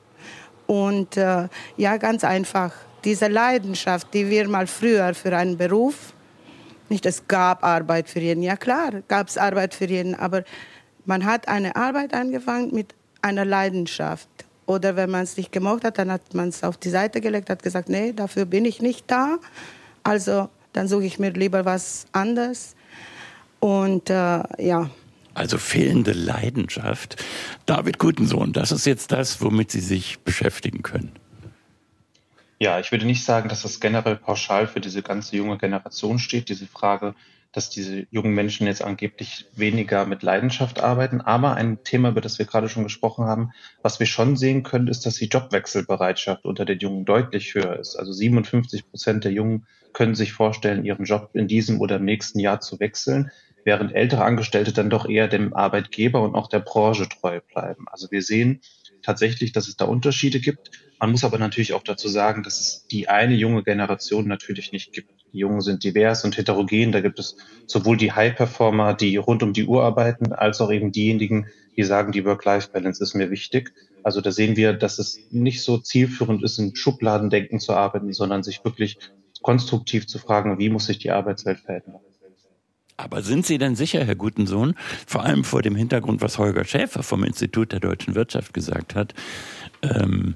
Und 0.68 1.18
äh, 1.18 1.48
ja, 1.78 1.98
ganz 1.98 2.24
einfach, 2.24 2.72
diese 3.04 3.28
Leidenschaft, 3.28 4.14
die 4.14 4.30
wir 4.30 4.48
mal 4.48 4.68
früher 4.68 5.14
für 5.14 5.36
einen 5.36 5.58
Beruf 5.58 6.14
nicht, 6.92 7.06
es 7.08 7.28
gab 7.28 7.64
Arbeit 7.64 8.10
für 8.10 8.20
jeden. 8.20 8.44
Ja 8.44 8.56
klar, 8.56 9.02
gab 9.08 9.30
es 9.30 9.38
Arbeit 9.38 9.74
für 9.74 9.86
jeden, 9.86 10.14
aber 10.14 10.44
man 11.06 11.26
hat 11.26 11.48
eine 11.48 11.76
Arbeit 11.76 12.14
angefangen 12.14 12.74
mit 12.74 12.94
einer 13.22 13.46
Leidenschaft. 13.46 14.30
Oder 14.68 14.96
wenn 14.96 15.10
man 15.10 15.24
es 15.24 15.38
nicht 15.38 15.52
gemocht 15.52 15.84
hat, 15.84 15.98
dann 15.98 16.12
hat 16.12 16.34
man 16.34 16.50
es 16.50 16.64
auf 16.64 16.78
die 16.78 16.90
Seite 16.90 17.20
gelegt, 17.20 17.50
hat 17.50 17.64
gesagt, 17.64 17.90
nee, 17.90 18.14
dafür 18.14 18.46
bin 18.46 18.66
ich 18.66 18.82
nicht 18.82 19.10
da. 19.10 19.38
Also 20.04 20.50
dann 20.74 20.88
suche 20.88 21.06
ich 21.06 21.20
mir 21.20 21.32
lieber 21.32 21.66
was 21.66 22.06
anderes. 22.12 22.76
Und 23.60 24.10
äh, 24.10 24.44
ja. 24.60 24.90
Also 25.34 25.58
fehlende 25.58 26.14
Leidenschaft. 26.14 27.24
David 27.66 28.00
Gutensohn, 28.00 28.54
das 28.54 28.72
ist 28.72 28.86
jetzt 28.86 29.12
das, 29.12 29.42
womit 29.42 29.72
Sie 29.72 29.80
sich 29.80 30.20
beschäftigen 30.20 30.84
können. 30.84 31.12
Ja, 32.62 32.80
ich 32.80 32.92
würde 32.92 33.08
nicht 33.08 33.24
sagen, 33.24 33.50
dass 33.50 33.64
das 33.64 33.80
generell 33.80 34.16
pauschal 34.16 34.68
für 34.68 34.80
diese 34.80 35.02
ganze 35.02 35.36
junge 35.36 35.58
Generation 35.58 36.20
steht, 36.20 36.48
diese 36.48 36.68
Frage, 36.68 37.16
dass 37.52 37.72
diese 37.72 38.06
jungen 38.12 38.36
Menschen 38.36 38.68
jetzt 38.68 38.84
angeblich 38.84 39.48
weniger 39.56 40.06
mit 40.06 40.22
Leidenschaft 40.22 40.80
arbeiten. 40.80 41.22
Aber 41.22 41.56
ein 41.56 41.84
Thema, 41.84 42.10
über 42.10 42.22
das 42.22 42.38
wir 42.38 42.46
gerade 42.46 42.70
schon 42.70 42.84
gesprochen 42.84 43.26
haben, 43.26 43.50
was 43.82 44.00
wir 44.00 44.06
schon 44.06 44.38
sehen 44.38 44.62
können, 44.62 44.90
ist, 44.90 45.08
dass 45.08 45.16
die 45.16 45.26
Jobwechselbereitschaft 45.26 46.46
unter 46.46 46.64
den 46.64 46.78
Jungen 46.78 47.04
deutlich 47.04 47.56
höher 47.56 47.80
ist. 47.80 47.96
Also 47.96 48.14
57 48.14 48.88
Prozent 48.88 49.24
der 49.24 49.32
Jungen 49.32 49.66
können 49.92 50.14
sich 50.14 50.32
vorstellen, 50.32 50.86
ihren 50.86 51.06
Job 51.06 51.32
in 51.34 51.48
diesem 51.48 51.82
oder 51.82 51.96
im 51.96 52.06
nächsten 52.06 52.38
Jahr 52.38 52.60
zu 52.60 52.80
wechseln, 52.80 53.32
während 53.66 53.96
ältere 53.96 54.24
Angestellte 54.24 54.72
dann 54.72 54.92
doch 54.92 55.10
eher 55.10 55.28
dem 55.28 55.56
Arbeitgeber 55.56 56.22
und 56.22 56.36
auch 56.36 56.48
der 56.48 56.60
Branche 56.60 57.10
treu 57.10 57.40
bleiben. 57.52 57.88
Also 57.88 58.12
wir 58.12 58.22
sehen 58.22 58.62
tatsächlich, 59.04 59.52
dass 59.52 59.68
es 59.68 59.76
da 59.76 59.86
Unterschiede 59.86 60.40
gibt. 60.40 60.72
Man 61.00 61.12
muss 61.12 61.24
aber 61.24 61.38
natürlich 61.38 61.74
auch 61.74 61.84
dazu 61.84 62.08
sagen, 62.08 62.44
dass 62.44 62.60
es 62.60 62.88
die 62.88 63.10
eine 63.10 63.36
junge 63.36 63.64
Generation 63.64 64.28
natürlich 64.28 64.72
nicht 64.72 64.94
gibt. 64.94 65.12
Die 65.34 65.40
Jungen 65.40 65.62
sind 65.62 65.84
divers 65.84 66.24
und 66.26 66.38
heterogen. 66.38 66.92
Da 66.92 67.02
gibt 67.02 67.20
es 67.20 67.38
sowohl 67.66 67.98
die 67.98 68.12
High-Performer, 68.12 68.94
die 68.94 69.18
rund 69.18 69.44
um 69.44 69.54
die 69.54 69.66
Uhr 69.66 69.84
arbeiten, 69.84 70.34
als 70.34 70.62
auch 70.62 70.72
eben 70.72 70.92
diejenigen, 70.92 71.48
die 71.78 71.84
sagen, 71.84 72.12
die 72.12 72.26
Work-Life-Balance 72.26 73.02
ist 73.02 73.14
mir 73.14 73.32
wichtig. 73.32 73.74
Also 74.04 74.22
da 74.22 74.32
sehen 74.32 74.58
wir, 74.58 74.74
dass 74.74 75.00
es 75.00 75.20
nicht 75.32 75.64
so 75.64 75.78
zielführend 75.78 76.44
ist, 76.44 76.60
in 76.60 76.76
Schubladendenken 76.76 77.60
zu 77.60 77.74
arbeiten, 77.74 78.12
sondern 78.14 78.44
sich 78.44 78.64
wirklich 78.66 78.98
konstruktiv 79.42 80.08
zu 80.08 80.20
fragen, 80.20 80.60
wie 80.60 80.70
muss 80.70 80.86
sich 80.86 81.00
die 81.00 81.12
Arbeitswelt 81.12 81.60
verändern. 81.60 82.02
Aber 82.98 83.22
sind 83.22 83.46
Sie 83.46 83.58
denn 83.58 83.76
sicher, 83.76 84.04
Herr 84.04 84.16
Gutensohn, 84.16 84.76
vor 85.08 85.24
allem 85.24 85.44
vor 85.44 85.62
dem 85.62 85.76
Hintergrund, 85.76 86.22
was 86.22 86.38
Holger 86.38 86.66
Schäfer 86.66 87.04
vom 87.04 87.24
Institut 87.24 87.72
der 87.72 87.80
deutschen 87.80 88.16
Wirtschaft 88.16 88.54
gesagt 88.54 88.96
hat, 88.96 89.14
ähm, 89.82 90.36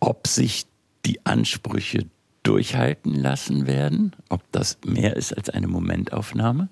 ob 0.00 0.26
sich 0.26 0.64
die 1.04 1.24
Ansprüche 1.26 2.06
durchhalten 2.42 3.14
lassen 3.14 3.66
werden? 3.66 4.14
Ob 4.28 4.42
das 4.52 4.78
mehr 4.84 5.16
ist 5.16 5.36
als 5.36 5.50
eine 5.50 5.68
Momentaufnahme? 5.68 6.68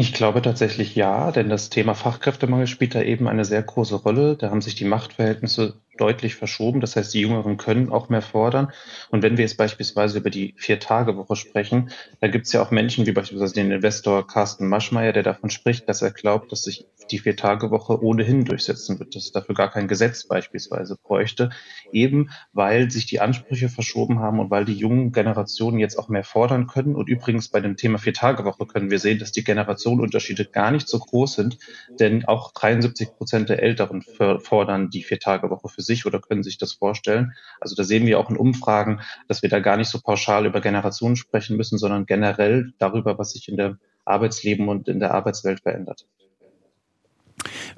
Ich 0.00 0.14
glaube 0.14 0.40
tatsächlich 0.40 0.96
ja, 0.96 1.30
denn 1.30 1.50
das 1.50 1.68
Thema 1.68 1.92
Fachkräftemangel 1.92 2.66
spielt 2.66 2.94
da 2.94 3.02
eben 3.02 3.28
eine 3.28 3.44
sehr 3.44 3.62
große 3.62 3.96
Rolle. 3.96 4.34
Da 4.34 4.48
haben 4.48 4.62
sich 4.62 4.74
die 4.74 4.86
Machtverhältnisse 4.86 5.74
deutlich 5.98 6.36
verschoben. 6.36 6.80
Das 6.80 6.96
heißt, 6.96 7.12
die 7.12 7.20
Jüngeren 7.20 7.58
können 7.58 7.90
auch 7.90 8.08
mehr 8.08 8.22
fordern. 8.22 8.72
Und 9.10 9.22
wenn 9.22 9.36
wir 9.36 9.44
jetzt 9.44 9.58
beispielsweise 9.58 10.16
über 10.16 10.30
die 10.30 10.54
Vier-Tage-Woche 10.56 11.36
sprechen, 11.36 11.90
da 12.18 12.28
gibt 12.28 12.46
es 12.46 12.52
ja 12.54 12.62
auch 12.62 12.70
Menschen 12.70 13.04
wie 13.04 13.12
beispielsweise 13.12 13.52
den 13.52 13.70
Investor 13.70 14.26
Carsten 14.26 14.68
Maschmeyer, 14.68 15.12
der 15.12 15.22
davon 15.22 15.50
spricht, 15.50 15.86
dass 15.86 16.00
er 16.00 16.12
glaubt, 16.12 16.50
dass 16.50 16.62
sich 16.62 16.86
die 17.10 17.18
Vier-Tage-Woche 17.18 18.02
ohnehin 18.02 18.44
durchsetzen 18.44 18.98
wird, 18.98 19.14
dass 19.14 19.24
es 19.24 19.32
dafür 19.32 19.54
gar 19.54 19.70
kein 19.70 19.88
Gesetz 19.88 20.26
beispielsweise 20.26 20.96
bräuchte, 20.96 21.50
eben 21.92 22.30
weil 22.52 22.90
sich 22.90 23.06
die 23.06 23.20
Ansprüche 23.20 23.68
verschoben 23.68 24.20
haben 24.20 24.40
und 24.40 24.50
weil 24.50 24.64
die 24.64 24.74
jungen 24.74 25.12
Generationen 25.12 25.78
jetzt 25.78 25.98
auch 25.98 26.08
mehr 26.08 26.24
fordern 26.24 26.66
können. 26.66 26.94
Und 26.94 27.08
übrigens 27.08 27.48
bei 27.48 27.60
dem 27.60 27.76
Thema 27.76 27.98
Vier-Tage-Woche 27.98 28.66
können 28.66 28.90
wir 28.90 28.98
sehen, 28.98 29.18
dass 29.18 29.32
die 29.32 29.44
Generationenunterschiede 29.44 30.46
gar 30.46 30.70
nicht 30.70 30.88
so 30.88 30.98
groß 30.98 31.34
sind, 31.34 31.58
denn 31.98 32.24
auch 32.24 32.52
73 32.52 33.16
Prozent 33.16 33.48
der 33.48 33.62
Älteren 33.62 34.02
fordern 34.02 34.90
die 34.90 35.02
Vier-Tage-Woche 35.02 35.68
für 35.68 35.82
sich 35.82 36.06
oder 36.06 36.20
können 36.20 36.42
sich 36.42 36.58
das 36.58 36.72
vorstellen. 36.72 37.32
Also 37.60 37.74
da 37.74 37.84
sehen 37.84 38.06
wir 38.06 38.18
auch 38.18 38.30
in 38.30 38.36
Umfragen, 38.36 39.00
dass 39.28 39.42
wir 39.42 39.48
da 39.48 39.60
gar 39.60 39.76
nicht 39.76 39.88
so 39.88 40.00
pauschal 40.00 40.46
über 40.46 40.60
Generationen 40.60 41.16
sprechen 41.16 41.56
müssen, 41.56 41.78
sondern 41.78 42.06
generell 42.06 42.72
darüber, 42.78 43.18
was 43.18 43.32
sich 43.32 43.48
in 43.48 43.56
der 43.56 43.78
Arbeitsleben 44.04 44.68
und 44.68 44.88
in 44.88 44.98
der 44.98 45.12
Arbeitswelt 45.12 45.60
verändert. 45.60 46.06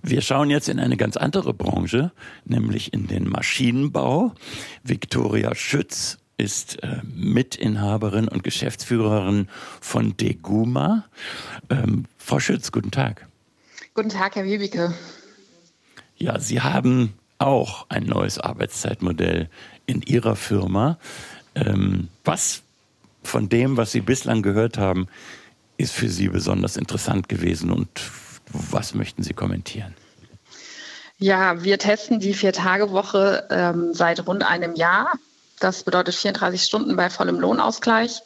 Wir 0.01 0.21
schauen 0.21 0.51
jetzt 0.51 0.69
in 0.69 0.79
eine 0.79 0.97
ganz 0.97 1.17
andere 1.17 1.53
Branche, 1.53 2.13
nämlich 2.45 2.93
in 2.93 3.07
den 3.07 3.29
Maschinenbau. 3.29 4.33
Viktoria 4.83 5.55
Schütz 5.55 6.19
ist 6.39 6.83
äh, 6.83 7.01
Mitinhaberin 7.05 8.29
und 8.29 8.43
Geschäftsführerin 8.43 9.49
von 9.81 10.17
Deguma. 10.17 11.05
Ähm, 11.71 12.07
Frau 12.19 12.41
Schütz, 12.41 12.73
guten 12.73 12.91
Tag. 12.91 13.27
Guten 13.95 14.09
Tag, 14.09 14.37
Herr 14.37 14.45
Wiebeke. 14.45 14.95
Ja, 16.17 16.39
Sie 16.39 16.61
haben 16.61 17.15
auch 17.39 17.87
ein 17.89 18.05
neues 18.05 18.39
Arbeitszeitmodell 18.39 19.49
in 19.87 20.03
Ihrer 20.03 20.37
Firma. 20.37 20.99
Ähm, 21.55 22.09
was 22.25 22.63
von 23.23 23.49
dem, 23.49 23.77
was 23.77 23.93
Sie 23.93 24.01
bislang 24.01 24.43
gehört 24.43 24.79
haben, 24.79 25.09
ist 25.77 25.93
für 25.93 26.09
Sie 26.09 26.29
besonders 26.29 26.77
interessant 26.77 27.29
gewesen 27.29 27.71
und 27.71 27.89
was 28.53 28.95
möchten 28.95 29.23
Sie 29.23 29.35
kommentieren? 29.35 29.95
Ja, 31.19 31.63
wir 31.63 31.79
testen 31.79 32.21
die 32.21 32.35
Vier-Tage-Woche 32.35 33.47
ähm, 33.51 33.95
seit 33.95 34.27
rund 34.27 34.43
einem 34.45 34.75
Jahr. 34.75 35.13
Das 35.61 35.85
bedeutet 35.85 36.15
34 36.15 36.63
Stunden 36.63 36.97
bei 36.97 37.11
vollem 37.11 37.39
Lohnausgleich 37.39 38.23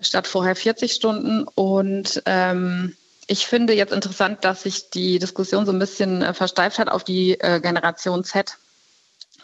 statt 0.00 0.26
vorher 0.26 0.56
40 0.56 0.92
Stunden. 0.92 1.44
Und 1.54 2.22
ähm, 2.26 2.96
ich 3.26 3.46
finde 3.46 3.74
jetzt 3.74 3.92
interessant, 3.92 4.44
dass 4.44 4.62
sich 4.62 4.90
die 4.90 5.18
Diskussion 5.18 5.66
so 5.66 5.72
ein 5.72 5.78
bisschen 5.78 6.22
äh, 6.22 6.34
versteift 6.34 6.78
hat 6.78 6.88
auf 6.88 7.04
die 7.04 7.38
äh, 7.40 7.60
Generation 7.60 8.24
Z, 8.24 8.56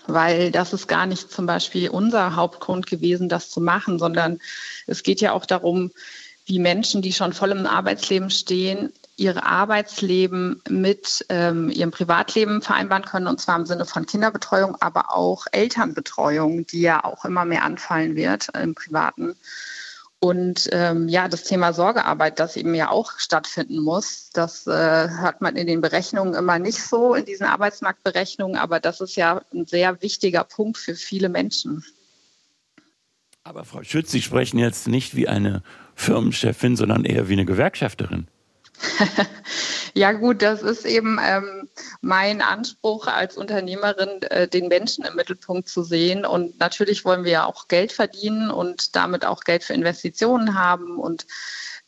weil 0.06 0.50
das 0.50 0.72
ist 0.72 0.86
gar 0.86 1.06
nicht 1.06 1.30
zum 1.30 1.46
Beispiel 1.46 1.88
unser 1.88 2.36
Hauptgrund 2.36 2.86
gewesen, 2.86 3.28
das 3.28 3.50
zu 3.50 3.60
machen, 3.60 3.98
sondern 3.98 4.40
es 4.86 5.02
geht 5.02 5.20
ja 5.20 5.32
auch 5.32 5.46
darum, 5.46 5.90
wie 6.46 6.58
Menschen, 6.58 7.00
die 7.00 7.12
schon 7.12 7.32
voll 7.32 7.52
im 7.52 7.66
Arbeitsleben 7.66 8.30
stehen, 8.30 8.92
ihr 9.16 9.44
Arbeitsleben 9.44 10.60
mit 10.68 11.24
ähm, 11.28 11.70
ihrem 11.70 11.90
Privatleben 11.90 12.62
vereinbaren 12.62 13.04
können, 13.04 13.26
und 13.26 13.40
zwar 13.40 13.56
im 13.56 13.66
Sinne 13.66 13.84
von 13.84 14.06
Kinderbetreuung, 14.06 14.76
aber 14.80 15.14
auch 15.14 15.46
Elternbetreuung, 15.52 16.66
die 16.66 16.80
ja 16.80 17.04
auch 17.04 17.24
immer 17.24 17.44
mehr 17.44 17.64
anfallen 17.64 18.16
wird 18.16 18.48
im 18.60 18.74
Privaten. 18.74 19.36
Und 20.24 20.70
ähm, 20.72 21.08
ja, 21.08 21.28
das 21.28 21.44
Thema 21.44 21.74
Sorgearbeit, 21.74 22.40
das 22.40 22.56
eben 22.56 22.74
ja 22.74 22.88
auch 22.88 23.18
stattfinden 23.18 23.78
muss, 23.78 24.30
das 24.32 24.66
äh, 24.66 24.70
hört 24.70 25.42
man 25.42 25.54
in 25.56 25.66
den 25.66 25.82
Berechnungen 25.82 26.32
immer 26.32 26.58
nicht 26.58 26.80
so, 26.82 27.14
in 27.14 27.26
diesen 27.26 27.46
Arbeitsmarktberechnungen, 27.46 28.56
aber 28.56 28.80
das 28.80 29.02
ist 29.02 29.16
ja 29.16 29.42
ein 29.52 29.66
sehr 29.66 30.00
wichtiger 30.00 30.44
Punkt 30.44 30.78
für 30.78 30.94
viele 30.94 31.28
Menschen. 31.28 31.84
Aber 33.42 33.64
Frau 33.64 33.82
Schütz, 33.82 34.10
Sie 34.10 34.22
sprechen 34.22 34.58
jetzt 34.58 34.88
nicht 34.88 35.14
wie 35.14 35.28
eine 35.28 35.62
Firmenchefin, 35.94 36.76
sondern 36.76 37.04
eher 37.04 37.28
wie 37.28 37.34
eine 37.34 37.44
Gewerkschafterin. 37.44 38.26
ja 39.94 40.12
gut, 40.12 40.42
das 40.42 40.62
ist 40.62 40.84
eben 40.84 41.18
ähm, 41.22 41.68
mein 42.00 42.42
Anspruch 42.42 43.06
als 43.06 43.36
Unternehmerin, 43.36 44.22
äh, 44.22 44.48
den 44.48 44.68
Menschen 44.68 45.04
im 45.04 45.14
Mittelpunkt 45.14 45.68
zu 45.68 45.82
sehen. 45.82 46.24
Und 46.24 46.58
natürlich 46.58 47.04
wollen 47.04 47.24
wir 47.24 47.32
ja 47.32 47.44
auch 47.46 47.68
Geld 47.68 47.92
verdienen 47.92 48.50
und 48.50 48.96
damit 48.96 49.24
auch 49.24 49.44
Geld 49.44 49.64
für 49.64 49.74
Investitionen 49.74 50.58
haben 50.58 50.98
und 50.98 51.26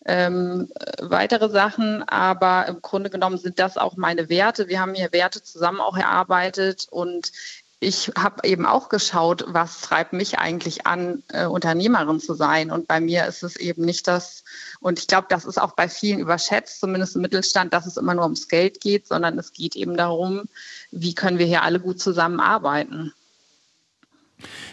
ähm, 0.07 0.69
weitere 1.01 1.51
Sachen. 1.51 2.03
Aber 2.05 2.67
im 2.67 2.81
Grunde 2.81 3.11
genommen 3.11 3.39
sind 3.39 3.59
das 3.59 3.77
auch 3.77 3.97
meine 3.97 4.29
Werte. 4.29 4.69
Wir 4.69 4.81
haben 4.81 4.95
hier 4.95 5.13
Werte 5.13 5.43
zusammen 5.43 5.81
auch 5.81 5.97
erarbeitet 5.97 6.87
und 6.91 7.33
ich 7.79 8.11
habe 8.17 8.49
eben 8.49 8.65
auch 8.65 8.89
geschaut, 8.89 9.45
was 9.49 9.83
treibt 9.83 10.15
mich 10.15 10.39
eigentlich 10.39 10.87
an, 10.87 11.23
äh, 11.29 11.45
Unternehmerin 11.45 12.21
zu 12.21 12.35
sein. 12.35 12.71
Und 12.71 12.89
bei 12.89 13.01
mir 13.01 13.27
ist 13.27 13.43
es 13.43 13.57
eben 13.57 13.85
nicht 13.85 14.09
das, 14.09 14.45
und 14.81 14.99
ich 14.99 15.07
glaube, 15.07 15.27
das 15.29 15.45
ist 15.45 15.61
auch 15.61 15.75
bei 15.75 15.89
vielen 15.89 16.19
überschätzt, 16.19 16.81
zumindest 16.81 17.17
im 17.17 17.23
Mittelstand, 17.23 17.75
dass 17.75 17.87
es 17.87 17.99
immer 17.99 18.15
nur 18.15 18.25
ums 18.25 18.49
Geld 18.49 18.81
geht, 18.81 19.07
sondern 19.07 19.39
es 19.39 19.53
geht 19.53 19.77
eben 19.77 19.97
darum, 19.97 20.45
wie 20.91 21.15
können 21.15 21.39
wir 21.39 21.47
hier 21.47 21.63
alle 21.63 21.81
gut 21.81 22.01
zusammenarbeiten. 22.01 23.13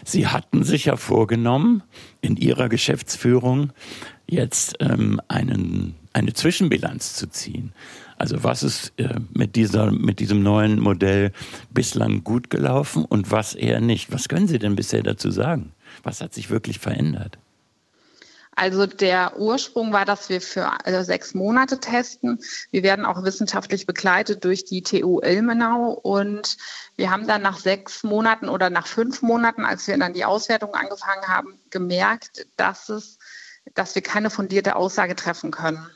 Sie 0.04 0.26
hatten 0.26 0.64
sich 0.64 0.86
ja 0.86 0.96
vorgenommen, 0.96 1.82
in 2.20 2.36
Ihrer 2.36 2.68
Geschäftsführung 2.68 3.72
jetzt 4.26 4.76
ähm, 4.80 5.20
einen, 5.28 5.94
eine 6.12 6.32
Zwischenbilanz 6.32 7.14
zu 7.14 7.28
ziehen. 7.28 7.72
Also 8.16 8.44
was 8.44 8.62
ist 8.62 8.92
äh, 8.98 9.18
mit, 9.32 9.56
dieser, 9.56 9.90
mit 9.90 10.20
diesem 10.20 10.42
neuen 10.42 10.78
Modell 10.78 11.32
bislang 11.70 12.24
gut 12.24 12.50
gelaufen 12.50 13.04
und 13.04 13.30
was 13.30 13.54
eher 13.54 13.80
nicht? 13.80 14.12
Was 14.12 14.28
können 14.28 14.48
Sie 14.48 14.58
denn 14.58 14.76
bisher 14.76 15.02
dazu 15.02 15.30
sagen? 15.30 15.72
Was 16.02 16.20
hat 16.20 16.34
sich 16.34 16.50
wirklich 16.50 16.78
verändert? 16.78 17.38
Also 18.56 18.86
der 18.86 19.38
Ursprung 19.38 19.92
war, 19.92 20.04
dass 20.04 20.28
wir 20.28 20.40
für 20.40 20.70
äh, 20.84 21.02
sechs 21.02 21.34
Monate 21.34 21.80
testen. 21.80 22.38
Wir 22.70 22.84
werden 22.84 23.04
auch 23.04 23.24
wissenschaftlich 23.24 23.86
begleitet 23.86 24.44
durch 24.44 24.64
die 24.64 24.82
TU 24.82 25.20
Ilmenau 25.20 25.90
und 25.90 26.56
wir 26.96 27.10
haben 27.10 27.26
dann 27.26 27.42
nach 27.42 27.58
sechs 27.58 28.04
Monaten 28.04 28.48
oder 28.48 28.70
nach 28.70 28.86
fünf 28.86 29.22
Monaten, 29.22 29.64
als 29.64 29.88
wir 29.88 29.98
dann 29.98 30.12
die 30.12 30.24
Auswertung 30.24 30.74
angefangen 30.74 31.26
haben, 31.26 31.58
gemerkt, 31.70 32.46
dass 32.56 32.88
es, 32.88 33.18
dass 33.74 33.96
wir 33.96 34.02
keine 34.02 34.30
fundierte 34.30 34.76
Aussage 34.76 35.16
treffen 35.16 35.50
können. 35.50 35.90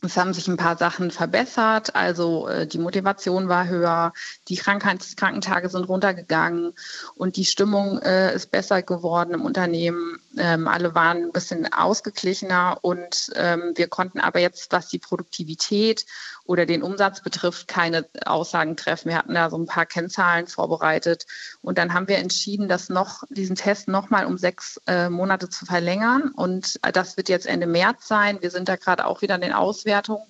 Es 0.00 0.16
haben 0.16 0.32
sich 0.32 0.46
ein 0.46 0.56
paar 0.56 0.76
Sachen 0.76 1.10
verbessert, 1.10 1.96
also 1.96 2.46
äh, 2.46 2.68
die 2.68 2.78
Motivation 2.78 3.48
war 3.48 3.66
höher, 3.66 4.12
die 4.48 4.54
Krankheitskrankentage 4.54 5.68
sind 5.68 5.88
runtergegangen 5.88 6.74
und 7.16 7.36
die 7.36 7.44
Stimmung 7.44 7.98
äh, 8.02 8.32
ist 8.32 8.52
besser 8.52 8.82
geworden 8.82 9.34
im 9.34 9.42
Unternehmen. 9.42 10.20
Ähm, 10.38 10.68
alle 10.68 10.94
waren 10.94 11.24
ein 11.24 11.32
bisschen 11.32 11.72
ausgeglichener 11.72 12.78
und 12.82 13.30
ähm, 13.34 13.72
wir 13.76 13.88
konnten 13.88 14.20
aber 14.20 14.40
jetzt, 14.40 14.72
was 14.72 14.88
die 14.88 14.98
Produktivität 14.98 16.06
oder 16.44 16.64
den 16.64 16.82
Umsatz 16.82 17.22
betrifft, 17.22 17.68
keine 17.68 18.06
Aussagen 18.24 18.76
treffen. 18.76 19.08
Wir 19.08 19.18
hatten 19.18 19.34
da 19.34 19.50
so 19.50 19.58
ein 19.58 19.66
paar 19.66 19.86
Kennzahlen 19.86 20.46
vorbereitet 20.46 21.26
und 21.60 21.78
dann 21.78 21.92
haben 21.92 22.08
wir 22.08 22.18
entschieden, 22.18 22.68
das 22.68 22.88
noch, 22.88 23.24
diesen 23.28 23.56
Test 23.56 23.88
nochmal 23.88 24.26
um 24.26 24.38
sechs 24.38 24.80
äh, 24.86 25.10
Monate 25.10 25.48
zu 25.48 25.66
verlängern 25.66 26.30
und 26.34 26.78
äh, 26.82 26.92
das 26.92 27.16
wird 27.16 27.28
jetzt 27.28 27.46
Ende 27.46 27.66
März 27.66 28.08
sein. 28.08 28.40
Wir 28.40 28.50
sind 28.50 28.68
da 28.68 28.76
gerade 28.76 29.06
auch 29.06 29.22
wieder 29.22 29.34
in 29.34 29.40
den 29.40 29.52
Auswertungen 29.52 30.26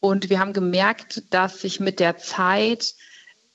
und 0.00 0.30
wir 0.30 0.38
haben 0.38 0.52
gemerkt, 0.52 1.22
dass 1.30 1.60
sich 1.60 1.80
mit 1.80 2.00
der 2.00 2.18
Zeit 2.18 2.94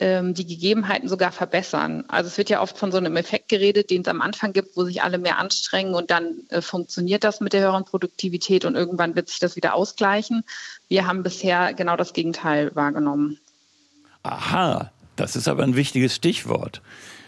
ähm, 0.04 0.34
die 0.34 0.46
Gegebenheiten 0.46 1.08
sogar 1.08 1.32
verbessern. 1.32 2.04
Also 2.10 2.28
es 2.28 2.38
wird 2.38 2.50
ja 2.50 2.62
oft 2.62 2.78
von 2.78 2.92
so 2.92 2.98
einem 2.98 3.16
Effekt 3.16 3.48
geredet, 3.48 3.90
den 3.90 4.02
es 4.02 4.08
am 4.10 4.20
Anfang 4.20 4.52
gibt, 4.52 4.76
wo 4.76 4.84
sich 4.84 5.02
alle 5.02 5.18
mehr 5.18 5.38
anstrengen 5.38 5.96
und 5.96 6.12
dann 6.12 6.42
äh, 6.50 6.62
funktioniert 6.62 7.24
das 7.24 7.40
mit 7.40 7.54
der 7.54 7.62
höheren 7.62 7.86
Produktivität 7.86 8.66
und 8.66 8.76
irgendwann 8.76 9.16
wird 9.16 9.30
sich 9.30 9.40
das 9.40 9.56
wieder 9.56 9.76
ausgleichen. 9.76 10.44
Wir 10.90 11.08
haben 11.08 11.24
bisher 11.24 11.74
genau 11.74 11.96
das 11.96 12.12
Gegenteil 12.12 12.76
wahrgenommen. 12.76 13.40
Aha, 14.24 14.92
das 15.16 15.38
ist 15.38 15.48
aber 15.48 15.64
ein 15.64 15.78
wichtiges 15.78 16.16
Stichwort. 16.16 16.82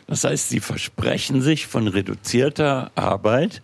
Das 0.07 0.25
heißt, 0.25 0.49
Sie 0.49 0.59
versprechen 0.59 1.41
sich 1.41 1.67
von 1.67 1.87
reduzierter 1.87 2.91
Arbeit 2.95 3.61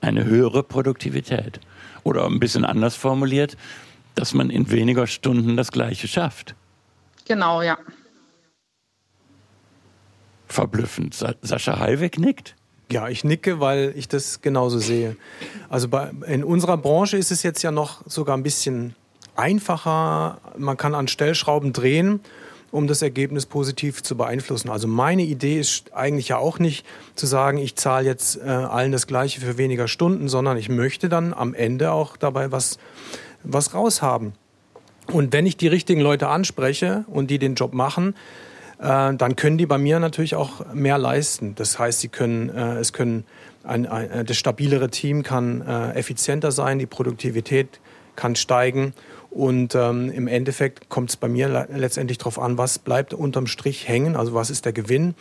eine 0.00 0.24
höhere 0.24 0.62
Produktivität. 0.62 1.60
Oder 2.02 2.24
ein 2.24 2.40
bisschen 2.40 2.64
anders 2.64 2.96
formuliert, 2.96 3.58
dass 4.14 4.32
man 4.32 4.48
in 4.48 4.70
weniger 4.70 5.06
Stunden 5.06 5.54
das 5.58 5.70
Gleiche 5.70 6.08
schafft. 6.08 6.54
Genau, 7.26 7.60
ja 7.60 7.76
verblüffend. 10.54 11.14
Sa 11.14 11.34
Sascha 11.42 11.78
Hallweg 11.78 12.18
nickt. 12.18 12.54
Ja, 12.90 13.08
ich 13.08 13.24
nicke, 13.24 13.60
weil 13.60 13.92
ich 13.96 14.08
das 14.08 14.40
genauso 14.40 14.78
sehe. 14.78 15.16
Also 15.68 15.88
bei, 15.88 16.10
in 16.26 16.44
unserer 16.44 16.76
Branche 16.76 17.16
ist 17.16 17.30
es 17.30 17.42
jetzt 17.42 17.62
ja 17.62 17.70
noch 17.70 18.02
sogar 18.06 18.36
ein 18.36 18.42
bisschen 18.42 18.94
einfacher. 19.36 20.38
Man 20.56 20.76
kann 20.76 20.94
an 20.94 21.08
Stellschrauben 21.08 21.72
drehen, 21.72 22.20
um 22.70 22.86
das 22.86 23.02
Ergebnis 23.02 23.46
positiv 23.46 24.02
zu 24.02 24.16
beeinflussen. 24.16 24.68
Also 24.68 24.86
meine 24.86 25.22
Idee 25.22 25.58
ist 25.58 25.94
eigentlich 25.94 26.28
ja 26.28 26.38
auch 26.38 26.58
nicht 26.58 26.84
zu 27.14 27.26
sagen, 27.26 27.58
ich 27.58 27.76
zahle 27.76 28.06
jetzt 28.06 28.36
äh, 28.36 28.48
allen 28.48 28.92
das 28.92 29.06
Gleiche 29.06 29.40
für 29.40 29.56
weniger 29.58 29.88
Stunden, 29.88 30.28
sondern 30.28 30.56
ich 30.56 30.68
möchte 30.68 31.08
dann 31.08 31.32
am 31.32 31.54
Ende 31.54 31.92
auch 31.92 32.16
dabei 32.16 32.52
was, 32.52 32.78
was 33.42 33.74
raushaben. 33.74 34.34
Und 35.12 35.32
wenn 35.32 35.46
ich 35.46 35.56
die 35.56 35.68
richtigen 35.68 36.00
Leute 36.00 36.28
anspreche 36.28 37.04
und 37.08 37.30
die 37.30 37.38
den 37.38 37.54
Job 37.54 37.74
machen, 37.74 38.14
äh, 38.78 39.14
dann 39.14 39.36
können 39.36 39.58
die 39.58 39.66
bei 39.66 39.78
mir 39.78 40.00
natürlich 40.00 40.34
auch 40.34 40.72
mehr 40.72 40.98
leisten. 40.98 41.54
Das 41.54 41.78
heißt, 41.78 42.00
sie 42.00 42.08
können, 42.08 42.48
äh, 42.50 42.78
es 42.78 42.92
können 42.92 43.24
ein, 43.62 43.86
ein, 43.86 44.10
äh, 44.10 44.24
das 44.24 44.36
stabilere 44.36 44.90
Team 44.90 45.22
kann 45.22 45.60
äh, 45.62 45.92
effizienter 45.92 46.52
sein, 46.52 46.78
die 46.78 46.86
Produktivität 46.86 47.80
kann 48.16 48.36
steigen 48.36 48.94
und 49.34 49.74
ähm, 49.74 50.12
im 50.12 50.28
Endeffekt 50.28 50.88
kommt 50.88 51.10
es 51.10 51.16
bei 51.16 51.26
mir 51.26 51.66
letztendlich 51.74 52.18
darauf 52.18 52.38
an, 52.38 52.56
was 52.56 52.78
bleibt 52.78 53.12
unterm 53.12 53.48
Strich 53.48 53.88
hängen, 53.88 54.14
also 54.14 54.32
was 54.32 54.48
ist 54.48 54.64
der 54.64 54.72
Gewinn 54.72 55.16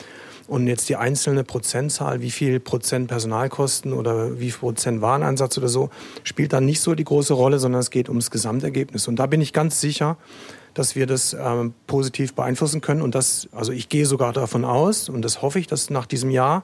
und 0.48 0.68
jetzt 0.68 0.88
die 0.90 0.98
einzelne 0.98 1.44
Prozentzahl, 1.44 2.22
wie 2.22 2.30
viel 2.30 2.60
Prozent 2.60 3.08
Personalkosten 3.08 3.92
oder 3.92 4.40
wie 4.40 4.52
viel 4.52 4.60
Prozent 4.60 5.02
Wareneinsatz 5.02 5.58
oder 5.58 5.68
so, 5.68 5.90
spielt 6.24 6.54
dann 6.54 6.66
nicht 6.66 6.82
so 6.82 6.94
die 6.94 7.04
große 7.04 7.34
Rolle, 7.34 7.58
sondern 7.58 7.82
es 7.82 7.90
geht 7.90 8.08
ums 8.08 8.30
Gesamtergebnis. 8.30 9.08
Und 9.08 9.16
da 9.16 9.26
bin 9.26 9.42
ich 9.42 9.52
ganz 9.52 9.82
sicher, 9.82 10.18
dass 10.74 10.96
wir 10.96 11.06
das 11.06 11.34
ähm, 11.34 11.74
positiv 11.88 12.34
beeinflussen 12.34 12.82
können. 12.82 13.02
Und 13.02 13.16
das, 13.16 13.48
also 13.52 13.72
ich 13.72 13.90
gehe 13.90 14.06
sogar 14.06 14.34
davon 14.34 14.66
aus, 14.66 15.10
und 15.10 15.22
das 15.22 15.42
hoffe 15.42 15.60
ich, 15.60 15.68
dass 15.68 15.90
nach 15.90 16.06
diesem 16.06 16.30
Jahr 16.30 16.64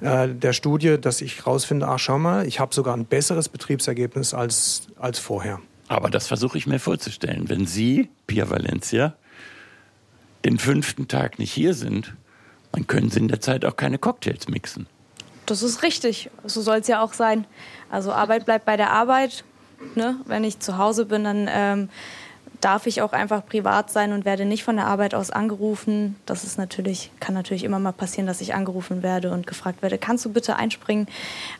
äh, 0.00 0.28
der 0.28 0.52
Studie, 0.52 0.98
dass 1.00 1.20
ich 1.20 1.46
rausfinde, 1.46 1.86
ach 1.88 1.98
schau 1.98 2.18
mal, 2.18 2.46
ich 2.46 2.60
habe 2.60 2.74
sogar 2.74 2.96
ein 2.96 3.04
besseres 3.04 3.48
Betriebsergebnis 3.48 4.34
als, 4.34 4.88
als 4.98 5.18
vorher. 5.18 5.60
Aber 5.88 6.10
das 6.10 6.28
versuche 6.28 6.58
ich 6.58 6.66
mir 6.66 6.78
vorzustellen. 6.78 7.48
Wenn 7.48 7.66
Sie, 7.66 8.10
Pia 8.26 8.50
Valencia, 8.50 9.14
den 10.44 10.58
fünften 10.58 11.08
Tag 11.08 11.38
nicht 11.38 11.52
hier 11.52 11.74
sind, 11.74 12.14
dann 12.72 12.86
können 12.86 13.10
Sie 13.10 13.18
in 13.18 13.28
der 13.28 13.40
Zeit 13.40 13.64
auch 13.64 13.76
keine 13.76 13.98
Cocktails 13.98 14.48
mixen. 14.48 14.86
Das 15.46 15.62
ist 15.62 15.82
richtig. 15.82 16.30
So 16.44 16.60
soll 16.60 16.78
es 16.78 16.88
ja 16.88 17.02
auch 17.02 17.14
sein. 17.14 17.46
Also 17.90 18.12
Arbeit 18.12 18.44
bleibt 18.44 18.66
bei 18.66 18.76
der 18.76 18.90
Arbeit. 18.90 19.44
Ne? 19.94 20.16
Wenn 20.26 20.44
ich 20.44 20.58
zu 20.60 20.76
Hause 20.76 21.06
bin, 21.06 21.24
dann 21.24 21.48
ähm, 21.50 21.88
darf 22.60 22.86
ich 22.86 23.02
auch 23.02 23.12
einfach 23.12 23.46
privat 23.46 23.90
sein 23.90 24.12
und 24.12 24.24
werde 24.24 24.44
nicht 24.44 24.64
von 24.64 24.76
der 24.76 24.86
Arbeit 24.86 25.14
aus 25.14 25.30
angerufen. 25.30 26.16
Das 26.26 26.44
ist 26.44 26.58
natürlich, 26.58 27.10
kann 27.20 27.34
natürlich 27.34 27.64
immer 27.64 27.78
mal 27.78 27.92
passieren, 27.92 28.26
dass 28.26 28.40
ich 28.40 28.54
angerufen 28.54 29.02
werde 29.02 29.30
und 29.30 29.46
gefragt 29.46 29.82
werde, 29.82 29.98
kannst 29.98 30.24
du 30.24 30.32
bitte 30.32 30.56
einspringen? 30.56 31.06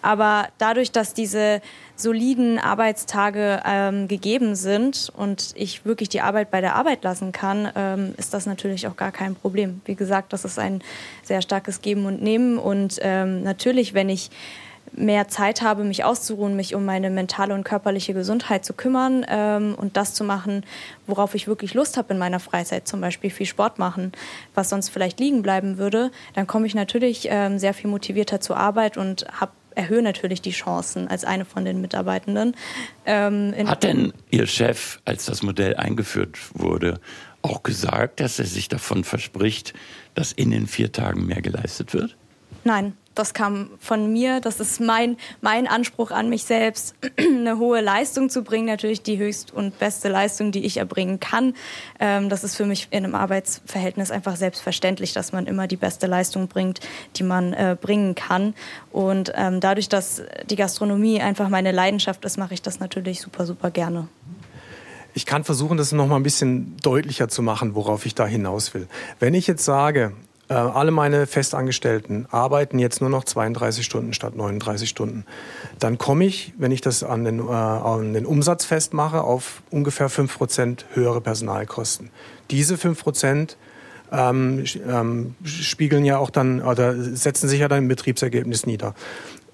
Aber 0.03 0.49
dadurch, 0.59 0.91
dass 0.91 1.15
diese 1.15 1.61
soliden 1.95 2.59
Arbeitstage 2.59 3.63
ähm, 3.65 4.09
gegeben 4.09 4.55
sind 4.55 5.13
und 5.17 5.53
ich 5.57 5.85
wirklich 5.85 6.09
die 6.09 6.21
Arbeit 6.21 6.51
bei 6.51 6.61
der 6.61 6.77
Arbeit 6.77 7.05
lassen 7.05 7.33
kann, 7.33 7.71
ähm, 7.75 8.15
ist 8.17 8.35
das 8.35 8.47
natürlich 8.47 8.87
auch 8.87 8.97
gar 8.97 9.13
kein 9.13 9.35
Problem. 9.35 9.81
Wie 9.85 9.95
gesagt, 9.95 10.33
das 10.33 10.45
ist 10.45 10.59
ein 10.59 10.83
sehr 11.23 11.43
starkes 11.43 11.81
Geben 11.81 12.07
und 12.07 12.23
Nehmen 12.23 12.59
und 12.59 12.99
ähm, 13.03 13.43
natürlich, 13.43 13.95
wenn 13.95 14.09
ich 14.09 14.31
mehr 14.93 15.29
Zeit 15.29 15.63
habe, 15.63 15.85
mich 15.85 16.05
auszuruhen, 16.05 16.57
mich 16.57 16.75
um 16.75 16.85
meine 16.85 17.11
mentale 17.11 17.55
und 17.55 17.65
körperliche 17.65 18.15
Gesundheit 18.15 18.65
zu 18.65 18.73
kümmern 18.73 19.25
ähm, 19.29 19.75
und 19.77 19.97
das 19.97 20.15
zu 20.15 20.25
machen, 20.25 20.65
worauf 21.07 21.35
ich 21.35 21.47
wirklich 21.47 21.75
Lust 21.75 21.97
habe 21.97 22.13
in 22.13 22.19
meiner 22.19 22.41
Freizeit, 22.41 22.89
zum 22.89 23.01
Beispiel 23.01 23.31
viel 23.31 23.47
Sport 23.47 23.79
machen, 23.79 24.13
was 24.55 24.71
sonst 24.71 24.89
vielleicht 24.91 25.21
liegen 25.21 25.43
bleiben 25.43 25.79
würde, 25.79 26.11
dann 26.35 26.47
komme 26.47 26.67
ich 26.67 26.75
natürlich 26.75 27.29
ähm, 27.31 27.59
sehr 27.59 27.75
viel 27.75 27.91
motivierter 27.91 28.41
zur 28.41 28.57
Arbeit 28.57 28.97
und 28.97 29.27
habe 29.41 29.53
erhöhe 29.75 30.03
natürlich 30.03 30.43
die 30.43 30.51
Chancen 30.51 31.07
als 31.07 31.25
eine 31.25 31.45
von 31.45 31.65
den 31.65 31.81
Mitarbeitenden. 31.81 32.57
Ähm, 33.07 33.55
Hat 33.65 33.85
denn 33.85 34.13
Ihr 34.31 34.49
Chef, 34.49 34.99
als 35.05 35.27
das 35.27 35.43
Modell 35.43 35.77
eingeführt 35.77 36.37
wurde, 36.53 37.01
auch 37.43 37.63
gesagt, 37.63 38.19
dass 38.19 38.41
er 38.41 38.47
sich 38.47 38.69
davon 38.69 39.05
verspricht, 39.05 39.75
dass 40.15 40.33
in 40.33 40.51
den 40.51 40.67
vier 40.67 40.91
Tagen 40.91 41.27
mehr 41.27 41.43
geleistet 41.43 41.95
wird? 41.95 42.17
Nein, 42.65 42.95
das 43.19 43.35
kam 43.35 43.71
von 43.81 44.13
mir. 44.13 44.41
Das 44.41 44.61
ist 44.61 44.81
mein, 44.81 45.17
mein 45.41 45.67
Anspruch 45.67 46.11
an 46.11 46.29
mich 46.29 46.45
selbst, 46.45 46.95
eine 47.19 47.59
hohe 47.59 47.81
Leistung 47.81 48.31
zu 48.31 48.43
bringen. 48.43 48.67
Natürlich 48.67 49.03
die 49.03 49.19
höchst 49.19 49.53
und 49.53 49.79
beste 49.79 50.09
Leistung, 50.09 50.53
die 50.53 50.65
ich 50.65 50.77
erbringen 50.77 51.21
kann. 51.21 51.55
Ähm, 51.99 52.29
das 52.29 52.45
ist 52.45 52.57
für 52.57 52.67
mich 52.67 52.89
in 52.91 53.05
einem 53.05 53.15
Arbeitsverhältnis 53.15 54.11
einfach 54.11 54.37
selbstverständlich, 54.37 55.13
dass 55.13 55.33
man 55.33 55.47
immer 55.47 55.67
die 55.67 55.77
beste 55.77 56.07
Leistung 56.07 56.49
bringt, 56.49 56.81
die 57.17 57.23
man 57.23 57.53
äh, 57.53 57.77
bringen 57.81 58.15
kann. 58.15 58.55
Und 58.93 59.33
ähm, 59.35 59.61
dadurch, 59.61 59.89
dass 59.89 60.23
die 60.49 60.57
Gastronomie 60.57 61.21
einfach 61.21 61.49
meine 61.49 61.73
Leidenschaft 61.73 62.25
ist, 62.25 62.39
mache 62.39 62.55
ich 62.55 62.63
das 62.63 62.81
natürlich 62.81 63.21
super, 63.21 63.47
super 63.47 63.71
gerne. 63.71 64.09
Ich 65.15 65.27
kann 65.27 65.43
versuchen, 65.43 65.77
das 65.79 65.91
noch 65.91 66.07
mal 66.07 66.17
ein 66.17 66.23
bisschen 66.23 66.77
deutlicher 66.83 67.29
zu 67.29 67.43
machen, 67.43 67.75
worauf 67.75 68.07
ich 68.07 68.15
da 68.15 68.27
hinaus 68.27 68.75
will. 68.75 68.87
Wenn 69.19 69.35
ich 69.35 69.49
jetzt 69.49 69.65
sage, 69.65 70.13
äh, 70.49 70.55
alle 70.55 70.91
meine 70.91 71.27
Festangestellten 71.27 72.27
arbeiten 72.31 72.79
jetzt 72.79 73.01
nur 73.01 73.11
noch 73.11 73.25
32 73.25 73.85
Stunden 73.85 74.13
statt 74.15 74.35
39 74.37 74.89
Stunden. 74.89 75.25
Dann 75.79 75.99
komme 75.99 76.25
ich, 76.25 76.55
wenn 76.57 76.73
ich 76.73 76.81
das 76.81 77.03
an 77.03 77.25
den, 77.25 77.41
äh, 77.41 77.53
an 77.53 78.15
den 78.15 78.27
Umsatz 78.27 78.65
festmache, 78.65 79.23
auf 79.23 79.63
ungefähr 79.71 80.11
5% 80.11 80.85
höhere 80.95 81.21
Personalkosten. 81.21 82.11
Diese 82.51 82.77
5% 82.77 83.57
ähm, 84.11 84.65
ähm, 84.89 85.35
spiegeln 85.45 86.05
ja 86.05 86.19
auch 86.19 86.31
dann 86.31 86.63
oder 86.63 86.95
setzen 86.97 87.49
sich 87.49 87.61
ja 87.61 87.69
dann 87.69 87.81
im 87.81 87.89
Betriebsergebnis 87.89 88.65
nieder. 88.65 88.95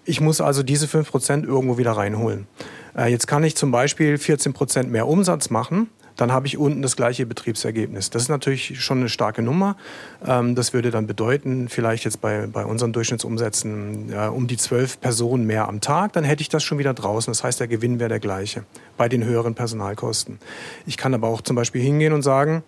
Ich 0.05 0.21
muss 0.21 0.41
also 0.41 0.63
diese 0.63 0.87
5% 0.87 1.45
irgendwo 1.45 1.77
wieder 1.79 1.93
reinholen. 1.93 2.47
Äh, 2.97 3.11
jetzt 3.11 3.27
kann 3.27 3.43
ich 3.43 3.57
zum 3.57 3.73
Beispiel 3.73 4.15
14% 4.15 4.85
mehr 4.85 5.09
Umsatz 5.09 5.51
machen 5.51 5.89
dann 6.17 6.33
habe 6.33 6.47
ich 6.47 6.59
unten 6.59 6.83
das 6.83 6.97
gleiche 6.97 7.27
Betriebsergebnis. 7.27 8.11
Das 8.11 8.23
ist 8.23 8.29
natürlich 8.29 8.81
schon 8.81 8.99
eine 8.99 9.09
starke 9.09 9.43
Nummer. 9.43 9.77
Ähm, 10.25 10.55
das 10.55 10.73
würde 10.73 10.91
dann 10.91 11.07
bedeuten, 11.07 11.69
vielleicht 11.69 12.05
jetzt 12.05 12.21
bei, 12.21 12.47
bei 12.47 12.65
unseren 12.65 12.93
Durchschnittsumsätzen 12.93 14.11
ja, 14.11 14.29
um 14.29 14.47
die 14.47 14.57
zwölf 14.57 15.01
Personen 15.01 15.47
mehr 15.47 15.69
am 15.69 15.81
Tag, 15.81 16.12
dann 16.12 16.25
hätte 16.25 16.43
ich 16.43 16.49
das 16.49 16.62
schon 16.62 16.79
wieder 16.79 16.95
draußen. 16.95 17.31
Das 17.31 17.43
heißt, 17.43 17.61
der 17.61 17.69
Gewinn 17.69 17.99
wäre 17.99 18.09
der 18.09 18.21
gleiche 18.21 18.65
bei 18.97 19.09
den 19.09 19.25
höheren 19.25 19.55
Personalkosten. 19.55 20.39
Ich 20.87 20.97
kann 20.97 21.15
aber 21.15 21.29
auch 21.29 21.41
zum 21.41 21.57
Beispiel 21.57 21.83
hingehen 21.83 22.12
und 22.12 22.23
sagen, 22.23 22.62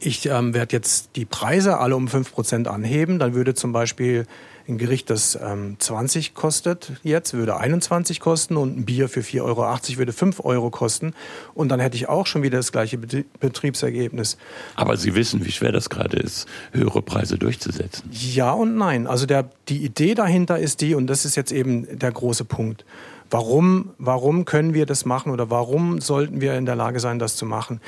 ich 0.00 0.26
ähm, 0.26 0.52
werde 0.52 0.76
jetzt 0.76 1.16
die 1.16 1.24
Preise 1.24 1.78
alle 1.78 1.96
um 1.96 2.08
5% 2.08 2.66
anheben. 2.66 3.18
Dann 3.18 3.34
würde 3.34 3.54
zum 3.54 3.72
Beispiel 3.72 4.26
ein 4.66 4.78
Gericht, 4.78 5.10
das 5.10 5.38
ähm, 5.40 5.76
20 5.78 6.34
kostet 6.34 6.92
jetzt, 7.02 7.34
würde 7.34 7.56
21 7.56 8.20
kosten 8.20 8.56
und 8.56 8.78
ein 8.78 8.84
Bier 8.84 9.08
für 9.08 9.20
4,80 9.20 9.42
Euro 9.42 9.98
würde 9.98 10.12
5 10.12 10.40
Euro 10.44 10.70
kosten. 10.70 11.14
Und 11.54 11.68
dann 11.68 11.80
hätte 11.80 11.96
ich 11.96 12.08
auch 12.08 12.26
schon 12.26 12.42
wieder 12.42 12.58
das 12.58 12.72
gleiche 12.72 12.98
Betriebsergebnis. 12.98 14.38
Aber 14.74 14.96
Sie 14.96 15.14
wissen, 15.14 15.44
wie 15.44 15.52
schwer 15.52 15.72
das 15.72 15.90
gerade 15.90 16.16
ist, 16.16 16.46
höhere 16.72 17.02
Preise 17.02 17.38
durchzusetzen. 17.38 18.08
Ja 18.10 18.52
und 18.52 18.76
nein. 18.76 19.06
Also 19.06 19.26
der, 19.26 19.50
die 19.68 19.84
Idee 19.84 20.14
dahinter 20.14 20.58
ist 20.58 20.80
die, 20.80 20.94
und 20.94 21.06
das 21.08 21.24
ist 21.24 21.36
jetzt 21.36 21.52
eben 21.52 21.98
der 21.98 22.12
große 22.12 22.44
Punkt. 22.44 22.84
Warum, 23.30 23.90
warum 23.98 24.44
können 24.44 24.74
wir 24.74 24.86
das 24.86 25.04
machen 25.04 25.32
oder 25.32 25.50
warum 25.50 26.00
sollten 26.00 26.40
wir 26.40 26.54
in 26.54 26.66
der 26.66 26.76
Lage 26.76 27.00
sein, 27.00 27.18
das 27.18 27.36
zu 27.36 27.46
machen? 27.46 27.80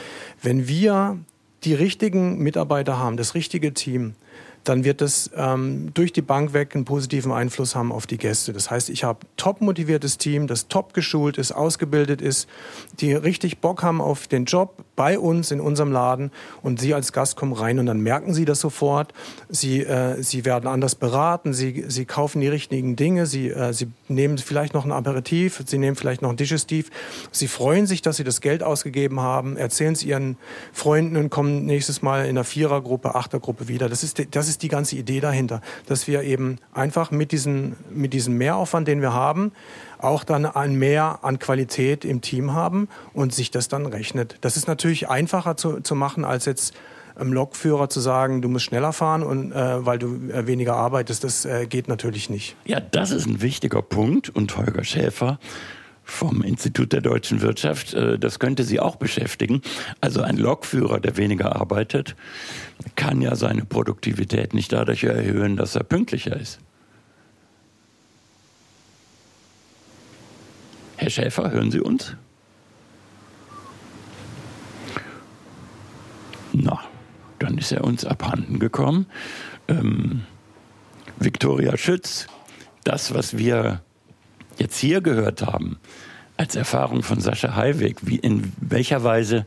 Wenn 0.43 0.69
wir 0.69 1.19
die 1.65 1.75
richtigen 1.75 2.39
Mitarbeiter 2.39 2.99
haben, 2.99 3.17
das 3.17 3.35
richtige 3.35 3.73
Team, 3.73 4.15
dann 4.69 4.85
wird 4.85 5.01
es 5.01 5.31
ähm, 5.37 5.95
durch 5.95 6.13
die 6.13 6.23
Bank 6.23 6.53
weg 6.53 6.75
einen 6.75 6.85
positiven 6.85 7.31
Einfluss 7.31 7.77
haben 7.77 7.93
auf 7.93 8.07
die 8.07 8.19
Gäste. 8.19 8.53
Das 8.53 8.71
heißt, 8.71 8.91
ich 8.91 9.05
habe 9.05 9.21
top 9.37 9.61
motiviertes 9.61 10.19
Team, 10.19 10.49
das 10.49 10.67
top 10.67 10.93
geschult 10.93 11.39
ist, 11.39 11.53
ausgebildet 11.53 12.21
ist, 12.21 12.49
die 12.99 13.13
richtig 13.13 13.59
Bock 13.59 13.85
haben 13.85 14.01
auf 14.01 14.27
den 14.27 14.45
Job 14.45 14.85
bei 14.97 15.19
uns 15.19 15.51
in 15.51 15.61
unserem 15.61 15.93
Laden 15.93 16.33
und 16.63 16.81
Sie 16.81 16.95
als 16.95 17.13
Gast 17.13 17.37
kommen 17.37 17.53
rein 17.53 17.79
und 17.79 17.87
dann 17.87 18.01
merken 18.01 18.35
Sie 18.35 18.45
das 18.45 18.61
sofort. 18.61 19.13
Sie, 19.49 19.83
äh, 19.83 20.21
Sie 20.23 20.45
werden 20.45 20.67
anders 20.67 20.97
beraten, 20.97 21.53
Sie, 21.53 21.85
Sie 21.87 22.05
kaufen 22.05 22.41
die 22.41 22.49
richtigen 22.49 22.97
Dinge, 22.97 23.27
Sie, 23.27 23.51
äh, 23.51 23.73
Sie 23.73 23.89
nehmen 24.09 24.39
vielleicht 24.39 24.75
noch 24.75 24.85
ein 24.85 24.93
Aperitif, 24.93 25.63
Sie 25.65 25.79
nehmen 25.79 25.97
vielleicht 25.97 26.23
noch 26.23 26.31
ein 26.31 26.37
Digestiv. 26.37 26.91
Sie 27.31 27.47
freuen 27.47 27.87
sich, 27.87 28.03
dass 28.03 28.17
Sie 28.17 28.25
das 28.25 28.41
Geld 28.41 28.63
ausgegeben 28.65 29.21
haben, 29.21 29.57
erzählen 29.57 29.93
es 29.93 30.03
Ihren 30.03 30.39
Freunden 30.73 31.17
und 31.17 31.31
kommen 31.31 31.67
nächstes 31.67 32.03
Mal 32.03 32.25
in 32.25 32.31
einer 32.31 32.45
Vierergruppe, 32.45 33.15
Achtergruppe 33.15 33.69
wieder. 33.69 33.89
Das 33.89 34.03
ist, 34.03 34.35
das 34.35 34.49
ist 34.49 34.56
ist 34.57 34.63
die 34.63 34.69
ganze 34.69 34.97
Idee 34.97 35.21
dahinter, 35.21 35.61
dass 35.87 36.07
wir 36.07 36.23
eben 36.23 36.57
einfach 36.73 37.11
mit, 37.11 37.31
diesen, 37.31 37.77
mit 37.91 38.15
diesem 38.15 38.39
Mehraufwand, 38.39 38.89
den 38.89 39.03
wir 39.03 39.13
haben, 39.13 39.53
auch 39.99 40.25
dann 40.25 40.47
ein 40.47 40.75
Mehr 40.77 41.19
an 41.23 41.39
Qualität 41.39 42.05
im 42.07 42.23
Team 42.23 42.55
haben 42.55 42.89
und 43.13 43.35
sich 43.35 43.51
das 43.51 43.69
dann 43.69 43.85
rechnet. 43.85 44.39
Das 44.41 44.57
ist 44.57 44.67
natürlich 44.67 45.11
einfacher 45.11 45.57
zu, 45.59 45.81
zu 45.81 45.95
machen, 45.95 46.25
als 46.25 46.47
jetzt 46.47 46.75
einem 47.17 47.33
Lokführer 47.33 47.89
zu 47.89 48.01
sagen, 48.01 48.43
du 48.43 48.49
musst 48.49 48.67
schneller 48.67 48.93
fahren 48.93 49.23
und 49.23 49.53
äh, 49.53 49.85
weil 49.85 49.99
du 49.99 50.31
äh, 50.31 50.47
weniger 50.47 50.75
arbeitest, 50.77 51.25
das 51.25 51.45
äh, 51.45 51.67
geht 51.67 51.89
natürlich 51.89 52.31
nicht. 52.31 52.57
Ja, 52.65 52.81
das 52.81 53.11
ist 53.11 53.27
ein 53.27 53.41
wichtiger 53.41 53.83
Punkt 53.83 54.29
und 54.29 54.57
Holger 54.57 54.85
Schäfer 54.85 55.39
vom 56.07 56.41
Institut 56.41 56.93
der 56.93 57.01
deutschen 57.01 57.43
Wirtschaft, 57.43 57.93
äh, 57.93 58.19
das 58.19 58.39
könnte 58.39 58.63
Sie 58.63 58.79
auch 58.81 58.97
beschäftigen. 58.97 59.61
Also 60.01 60.23
ein 60.23 60.37
Lokführer, 60.37 61.01
der 61.01 61.17
weniger 61.17 61.57
arbeitet, 61.57 62.15
kann 62.95 63.21
ja 63.21 63.35
seine 63.35 63.65
Produktivität 63.65 64.55
nicht 64.55 64.73
dadurch 64.73 65.03
erhöhen, 65.03 65.57
dass 65.57 65.75
er 65.75 65.83
pünktlicher 65.83 66.37
ist. 66.37 66.61
Herr 70.97 71.11
Schäfer, 71.11 71.51
hören 71.51 71.73
Sie 71.73 71.81
uns? 71.81 72.15
Na, 76.53 76.81
dann 77.41 77.59
ist 77.59 77.73
er 77.73 77.85
uns 77.85 78.05
abhanden 78.05 78.61
gekommen. 78.61 79.07
Ähm, 79.69 80.23
Viktoria 81.19 81.77
Schütz, 81.77 82.29
das, 82.85 83.13
was 83.13 83.37
wir 83.37 83.83
jetzt 84.59 84.79
hier 84.79 85.01
gehört 85.01 85.43
haben, 85.43 85.79
als 86.37 86.57
Erfahrung 86.57 87.03
von 87.03 87.21
Sascha 87.21 87.57
Heiweg, 87.57 87.99
wie, 88.03 88.17
in 88.17 88.53
welcher 88.61 89.03
Weise 89.05 89.45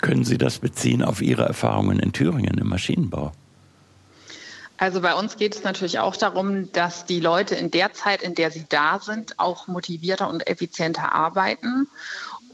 können 0.00 0.24
Sie 0.24 0.38
das 0.38 0.58
beziehen 0.58 1.02
auf 1.02 1.20
Ihre 1.20 1.44
Erfahrungen 1.44 1.98
in 1.98 2.12
Thüringen 2.12 2.56
im 2.58 2.68
Maschinenbau? 2.68 3.32
Also 4.78 5.02
bei 5.02 5.14
uns 5.14 5.36
geht 5.36 5.54
es 5.54 5.62
natürlich 5.62 5.98
auch 5.98 6.16
darum, 6.16 6.72
dass 6.72 7.04
die 7.04 7.20
Leute 7.20 7.54
in 7.54 7.70
der 7.70 7.92
Zeit, 7.92 8.22
in 8.22 8.34
der 8.34 8.50
sie 8.50 8.64
da 8.66 8.98
sind, 8.98 9.38
auch 9.38 9.68
motivierter 9.68 10.26
und 10.30 10.46
effizienter 10.46 11.12
arbeiten. 11.12 11.86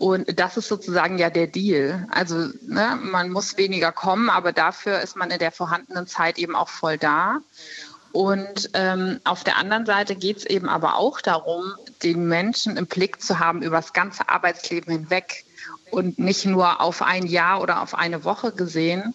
Und 0.01 0.39
das 0.39 0.57
ist 0.57 0.67
sozusagen 0.67 1.19
ja 1.19 1.31
der 1.31 1.47
Deal. 1.47 2.07
Also 2.11 2.49
ne, 2.67 2.99
man 3.01 3.31
muss 3.31 3.57
weniger 3.57 3.93
kommen, 3.93 4.29
aber 4.29 4.53
dafür 4.53 5.01
ist 5.01 5.15
man 5.15 5.31
in 5.31 5.39
der 5.39 5.53
vorhandenen 5.53 6.09
Zeit 6.09 6.37
eben 6.39 6.57
auch 6.57 6.69
voll 6.69 6.99
da. 6.99 7.39
Und 8.17 8.71
ähm, 8.73 9.21
auf 9.25 9.45
der 9.45 9.59
anderen 9.59 9.85
Seite 9.85 10.17
geht 10.17 10.39
es 10.39 10.47
eben 10.47 10.71
aber 10.71 10.97
auch 10.97 11.21
darum, 11.21 11.75
den 12.03 12.27
Menschen 12.27 12.79
im 12.79 12.87
Blick 12.87 13.21
zu 13.21 13.41
haben 13.41 13.61
über 13.61 13.77
das 13.77 13.93
ganze 13.93 14.31
Arbeitsleben 14.31 14.91
hinweg 14.91 15.45
und 15.91 16.19
nicht 16.19 16.47
nur 16.47 16.81
auf 16.81 17.03
ein 17.03 17.27
Jahr 17.27 17.61
oder 17.61 17.83
auf 17.83 17.95
eine 17.95 18.25
Woche 18.25 18.53
gesehen, 18.53 19.13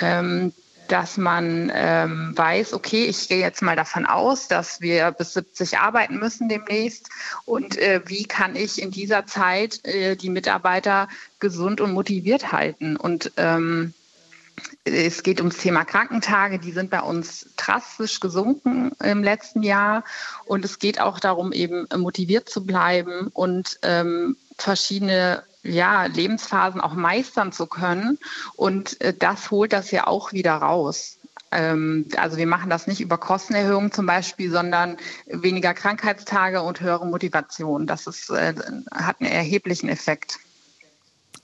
ähm, 0.00 0.52
dass 0.88 1.18
man 1.18 1.70
ähm, 1.72 2.32
weiß, 2.34 2.72
okay, 2.72 3.04
ich 3.04 3.28
gehe 3.28 3.38
jetzt 3.38 3.62
mal 3.62 3.76
davon 3.76 4.06
aus, 4.06 4.48
dass 4.48 4.80
wir 4.80 5.12
bis 5.12 5.34
70 5.34 5.78
arbeiten 5.78 6.18
müssen 6.18 6.48
demnächst. 6.48 7.10
Und 7.44 7.78
äh, 7.78 8.00
wie 8.06 8.24
kann 8.24 8.56
ich 8.56 8.82
in 8.82 8.90
dieser 8.90 9.24
Zeit 9.24 9.84
äh, 9.84 10.16
die 10.16 10.30
Mitarbeiter 10.30 11.06
gesund 11.38 11.80
und 11.80 11.92
motiviert 11.92 12.50
halten? 12.50 12.96
Und 12.96 13.30
ähm, 13.36 13.94
es 14.84 15.22
geht 15.22 15.40
ums 15.40 15.58
Thema 15.58 15.84
Krankentage, 15.84 16.58
die 16.58 16.72
sind 16.72 16.90
bei 16.90 17.00
uns 17.00 17.50
drastisch 17.56 18.20
gesunken 18.20 18.92
im 19.02 19.22
letzten 19.22 19.62
Jahr. 19.62 20.04
Und 20.44 20.64
es 20.64 20.78
geht 20.78 21.00
auch 21.00 21.20
darum, 21.20 21.52
eben 21.52 21.86
motiviert 21.96 22.48
zu 22.48 22.64
bleiben 22.64 23.28
und 23.32 23.78
ähm, 23.82 24.36
verschiedene 24.58 25.44
ja, 25.62 26.06
Lebensphasen 26.06 26.80
auch 26.80 26.94
meistern 26.94 27.52
zu 27.52 27.66
können. 27.66 28.18
Und 28.56 29.00
äh, 29.00 29.14
das 29.14 29.50
holt 29.50 29.72
das 29.72 29.90
ja 29.90 30.06
auch 30.06 30.32
wieder 30.32 30.54
raus. 30.54 31.18
Ähm, 31.52 32.06
also 32.16 32.36
wir 32.36 32.46
machen 32.46 32.70
das 32.70 32.86
nicht 32.86 33.00
über 33.00 33.18
Kostenerhöhungen 33.18 33.92
zum 33.92 34.06
Beispiel, 34.06 34.50
sondern 34.50 34.96
weniger 35.26 35.74
Krankheitstage 35.74 36.62
und 36.62 36.80
höhere 36.80 37.06
Motivation. 37.06 37.86
Das 37.86 38.06
ist, 38.06 38.30
äh, 38.30 38.54
hat 38.92 39.20
einen 39.20 39.30
erheblichen 39.30 39.88
Effekt. 39.88 40.38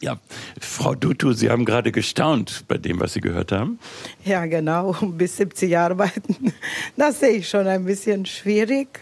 Ja, 0.01 0.19
Frau 0.61 0.95
Dutu, 0.95 1.33
Sie 1.33 1.51
haben 1.51 1.65
gerade 1.65 1.91
gestaunt 1.91 2.65
bei 2.69 2.79
dem, 2.79 3.01
was 3.01 3.15
Sie 3.15 3.21
gehört 3.21 3.51
haben. 3.51 3.79
Ja, 4.25 4.47
genau, 4.47 4.93
bis 5.03 5.37
70 5.37 5.77
arbeiten. 5.77 6.53
Das 6.97 7.21
sehe 7.21 7.31
ich 7.31 7.49
schon 7.49 7.67
ein 7.67 7.85
bisschen 7.85 8.25
schwierig. 8.25 9.01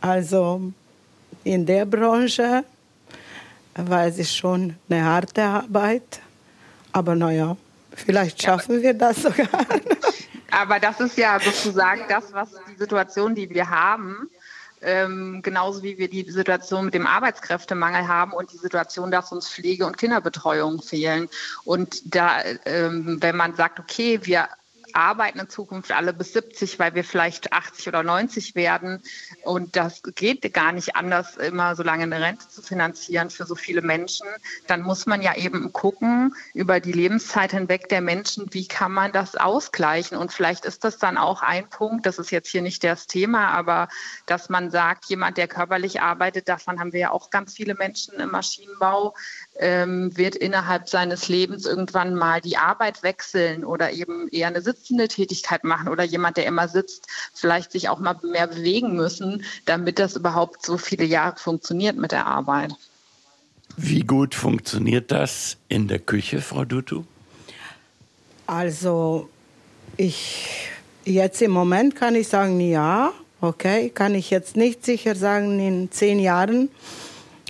Also 0.00 0.72
in 1.44 1.64
der 1.64 1.86
Branche 1.86 2.64
weil 3.78 4.08
es 4.10 4.18
ist 4.18 4.36
schon 4.36 4.74
eine 4.90 5.04
harte 5.04 5.42
Arbeit. 5.42 6.20
Aber 6.92 7.14
naja, 7.14 7.56
vielleicht 7.94 8.42
schaffen 8.42 8.76
ja, 8.76 8.82
wir 8.82 8.94
das 8.94 9.22
sogar. 9.22 9.48
Aber 10.50 10.80
das 10.80 10.98
ist 11.00 11.16
ja 11.16 11.38
sozusagen 11.38 12.02
das, 12.08 12.32
was 12.32 12.48
die 12.70 12.76
Situation, 12.76 13.34
die 13.34 13.48
wir 13.50 13.68
haben, 13.68 14.28
ähm, 14.82 15.40
genauso 15.42 15.82
wie 15.82 15.98
wir 15.98 16.08
die 16.08 16.30
Situation 16.30 16.86
mit 16.86 16.94
dem 16.94 17.06
Arbeitskräftemangel 17.06 18.08
haben 18.08 18.32
und 18.32 18.52
die 18.52 18.58
Situation, 18.58 19.10
dass 19.10 19.32
uns 19.32 19.48
Pflege- 19.48 19.86
und 19.86 19.98
Kinderbetreuung 19.98 20.82
fehlen. 20.82 21.28
Und 21.64 22.14
da, 22.14 22.42
ähm, 22.64 23.18
wenn 23.20 23.36
man 23.36 23.54
sagt, 23.54 23.80
okay, 23.80 24.20
wir 24.22 24.48
arbeiten 24.94 25.38
in 25.38 25.48
Zukunft 25.48 25.92
alle 25.92 26.12
bis 26.12 26.32
70, 26.32 26.78
weil 26.78 26.94
wir 26.94 27.04
vielleicht 27.04 27.52
80 27.52 27.88
oder 27.88 28.02
90 28.02 28.54
werden. 28.54 29.02
Und 29.42 29.76
das 29.76 30.02
geht 30.02 30.52
gar 30.54 30.72
nicht 30.72 30.96
anders, 30.96 31.36
immer 31.36 31.76
so 31.76 31.82
lange 31.82 32.04
eine 32.04 32.20
Rente 32.20 32.48
zu 32.48 32.62
finanzieren 32.62 33.30
für 33.30 33.46
so 33.46 33.54
viele 33.54 33.82
Menschen. 33.82 34.26
Dann 34.66 34.82
muss 34.82 35.06
man 35.06 35.22
ja 35.22 35.36
eben 35.36 35.72
gucken 35.72 36.34
über 36.54 36.80
die 36.80 36.92
Lebenszeit 36.92 37.52
hinweg 37.52 37.88
der 37.88 38.00
Menschen, 38.00 38.52
wie 38.52 38.66
kann 38.66 38.92
man 38.92 39.12
das 39.12 39.36
ausgleichen. 39.36 40.16
Und 40.16 40.32
vielleicht 40.32 40.64
ist 40.64 40.84
das 40.84 40.98
dann 40.98 41.18
auch 41.18 41.42
ein 41.42 41.68
Punkt, 41.68 42.06
das 42.06 42.18
ist 42.18 42.30
jetzt 42.30 42.48
hier 42.48 42.62
nicht 42.62 42.84
das 42.84 43.06
Thema, 43.06 43.48
aber 43.48 43.88
dass 44.26 44.48
man 44.48 44.70
sagt, 44.70 45.06
jemand, 45.06 45.36
der 45.36 45.48
körperlich 45.48 46.00
arbeitet, 46.00 46.48
davon 46.48 46.80
haben 46.80 46.92
wir 46.92 47.00
ja 47.00 47.10
auch 47.10 47.30
ganz 47.30 47.54
viele 47.54 47.74
Menschen 47.74 48.14
im 48.14 48.30
Maschinenbau, 48.30 49.14
ähm, 49.58 50.16
wird 50.16 50.36
innerhalb 50.36 50.88
seines 50.88 51.28
Lebens 51.28 51.66
irgendwann 51.66 52.14
mal 52.14 52.40
die 52.40 52.56
Arbeit 52.56 53.02
wechseln 53.02 53.64
oder 53.64 53.92
eben 53.92 54.28
eher 54.28 54.48
eine 54.48 54.62
sitzende 54.62 55.08
Tätigkeit 55.08 55.64
machen 55.64 55.88
oder 55.88 56.04
jemand, 56.04 56.36
der 56.36 56.46
immer 56.46 56.68
sitzt, 56.68 57.06
vielleicht 57.34 57.72
sich 57.72 57.88
auch 57.88 57.98
mal 57.98 58.16
mehr 58.22 58.46
bewegen 58.46 58.94
müssen, 58.94 59.44
damit 59.64 59.98
das 59.98 60.16
überhaupt 60.16 60.64
so 60.64 60.78
viele 60.78 61.04
Jahre 61.04 61.36
funktioniert 61.36 61.96
mit 61.96 62.12
der 62.12 62.26
Arbeit. 62.26 62.74
Wie 63.76 64.00
gut 64.00 64.34
funktioniert 64.34 65.10
das 65.12 65.56
in 65.68 65.88
der 65.88 65.98
Küche, 65.98 66.40
Frau 66.40 66.64
Dutu? 66.64 67.04
Also 68.46 69.28
ich 69.96 70.68
jetzt 71.04 71.42
im 71.42 71.50
Moment 71.50 71.96
kann 71.96 72.14
ich 72.14 72.28
sagen, 72.28 72.60
ja, 72.60 73.12
okay, 73.40 73.90
kann 73.90 74.14
ich 74.14 74.30
jetzt 74.30 74.56
nicht 74.56 74.84
sicher 74.84 75.14
sagen 75.14 75.58
in 75.58 75.90
zehn 75.90 76.18
Jahren, 76.18 76.70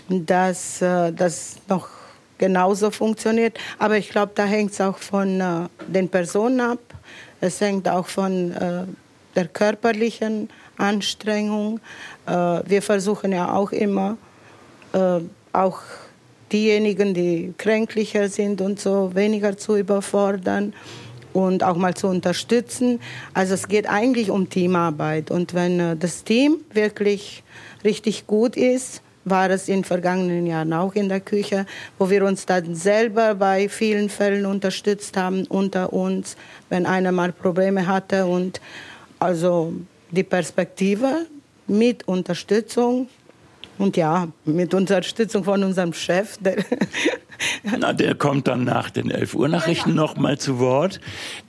dass 0.09 0.83
äh, 0.83 1.13
das 1.13 1.57
noch 1.69 1.98
genauso 2.39 2.91
funktioniert. 2.91 3.59
Aber 3.79 3.99
ich 3.99 4.09
glaube, 4.09 4.33
da 4.35 4.45
hängt 4.45 4.73
es 4.73 4.81
auch 4.81 4.99
von 4.99 5.41
äh, 5.41 5.69
den 5.87 6.09
Personen 6.09 6.61
ab. 6.61 6.79
Es 7.41 7.61
hängt 7.61 7.89
auch 7.89 8.07
von 8.07 8.53
äh, 8.53 8.85
der 9.35 9.47
körperlichen 9.49 10.49
Anstrengung. 10.77 11.81
Äh, 12.27 12.33
wir 12.33 12.83
versuchen 12.83 13.33
ja 13.33 13.53
auch 13.53 13.73
immer, 13.73 14.17
äh, 14.93 15.21
auch 15.53 15.81
diejenigen, 16.53 17.15
die 17.15 17.53
kränklicher 17.59 18.29
sind 18.29 18.61
und 18.61 18.81
so, 18.81 19.15
weniger 19.15 19.57
zu 19.57 19.77
überfordern 19.77 20.73
und 21.33 21.63
auch 21.63 21.77
mal 21.77 21.95
zu 21.95 22.09
unterstützen. 22.09 23.01
Also 23.35 23.55
es 23.55 23.69
geht 23.69 23.89
eigentlich 23.89 24.31
um 24.31 24.49
Teamarbeit. 24.49 25.31
Und 25.31 25.55
wenn 25.55 25.79
äh, 25.79 25.97
das 25.97 26.25
Team 26.25 26.59
wirklich 26.73 27.43
richtig 27.85 28.27
gut 28.27 28.57
ist, 28.57 29.03
war 29.31 29.51
es 29.51 29.69
in 29.69 29.85
vergangenen 29.85 30.47
Jahren 30.47 30.73
auch 30.73 30.95
in 30.95 31.09
der 31.09 31.21
Küche, 31.21 31.67
wo 31.99 32.11
wir 32.11 32.25
uns 32.25 32.47
dann 32.47 32.75
selber 32.75 33.35
bei 33.35 33.69
vielen 33.69 34.09
Fällen 34.09 34.47
unterstützt 34.47 35.17
haben 35.17 35.45
unter 35.47 35.93
uns, 35.93 36.37
wenn 36.69 36.87
einer 36.87 37.13
mal 37.13 37.33
Probleme 37.33 37.87
hatte 37.87 38.27
und 38.27 38.61
also 39.19 39.73
die 40.11 40.23
Perspektive 40.23 41.27
mit 41.67 42.07
Unterstützung 42.09 43.09
und 43.79 43.97
ja, 43.97 44.29
mit 44.45 44.75
Unterstützung 44.75 45.45
von 45.45 45.63
unserem 45.63 45.93
Chef. 45.93 46.37
Der 46.39 46.57
Na, 47.79 47.93
der 47.93 48.15
kommt 48.15 48.49
dann 48.49 48.65
nach 48.65 48.91
den 48.91 49.11
11 49.11 49.35
Uhr 49.35 49.49
Nachrichten 49.49 49.95
noch 49.95 50.17
mal 50.17 50.39
zu 50.39 50.59
Wort. 50.59 51.01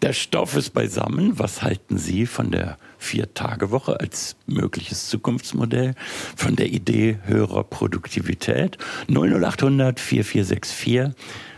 Der 0.01 0.13
Stoff 0.13 0.55
ist 0.55 0.71
beisammen. 0.71 1.39
Was 1.39 1.63
halten 1.63 1.97
Sie 1.97 2.25
von 2.25 2.51
der 2.51 2.77
Vier-Tage-Woche 3.00 4.00
als 4.00 4.36
mögliches 4.45 5.10
Zukunftsmodell, 5.10 5.95
von 6.36 6.56
der 6.56 6.68
Idee 6.68 7.18
höherer 7.26 7.64
Produktivität? 7.64 8.78
00800 9.08 10.00
4464 10.00 11.16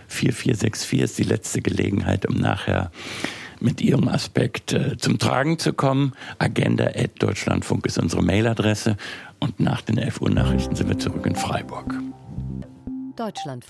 4464 0.07 1.01
ist 1.01 1.17
die 1.17 1.23
letzte 1.23 1.61
Gelegenheit, 1.61 2.25
um 2.25 2.35
nachher 2.35 2.91
mit 3.59 3.81
Ihrem 3.81 4.07
Aspekt 4.07 4.73
äh, 4.73 4.97
zum 4.97 5.19
Tragen 5.19 5.59
zu 5.59 5.73
kommen. 5.73 6.13
Agenda.deutschlandfunk 6.39 7.85
ist 7.85 7.97
unsere 7.97 8.23
Mailadresse. 8.23 8.97
Und 9.39 9.59
nach 9.59 9.81
den 9.81 9.97
11 9.97 10.21
Uhr 10.21 10.29
Nachrichten 10.29 10.75
sind 10.75 10.89
wir 10.89 10.97
zurück 10.97 11.25
in 11.25 11.35
Freiburg. 11.35 11.95
Deutschland. 13.15 13.65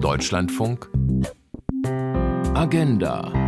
Deutschlandfunk. 0.00 0.88
Agenda. 2.54 3.45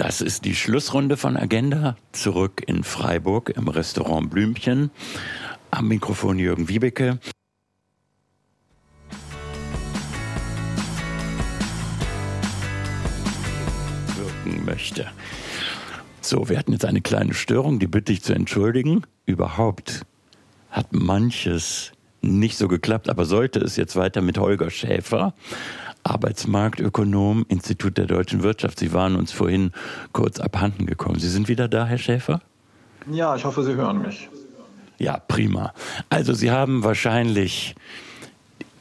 Das 0.00 0.22
ist 0.22 0.46
die 0.46 0.54
Schlussrunde 0.54 1.18
von 1.18 1.36
Agenda. 1.36 1.94
Zurück 2.12 2.62
in 2.66 2.84
Freiburg 2.84 3.50
im 3.50 3.68
Restaurant 3.68 4.30
Blümchen. 4.30 4.90
Am 5.70 5.88
Mikrofon 5.88 6.38
Jürgen 6.38 6.70
Wiebeke. 6.70 7.18
Wirken 14.16 14.64
möchte. 14.64 15.06
So, 16.22 16.48
wir 16.48 16.58
hatten 16.58 16.72
jetzt 16.72 16.86
eine 16.86 17.02
kleine 17.02 17.34
Störung, 17.34 17.78
die 17.78 17.86
bitte 17.86 18.14
ich 18.14 18.22
zu 18.22 18.32
entschuldigen. 18.32 19.02
Überhaupt 19.26 20.06
hat 20.70 20.94
manches 20.94 21.92
nicht 22.22 22.56
so 22.56 22.68
geklappt, 22.68 23.10
aber 23.10 23.26
sollte 23.26 23.60
es 23.60 23.76
jetzt 23.76 23.96
weiter 23.96 24.22
mit 24.22 24.38
Holger 24.38 24.70
Schäfer, 24.70 25.34
Arbeitsmarktökonom, 26.10 27.46
Institut 27.48 27.96
der 27.96 28.06
deutschen 28.06 28.42
Wirtschaft. 28.42 28.78
Sie 28.78 28.92
waren 28.92 29.16
uns 29.16 29.32
vorhin 29.32 29.72
kurz 30.12 30.40
abhanden 30.40 30.86
gekommen. 30.86 31.20
Sie 31.20 31.28
sind 31.28 31.48
wieder 31.48 31.68
da, 31.68 31.86
Herr 31.86 31.98
Schäfer? 31.98 32.40
Ja, 33.10 33.36
ich 33.36 33.44
hoffe, 33.44 33.62
Sie 33.62 33.74
hören 33.74 34.02
mich. 34.02 34.28
Ja, 34.98 35.18
prima. 35.18 35.72
Also 36.10 36.34
Sie 36.34 36.50
haben 36.50 36.84
wahrscheinlich 36.84 37.74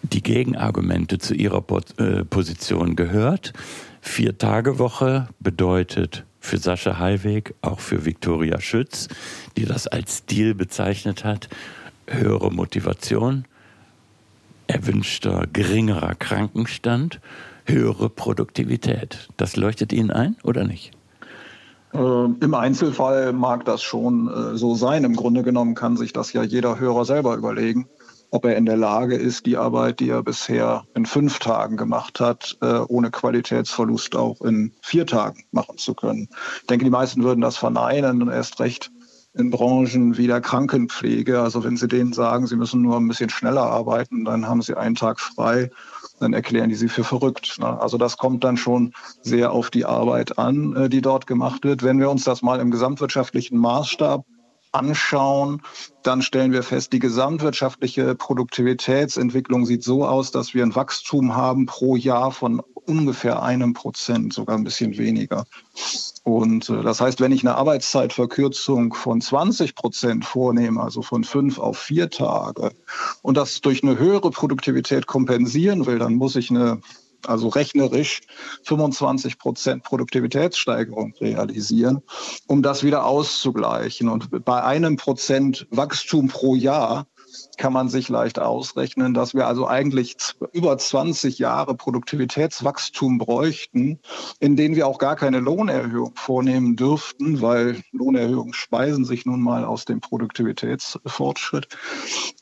die 0.02 0.24
Gegenargumente 0.24 1.18
zu 1.20 1.34
Ihrer 1.34 1.64
äh, 1.98 2.26
Position 2.26 2.96
gehört. 2.96 3.54
Vier-Tage-Woche 4.02 5.30
bedeutet 5.40 6.26
für 6.40 6.58
Sascha 6.58 6.98
Hallweg, 6.98 7.54
auch 7.62 7.80
für 7.80 8.06
Viktoria 8.06 8.60
Schütz, 8.60 9.08
die 9.56 9.66
das 9.66 9.88
als 9.88 10.26
Deal 10.26 10.56
bezeichnet 10.56 11.24
hat, 11.24 11.50
höhere 12.08 12.52
Motivation, 12.52 13.46
erwünschter 14.70 15.46
geringerer 15.52 16.16
Krankenstand, 16.16 17.20
höhere 17.66 18.10
Produktivität. 18.10 19.30
Das 19.38 19.56
leuchtet 19.56 19.92
Ihnen 19.92 20.12
ein 20.12 20.36
oder 20.44 20.64
nicht? 20.64 20.92
Äh, 21.94 21.98
Im 21.98 22.54
Einzelfall 22.54 23.34
mag 23.34 23.66
das 23.66 23.82
schon 23.82 24.28
äh, 24.28 24.58
so 24.58 24.76
sein. 24.76 25.04
Im 25.04 25.16
Grunde 25.16 25.44
genommen 25.44 25.76
kann 25.76 25.98
sich 25.98 26.14
das 26.14 26.34
ja 26.34 26.44
jeder 26.44 26.80
Hörer 26.80 27.06
selber 27.06 27.36
überlegen 27.36 27.88
ob 28.32 28.46
er 28.46 28.56
in 28.58 28.66
der 28.66 28.78
Lage 28.78 29.16
ist, 29.16 29.46
die 29.46 29.58
Arbeit, 29.58 30.00
die 30.00 30.10
er 30.10 30.24
bisher 30.24 30.86
in 30.96 31.06
fünf 31.06 31.40
Tagen 31.40 31.78
gemacht 31.78 32.20
hat, 32.20 32.58
äh, 32.62 32.80
ohne 32.88 33.12
Qualitätsverlust 33.12 34.16
auch 34.16 34.42
in 34.42 34.74
vier 34.82 35.06
Tagen 35.06 35.44
machen 35.52 35.78
zu 35.78 35.94
können. 35.94 36.30
Ich 36.62 36.68
denke, 36.68 36.86
die 36.86 36.92
meisten 36.92 37.24
würden 37.24 37.42
das 37.42 37.58
verneinen 37.58 38.22
und 38.22 38.30
erst 38.30 38.60
recht 38.60 38.92
in 39.34 39.52
Branchen 39.52 40.18
wie 40.18 40.28
der 40.28 40.42
Krankenpflege. 40.42 41.42
Also 41.42 41.64
wenn 41.64 41.78
Sie 41.78 41.88
denen 41.88 42.14
sagen, 42.14 42.48
Sie 42.48 42.56
müssen 42.56 42.82
nur 42.82 42.98
ein 42.98 43.08
bisschen 43.08 43.30
schneller 43.30 43.64
arbeiten, 43.64 44.26
dann 44.26 44.48
haben 44.48 44.62
Sie 44.62 44.76
einen 44.76 44.96
Tag 44.96 45.20
frei, 45.20 45.70
dann 46.20 46.34
erklären 46.34 46.70
die 46.70 46.76
Sie 46.76 46.90
für 46.90 47.04
verrückt. 47.04 47.58
Ne? 47.60 47.80
Also 47.80 47.98
das 47.98 48.18
kommt 48.18 48.44
dann 48.44 48.58
schon 48.58 48.94
sehr 49.22 49.52
auf 49.52 49.70
die 49.70 49.86
Arbeit 49.86 50.38
an, 50.38 50.76
äh, 50.76 50.90
die 50.90 51.02
dort 51.02 51.28
gemacht 51.28 51.64
wird. 51.64 51.84
Wenn 51.84 52.00
wir 52.00 52.10
uns 52.10 52.24
das 52.24 52.42
mal 52.42 52.60
im 52.60 52.72
gesamtwirtschaftlichen 52.72 53.58
Maßstab 53.58 54.26
anschauen, 54.72 55.62
dann 56.04 56.22
stellen 56.22 56.52
wir 56.52 56.64
fest, 56.64 56.94
die 56.94 57.00
gesamtwirtschaftliche 57.00 58.16
Produktivitätsentwicklung 58.16 59.66
sieht 59.66 59.84
so 59.84 60.06
aus, 60.06 60.32
dass 60.32 60.54
wir 60.54 60.64
ein 60.64 60.76
Wachstum 60.76 61.36
haben 61.36 61.66
pro 61.66 61.96
Jahr 61.96 62.32
von 62.32 62.62
ungefähr 62.90 63.44
einem 63.44 63.74
Prozent, 63.74 64.34
sogar 64.34 64.58
ein 64.58 64.64
bisschen 64.64 64.98
weniger. 64.98 65.46
Und 66.24 66.70
äh, 66.70 66.82
das 66.82 67.00
heißt, 67.00 67.22
wenn 67.22 67.32
ich 67.32 67.44
eine 67.44 67.56
Arbeitszeitverkürzung 67.56 68.94
von 68.94 69.22
20 69.22 69.76
Prozent 69.76 70.26
vornehme, 70.26 70.82
also 70.82 71.02
von 71.02 71.24
fünf 71.24 71.60
auf 71.60 71.78
vier 71.78 72.10
Tage, 72.10 72.72
und 73.22 73.38
das 73.38 73.62
durch 73.62 73.84
eine 73.84 73.98
höhere 73.98 74.32
Produktivität 74.32 75.08
kompensieren 75.08 75.86
will, 75.86 76.00
dann 76.00 76.16
muss 76.16 76.36
ich 76.36 76.50
eine 76.50 76.82
also 77.28 77.50
rechnerisch 77.50 78.22
25 78.64 79.40
Prozent 79.40 79.84
Produktivitätssteigerung 79.84 81.14
realisieren, 81.20 82.02
um 82.48 82.62
das 82.62 82.84
wieder 82.84 83.06
auszugleichen. 83.06 84.08
Und 84.10 84.46
bei 84.46 84.64
einem 84.64 84.96
Prozent 84.96 85.68
Wachstum 85.70 86.30
pro 86.30 86.56
Jahr 86.56 87.08
kann 87.60 87.74
man 87.74 87.90
sich 87.90 88.10
leicht 88.10 88.40
ausrechnen, 88.40 89.14
dass 89.14 89.36
wir 89.36 89.46
also 89.46 89.68
eigentlich 89.68 90.16
über 90.54 90.78
20 90.78 91.38
Jahre 91.38 91.76
Produktivitätswachstum 91.76 93.20
bräuchten, 93.20 94.00
in 94.40 94.56
denen 94.56 94.76
wir 94.76 94.88
auch 94.88 94.98
gar 94.98 95.16
keine 95.16 95.40
Lohnerhöhung 95.40 96.14
vornehmen 96.16 96.78
dürften, 96.78 97.42
weil 97.42 97.84
Lohnerhöhungen 97.92 98.54
speisen 98.54 99.04
sich 99.06 99.26
nun 99.26 99.42
mal 99.42 99.66
aus 99.66 99.86
dem 99.86 100.00
Produktivitätsfortschritt, 100.00 101.68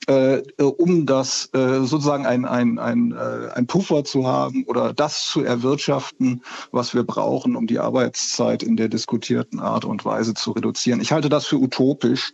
äh, 0.05 0.43
um 0.61 1.05
das 1.07 1.49
äh, 1.53 1.79
sozusagen 1.79 2.27
ein, 2.27 2.45
ein, 2.45 2.77
ein, 2.77 3.11
äh, 3.11 3.49
ein 3.55 3.65
Puffer 3.65 4.03
zu 4.03 4.27
haben 4.27 4.65
oder 4.65 4.93
das 4.93 5.25
zu 5.25 5.41
erwirtschaften, 5.41 6.43
was 6.71 6.93
wir 6.93 7.03
brauchen, 7.03 7.55
um 7.55 7.65
die 7.65 7.79
Arbeitszeit 7.79 8.61
in 8.61 8.77
der 8.77 8.87
diskutierten 8.87 9.59
Art 9.59 9.83
und 9.83 10.05
Weise 10.05 10.35
zu 10.35 10.51
reduzieren. 10.51 11.01
Ich 11.01 11.11
halte 11.11 11.29
das 11.29 11.47
für 11.47 11.57
utopisch. 11.57 12.33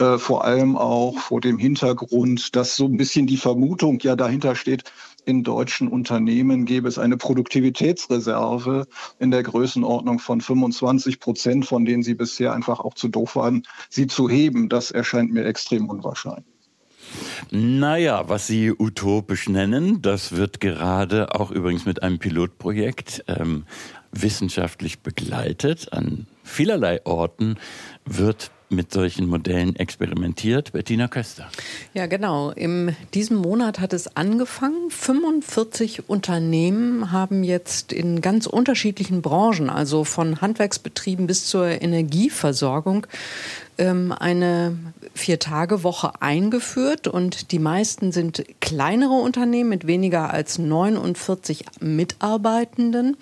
Äh, 0.00 0.18
vor 0.18 0.44
allem 0.44 0.78
auch 0.78 1.18
vor 1.18 1.42
dem 1.42 1.58
Hintergrund, 1.58 2.19
dass 2.52 2.76
so 2.76 2.86
ein 2.86 2.96
bisschen 2.96 3.26
die 3.26 3.36
Vermutung 3.36 3.98
ja 4.00 4.16
dahinter 4.16 4.54
steht, 4.54 4.84
in 5.24 5.42
deutschen 5.44 5.88
Unternehmen 5.88 6.64
gäbe 6.64 6.88
es 6.88 6.98
eine 6.98 7.16
Produktivitätsreserve 7.16 8.86
in 9.18 9.30
der 9.30 9.42
Größenordnung 9.42 10.18
von 10.18 10.40
25 10.40 11.20
Prozent, 11.20 11.66
von 11.66 11.84
denen 11.84 12.02
sie 12.02 12.14
bisher 12.14 12.52
einfach 12.52 12.80
auch 12.80 12.94
zu 12.94 13.08
doof 13.08 13.36
waren, 13.36 13.62
sie 13.88 14.06
zu 14.06 14.28
heben. 14.28 14.68
Das 14.68 14.90
erscheint 14.90 15.32
mir 15.32 15.44
extrem 15.44 15.88
unwahrscheinlich. 15.88 16.46
Naja, 17.50 18.28
was 18.28 18.46
Sie 18.46 18.70
utopisch 18.70 19.48
nennen, 19.48 20.00
das 20.00 20.32
wird 20.32 20.60
gerade 20.60 21.34
auch 21.34 21.50
übrigens 21.50 21.84
mit 21.84 22.02
einem 22.02 22.18
Pilotprojekt 22.18 23.24
ähm, 23.26 23.64
wissenschaftlich 24.12 25.00
begleitet. 25.00 25.92
An 25.92 26.26
vielerlei 26.44 27.04
Orten 27.04 27.56
wird 28.04 28.52
mit 28.70 28.92
solchen 28.92 29.26
Modellen 29.26 29.76
experimentiert. 29.76 30.72
Bettina 30.72 31.08
Köster. 31.08 31.50
Ja, 31.92 32.06
genau. 32.06 32.50
In 32.50 32.96
diesem 33.14 33.38
Monat 33.38 33.80
hat 33.80 33.92
es 33.92 34.16
angefangen. 34.16 34.90
45 34.90 36.08
Unternehmen 36.08 37.12
haben 37.12 37.42
jetzt 37.42 37.92
in 37.92 38.20
ganz 38.20 38.46
unterschiedlichen 38.46 39.22
Branchen, 39.22 39.68
also 39.70 40.04
von 40.04 40.40
Handwerksbetrieben 40.40 41.26
bis 41.26 41.46
zur 41.46 41.66
Energieversorgung, 41.82 43.06
ähm, 43.80 44.12
eine 44.12 44.76
Vier-Tage-Woche 45.14 46.20
eingeführt 46.20 47.08
und 47.08 47.50
die 47.50 47.58
meisten 47.58 48.12
sind 48.12 48.44
kleinere 48.60 49.14
Unternehmen 49.14 49.70
mit 49.70 49.86
weniger 49.86 50.32
als 50.32 50.58
49 50.58 51.64
Mitarbeitenden 51.80 53.16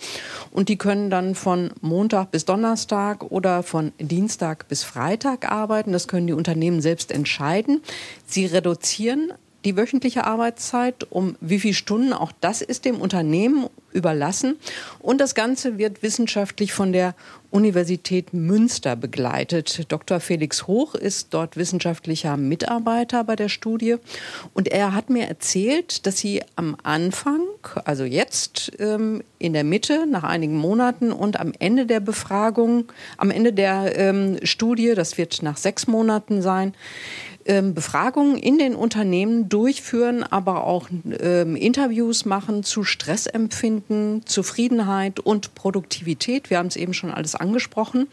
und 0.50 0.68
die 0.68 0.76
können 0.76 1.08
dann 1.08 1.34
von 1.34 1.70
Montag 1.80 2.32
bis 2.32 2.44
Donnerstag 2.44 3.22
oder 3.22 3.62
von 3.62 3.92
Dienstag 3.98 4.68
bis 4.68 4.84
Freitag 4.84 5.50
arbeiten. 5.50 5.92
Das 5.92 6.08
können 6.08 6.26
die 6.26 6.32
Unternehmen 6.32 6.82
selbst 6.82 7.12
entscheiden. 7.12 7.80
Sie 8.26 8.44
reduzieren 8.44 9.32
die 9.64 9.76
wöchentliche 9.76 10.24
Arbeitszeit, 10.24 11.06
um 11.10 11.36
wie 11.40 11.58
viele 11.58 11.74
Stunden, 11.74 12.12
auch 12.12 12.32
das 12.40 12.62
ist 12.62 12.84
dem 12.84 13.00
Unternehmen 13.00 13.66
überlassen. 13.92 14.56
Und 15.00 15.20
das 15.20 15.34
Ganze 15.34 15.78
wird 15.78 16.02
wissenschaftlich 16.02 16.72
von 16.72 16.92
der 16.92 17.14
Universität 17.50 18.34
Münster 18.34 18.94
begleitet. 18.94 19.90
Dr. 19.90 20.20
Felix 20.20 20.66
Hoch 20.66 20.94
ist 20.94 21.28
dort 21.32 21.56
wissenschaftlicher 21.56 22.36
Mitarbeiter 22.36 23.24
bei 23.24 23.36
der 23.36 23.48
Studie. 23.48 23.96
Und 24.52 24.68
er 24.68 24.94
hat 24.94 25.08
mir 25.08 25.26
erzählt, 25.26 26.06
dass 26.06 26.18
sie 26.18 26.42
am 26.56 26.76
Anfang, 26.82 27.40
also 27.84 28.04
jetzt 28.04 28.72
ähm, 28.78 29.22
in 29.38 29.54
der 29.54 29.64
Mitte, 29.64 30.06
nach 30.06 30.24
einigen 30.24 30.56
Monaten 30.56 31.10
und 31.10 31.40
am 31.40 31.52
Ende 31.58 31.86
der 31.86 32.00
Befragung, 32.00 32.92
am 33.16 33.30
Ende 33.30 33.54
der 33.54 33.98
ähm, 33.98 34.38
Studie, 34.42 34.94
das 34.94 35.16
wird 35.16 35.42
nach 35.42 35.56
sechs 35.56 35.86
Monaten 35.86 36.42
sein, 36.42 36.74
Befragungen 37.48 38.36
in 38.36 38.58
den 38.58 38.74
Unternehmen 38.74 39.48
durchführen, 39.48 40.22
aber 40.22 40.64
auch 40.64 40.88
ähm, 41.20 41.56
Interviews 41.56 42.26
machen 42.26 42.62
zu 42.62 42.84
Stressempfinden, 42.84 44.22
Zufriedenheit 44.26 45.18
und 45.18 45.54
Produktivität. 45.54 46.50
Wir 46.50 46.58
haben 46.58 46.66
es 46.66 46.76
eben 46.76 46.92
schon 46.92 47.10
alles 47.10 47.34
angesprochen. 47.34 48.06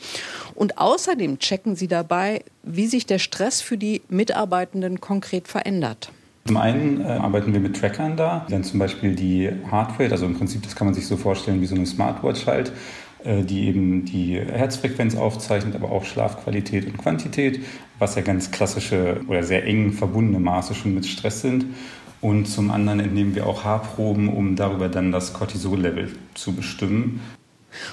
Und 0.53 0.77
außerdem 0.77 1.39
checken 1.39 1.75
sie 1.75 1.88
dabei, 1.88 2.43
wie 2.63 2.88
sich 2.88 3.05
der 3.05 3.19
Stress 3.19 3.61
für 3.61 3.77
die 3.77 4.01
Mitarbeitenden 4.07 5.01
konkret 5.01 5.47
verändert. 5.49 6.11
Zum 6.47 6.57
einen 6.57 7.01
äh, 7.01 7.05
arbeiten 7.05 7.53
wir 7.53 7.59
mit 7.59 7.75
Trackern 7.75 8.15
da, 8.15 8.45
wenn 8.49 8.63
zum 8.63 8.77
Beispiel 8.77 9.15
die 9.15 9.49
Heartrate, 9.71 10.11
also 10.11 10.27
im 10.27 10.38
Prinzip, 10.38 10.61
das 10.61 10.75
kann 10.75 10.86
man 10.86 10.93
sich 10.93 11.07
so 11.07 11.17
vorstellen 11.17 11.59
wie 11.59 11.65
so 11.65 11.73
eine 11.75 11.88
Smartwatch 11.88 12.45
halt, 12.45 12.71
die 13.26 13.67
eben 13.67 14.05
die 14.05 14.39
Herzfrequenz 14.39 15.15
aufzeichnet, 15.15 15.76
aber 15.76 15.91
auch 15.91 16.05
Schlafqualität 16.05 16.86
und 16.86 16.97
Quantität, 16.97 17.59
was 17.97 18.15
ja 18.15 18.21
ganz 18.21 18.51
klassische 18.51 19.21
oder 19.28 19.43
sehr 19.43 19.65
eng 19.65 19.93
verbundene 19.93 20.39
Maße 20.39 20.76
schon 20.76 20.93
mit 20.93 21.05
Stress 21.05 21.41
sind. 21.41 21.65
Und 22.21 22.45
zum 22.45 22.71
anderen 22.71 22.99
entnehmen 22.99 23.36
wir 23.36 23.45
auch 23.45 23.63
Haarproben, 23.63 24.30
um 24.30 24.55
darüber 24.55 24.89
dann 24.89 25.11
das 25.11 25.34
Cortisol-Level 25.34 26.11
zu 26.34 26.53
bestimmen. 26.53 27.19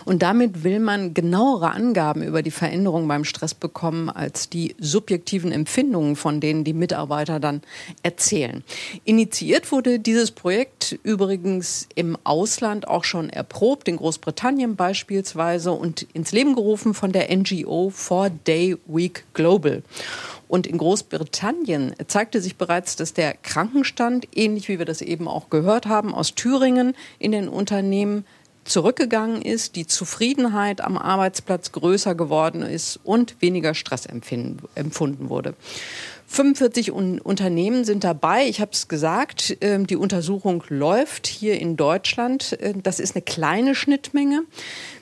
Und 0.05 0.22
damit 0.22 0.64
will 0.64 0.80
man 0.80 1.14
genauere 1.14 1.70
Angaben 1.70 2.22
über 2.22 2.43
die 2.43 2.51
Veränderung 2.51 3.09
beim 3.09 3.24
Stress 3.24 3.55
bekommen 3.55 4.11
als 4.11 4.49
die 4.49 4.74
subjektiven 4.78 5.53
Empfindungen, 5.53 6.16
von 6.16 6.41
denen 6.41 6.64
die 6.64 6.72
Mitarbeiter 6.72 7.41
dann 7.41 7.62
erzählen. 8.03 8.62
Initiiert 9.05 9.72
wurde 9.72 9.99
dieses 9.99 10.30
Projekt 10.30 10.99
übrigens 11.03 11.89
im 11.95 12.16
Ausland 12.24 12.89
auch 12.89 13.05
schon 13.05 13.30
erprobt, 13.30 13.89
in 13.89 13.97
Großbritannien 13.97 14.76
beispielsweise 14.76 15.72
und 15.72 16.07
ins 16.12 16.33
Leben 16.33 16.55
gerufen 16.55 16.95
von 16.95 17.12
der 17.12 17.35
NGO 17.35 17.91
Four 17.91 18.30
Day 18.30 18.76
Week 18.87 19.24
Global. 19.35 19.83
Und 20.53 20.66
in 20.66 20.76
Großbritannien 20.76 21.95
zeigte 22.09 22.43
sich 22.43 22.57
bereits, 22.57 22.95
dass 22.97 23.14
der 23.14 23.33
Krankenstand, 23.33 24.28
ähnlich 24.35 24.68
wie 24.68 24.78
wir 24.78 24.85
das 24.85 25.01
eben 25.01 25.26
auch 25.26 25.49
gehört 25.49 25.87
haben, 25.87 26.12
aus 26.12 26.35
Thüringen 26.35 26.95
in 27.18 27.33
den 27.33 27.49
Unternehmen 27.49 28.26
zurückgegangen 28.64 29.42
ist, 29.42 29.76
die 29.76 29.86
Zufriedenheit 29.86 30.80
am 30.80 30.96
Arbeitsplatz 30.96 31.72
größer 31.72 32.14
geworden 32.14 32.62
ist 32.62 33.00
und 33.04 33.40
weniger 33.40 33.74
Stress 33.74 34.06
empfunden 34.06 35.28
wurde. 35.28 35.54
45 36.32 36.92
Unternehmen 36.92 37.84
sind 37.84 38.04
dabei. 38.04 38.46
Ich 38.46 38.62
habe 38.62 38.70
es 38.72 38.88
gesagt, 38.88 39.58
ähm, 39.60 39.86
die 39.86 39.96
Untersuchung 39.96 40.64
läuft 40.68 41.26
hier 41.26 41.60
in 41.60 41.76
Deutschland. 41.76 42.58
Äh, 42.60 42.72
das 42.82 43.00
ist 43.00 43.14
eine 43.14 43.22
kleine 43.22 43.74
Schnittmenge. 43.74 44.44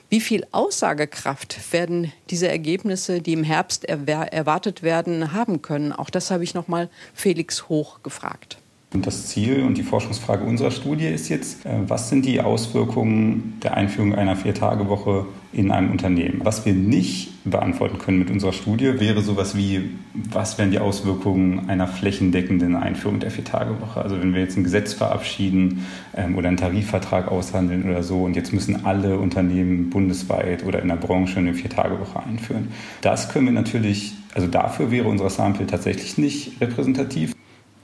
Wie 0.09 0.19
viel 0.19 0.45
Aussagekraft 0.51 1.71
werden 1.71 2.11
diese 2.29 2.49
Ergebnisse, 2.49 3.21
die 3.21 3.31
im 3.31 3.45
Herbst 3.45 3.85
erwartet 3.85 4.83
werden, 4.83 5.31
haben 5.31 5.61
können? 5.61 5.93
Auch 5.93 6.09
das 6.09 6.31
habe 6.31 6.43
ich 6.43 6.53
noch 6.53 6.67
mal 6.67 6.89
Felix 7.13 7.69
Hoch 7.69 8.03
gefragt. 8.03 8.60
Und 8.93 9.07
das 9.07 9.27
Ziel 9.27 9.63
und 9.63 9.77
die 9.77 9.83
Forschungsfrage 9.83 10.43
unserer 10.43 10.69
Studie 10.69 11.07
ist 11.07 11.29
jetzt, 11.29 11.65
äh, 11.65 11.69
was 11.87 12.09
sind 12.09 12.25
die 12.25 12.41
Auswirkungen 12.41 13.57
der 13.63 13.77
Einführung 13.77 14.13
einer 14.15 14.35
Viertagewoche 14.35 15.27
in 15.53 15.71
einem 15.71 15.91
Unternehmen? 15.91 16.41
Was 16.43 16.65
wir 16.65 16.73
nicht 16.73 17.29
beantworten 17.45 17.99
können 17.99 18.19
mit 18.19 18.29
unserer 18.29 18.51
Studie, 18.51 18.99
wäre 18.99 19.21
sowas 19.21 19.55
wie, 19.55 19.91
was 20.13 20.57
wären 20.57 20.71
die 20.71 20.79
Auswirkungen 20.79 21.69
einer 21.69 21.87
flächendeckenden 21.87 22.75
Einführung 22.75 23.21
der 23.21 23.31
Viertagewoche? 23.31 24.01
Also 24.01 24.19
wenn 24.19 24.33
wir 24.33 24.41
jetzt 24.41 24.57
ein 24.57 24.65
Gesetz 24.65 24.91
verabschieden 24.91 25.85
ähm, 26.13 26.37
oder 26.37 26.49
einen 26.49 26.57
Tarifvertrag 26.57 27.29
aushandeln 27.29 27.89
oder 27.89 28.03
so 28.03 28.23
und 28.23 28.35
jetzt 28.35 28.51
müssen 28.51 28.85
alle 28.85 29.19
Unternehmen 29.19 29.89
bundesweit 29.89 30.65
oder 30.65 30.81
in 30.81 30.89
der 30.89 30.97
Branche 30.97 31.39
eine 31.39 31.53
Viertagewoche 31.53 32.21
einführen. 32.23 32.67
Das 32.99 33.29
können 33.29 33.45
wir 33.45 33.53
natürlich, 33.53 34.15
also 34.35 34.47
dafür 34.47 34.91
wäre 34.91 35.07
unser 35.07 35.29
Sample 35.29 35.65
tatsächlich 35.65 36.17
nicht 36.17 36.59
repräsentativ. 36.59 37.33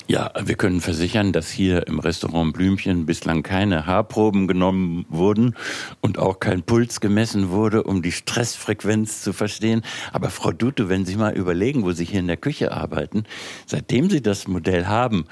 Ja, 0.10 0.32
wir 0.41 0.55
können 0.55 0.80
versichern, 0.80 1.34
dass 1.34 1.49
hier 1.49 1.86
im 1.88 1.99
Restaurant 1.99 2.53
Blümchen 2.53 3.05
bislang 3.05 3.43
keine 3.43 3.88
Haarproben 3.88 4.47
genommen 4.47 5.05
wurden 5.10 5.53
und 5.99 6.18
auch 6.18 6.39
kein 6.39 6.64
Puls 6.64 7.01
gemessen 7.01 7.49
wurde, 7.49 7.84
um 7.84 8.01
die 8.01 8.14
Stressfrequenz 8.14 9.22
zu 9.22 9.34
verstehen. 9.34 9.82
Aber 10.14 10.30
Frau 10.30 10.53
Dute, 10.53 10.88
wenn 10.88 11.05
Sie 11.05 11.18
mal 11.18 11.36
überlegen, 11.36 11.84
wo 11.84 11.91
Sie 11.91 12.05
hier 12.05 12.22
in 12.22 12.28
der 12.28 12.38
Küche 12.38 12.72
arbeiten, 12.72 13.26
seitdem 13.66 14.10
Sie 14.10 14.22
das 14.22 14.47
Modell 14.47 14.86
haben, 14.86 15.26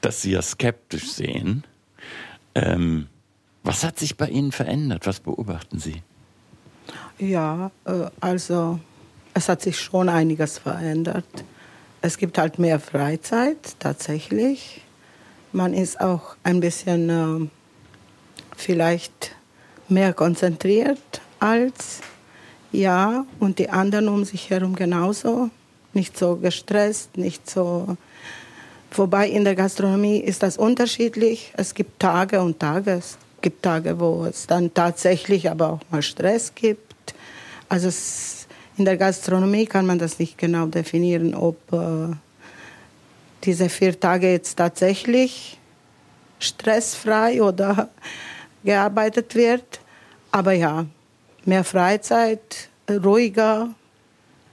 das 0.00 0.22
Sie 0.22 0.30
ja 0.30 0.40
skeptisch 0.40 1.10
sehen, 1.10 1.64
ähm, 2.54 3.08
was 3.64 3.84
hat 3.84 3.98
sich 3.98 4.16
bei 4.16 4.30
Ihnen 4.30 4.50
verändert? 4.50 5.06
Was 5.06 5.20
beobachten 5.20 5.78
Sie? 5.78 6.02
Ja, 7.18 7.70
äh, 7.84 8.06
also 8.18 8.80
es 9.34 9.50
hat 9.50 9.60
sich 9.60 9.78
schon 9.78 10.08
einiges 10.08 10.56
verändert 10.56 11.26
es 12.00 12.18
gibt 12.18 12.38
halt 12.38 12.58
mehr 12.58 12.80
Freizeit 12.80 13.58
tatsächlich. 13.78 14.82
Man 15.52 15.74
ist 15.74 16.00
auch 16.00 16.36
ein 16.42 16.60
bisschen 16.60 17.10
äh, 17.10 17.48
vielleicht 18.56 19.34
mehr 19.88 20.12
konzentriert 20.12 20.98
als 21.40 22.00
ja 22.72 23.24
und 23.40 23.58
die 23.58 23.70
anderen 23.70 24.08
um 24.08 24.24
sich 24.24 24.50
herum 24.50 24.74
genauso. 24.74 25.50
Nicht 25.94 26.18
so 26.18 26.36
gestresst, 26.36 27.16
nicht 27.16 27.48
so. 27.48 27.96
Wobei 28.90 29.28
in 29.28 29.44
der 29.44 29.54
Gastronomie 29.54 30.18
ist 30.18 30.42
das 30.42 30.56
unterschiedlich. 30.56 31.52
Es 31.56 31.74
gibt 31.74 31.98
Tage 31.98 32.40
und 32.40 32.58
Tage. 32.58 32.92
Es 32.92 33.18
gibt 33.40 33.62
Tage, 33.62 33.98
wo 33.98 34.24
es 34.24 34.46
dann 34.46 34.72
tatsächlich 34.72 35.50
aber 35.50 35.72
auch 35.72 35.80
mal 35.90 36.02
Stress 36.02 36.54
gibt. 36.54 37.14
Also 37.68 37.88
es, 37.88 38.47
in 38.78 38.84
der 38.84 38.96
Gastronomie 38.96 39.66
kann 39.66 39.86
man 39.86 39.98
das 39.98 40.18
nicht 40.18 40.38
genau 40.38 40.66
definieren, 40.66 41.34
ob 41.34 41.72
äh, 41.72 42.14
diese 43.44 43.68
vier 43.68 43.98
Tage 43.98 44.30
jetzt 44.30 44.56
tatsächlich 44.56 45.58
stressfrei 46.38 47.42
oder 47.42 47.88
gearbeitet 48.64 49.34
wird. 49.34 49.80
Aber 50.30 50.52
ja, 50.52 50.86
mehr 51.44 51.64
Freizeit, 51.64 52.68
ruhiger. 52.88 53.70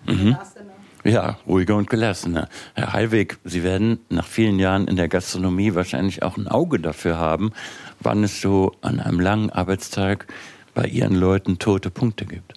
Mhm. 0.06 0.38
Ja, 1.04 1.38
ruhiger 1.46 1.76
und 1.76 1.88
gelassener. 1.88 2.50
Herr 2.74 2.94
Heilweg, 2.94 3.38
Sie 3.44 3.64
werden 3.64 4.00
nach 4.10 4.26
vielen 4.26 4.58
Jahren 4.58 4.88
in 4.88 4.96
der 4.96 5.08
Gastronomie 5.08 5.76
wahrscheinlich 5.76 6.24
auch 6.24 6.36
ein 6.38 6.48
Auge 6.48 6.80
dafür 6.80 7.18
haben, 7.18 7.54
wann 8.00 8.24
es 8.24 8.42
so 8.42 8.72
an 8.82 9.00
einem 9.00 9.20
langen 9.20 9.52
Arbeitstag 9.52 10.26
bei 10.74 10.86
Ihren 10.88 11.14
Leuten 11.14 11.60
tote 11.60 11.92
Punkte 11.92 12.26
gibt. 12.26 12.54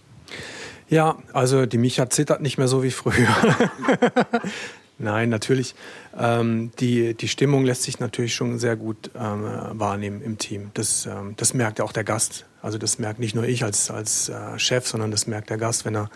Ja, 0.89 1.17
also 1.33 1.67
die 1.67 1.79
Micha 1.79 2.09
zittert 2.09 2.41
nicht 2.41 2.59
mehr 2.59 2.69
so 2.69 2.83
wie 2.83 2.91
früher. 2.91 3.29
Nein, 4.99 5.29
natürlich. 5.29 5.75
Ähm, 6.19 6.73
die, 6.81 7.15
die 7.15 7.29
Stimmung 7.29 7.65
lässt 7.65 7.85
sich 7.85 8.01
natürlich 8.01 8.35
schon 8.35 8.59
sehr 8.59 8.75
gut 8.75 9.11
ähm, 9.15 9.45
wahrnehmen 9.73 10.23
im 10.23 10.39
Team. 10.39 10.71
Das, 10.75 11.07
ähm, 11.07 11.35
das 11.37 11.55
merkt 11.55 11.81
auch 11.81 11.93
der 11.93 12.03
Gast. 12.03 12.47
Also 12.63 12.79
das 12.79 12.99
merkt 12.99 13.21
nicht 13.21 13.37
nur 13.37 13.45
ich 13.45 13.63
als, 13.63 13.91
als 13.91 14.29
äh, 14.29 14.59
Chef, 14.59 14.89
sondern 14.89 15.13
das 15.13 15.29
merkt 15.29 15.51
der 15.51 15.59
Gast, 15.59 15.85
wenn 15.85 15.95
er 15.95 16.11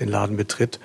den 0.00 0.08
Laden 0.08 0.36
betritt. 0.36 0.80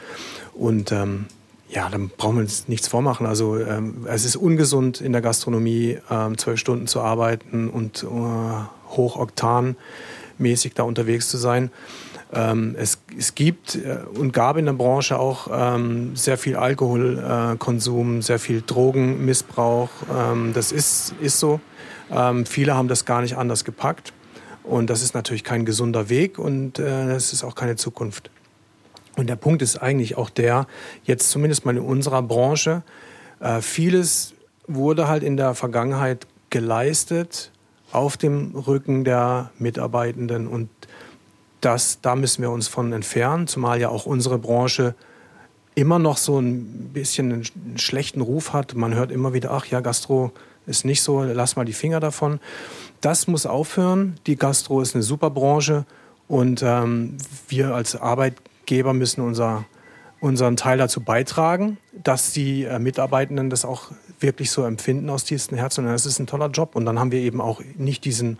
Und 0.54 0.92
ähm, 0.92 1.26
ja, 1.70 1.90
dann 1.90 2.10
brauchen 2.10 2.36
wir 2.36 2.42
uns 2.42 2.68
nichts 2.68 2.88
vormachen. 2.88 3.26
Also 3.26 3.58
ähm, 3.58 4.06
es 4.08 4.26
ist 4.26 4.36
ungesund 4.36 5.02
in 5.02 5.12
der 5.12 5.22
Gastronomie 5.22 5.98
ähm, 6.12 6.38
zwölf 6.38 6.60
Stunden 6.60 6.86
zu 6.86 7.02
arbeiten 7.02 7.70
und 7.70 8.04
äh, 8.04 8.96
hochoktanmäßig 8.96 10.74
da 10.76 10.84
unterwegs 10.84 11.30
zu 11.30 11.38
sein. 11.38 11.72
Ähm, 12.32 12.76
es, 12.78 13.00
es, 13.18 13.34
gibt 13.34 13.76
äh, 13.76 14.00
und 14.14 14.34
gab 14.34 14.58
in 14.58 14.66
der 14.66 14.74
Branche 14.74 15.20
auch 15.20 15.48
ähm, 15.52 16.16
sehr 16.16 16.38
viel 16.38 16.56
Alkoholkonsum, 16.56 18.20
äh, 18.20 18.22
sehr 18.22 18.40
viel 18.40 18.62
Drogenmissbrauch. 18.62 19.90
Ähm, 20.16 20.54
das 20.54 20.72
ist, 20.72 21.16
ist 21.22 21.40
so. 21.40 21.60
Ähm, 22.12 22.46
viele 22.46 22.76
haben 22.76 22.88
das 22.88 23.06
gar 23.06 23.22
nicht 23.22 23.36
anders 23.36 23.66
gepackt. 23.66 24.14
Und 24.64 24.92
das 24.92 25.02
ist 25.02 25.16
natürlich 25.16 25.44
kein 25.44 25.66
gesunder 25.66 26.10
Weg 26.10 26.38
und 26.38 26.78
äh, 26.78 27.08
das 27.08 27.34
ist 27.34 27.44
auch 27.44 27.56
keine 27.56 27.76
Zukunft. 27.76 28.30
Und 29.18 29.28
der 29.28 29.36
Punkt 29.36 29.64
ist 29.64 29.78
eigentlich 29.78 30.16
auch 30.16 30.30
der, 30.30 30.68
jetzt 31.04 31.32
zumindest 31.32 31.66
mal 31.66 31.76
in 31.76 31.82
unserer 31.82 32.22
Branche, 32.22 32.84
äh, 33.40 33.62
vieles 33.62 34.36
wurde 34.68 35.08
halt 35.08 35.24
in 35.24 35.38
der 35.38 35.56
Vergangenheit 35.56 36.28
geleistet 36.52 37.52
auf 37.92 38.16
dem 38.16 38.56
Rücken 38.56 39.04
der 39.04 39.50
Mitarbeitenden 39.58 40.48
und 40.48 40.70
das, 41.62 42.00
da 42.02 42.16
müssen 42.16 42.42
wir 42.42 42.52
uns 42.52 42.68
von 42.68 42.94
entfernen, 42.94 43.48
zumal 43.48 43.80
ja 43.80 43.90
auch 43.90 44.06
unsere 44.06 44.38
Branche 44.40 44.96
immer 45.76 46.00
noch 46.00 46.18
so 46.18 46.40
ein 46.40 46.92
bisschen 46.94 47.32
einen 47.32 47.78
schlechten 47.78 48.22
Ruf 48.22 48.54
hat. 48.54 48.76
Man 48.76 48.96
hört 48.96 49.12
immer 49.12 49.34
wieder, 49.34 49.52
ach 49.52 49.66
ja, 49.66 49.80
Gastro 49.80 50.32
ist 50.66 50.86
nicht 50.86 51.02
so, 51.02 51.24
lass 51.24 51.56
mal 51.56 51.66
die 51.66 51.74
Finger 51.74 52.00
davon. 52.00 52.40
Das 53.02 53.28
muss 53.28 53.46
aufhören. 53.46 54.20
Die 54.28 54.36
Gastro 54.36 54.82
ist 54.82 54.94
eine 54.94 55.04
super 55.04 55.30
Branche 55.30 55.86
und 56.28 56.62
ähm, 56.64 57.18
wir 57.48 57.74
als 57.74 57.96
Arbeitgeber 57.96 58.94
müssen 58.94 59.22
unser, 59.22 59.66
unseren 60.20 60.58
Teil 60.58 60.78
dazu 60.78 61.02
beitragen, 61.02 61.78
dass 61.92 62.34
die 62.34 62.66
äh, 62.66 62.78
Mitarbeitenden 62.78 63.50
das 63.50 63.66
auch 63.66 63.92
wirklich 64.20 64.52
so 64.52 64.64
empfinden 64.64 65.10
aus 65.10 65.24
tiefstem 65.24 65.58
Herzen. 65.58 65.86
Und 65.86 65.92
das 65.92 66.06
ist 66.06 66.20
ein 66.20 66.28
toller 66.28 66.50
Job. 66.50 66.76
Und 66.76 66.86
dann 66.86 67.00
haben 67.00 67.12
wir 67.12 67.22
eben 67.22 67.42
auch 67.42 67.62
nicht 67.78 68.04
diesen 68.06 68.38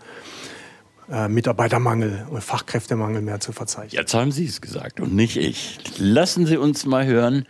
äh, 1.10 1.28
Mitarbeitermangel 1.28 2.26
oder 2.30 2.40
Fachkräftemangel 2.40 3.22
mehr 3.22 3.40
zu 3.40 3.52
verzeichnen. 3.52 4.00
Jetzt 4.00 4.14
haben 4.14 4.32
Sie 4.32 4.46
es 4.46 4.60
gesagt 4.60 5.00
und 5.00 5.14
nicht 5.14 5.36
ich. 5.36 5.78
Lassen 5.98 6.46
Sie 6.46 6.56
uns 6.56 6.86
mal 6.86 7.06
hören, 7.06 7.46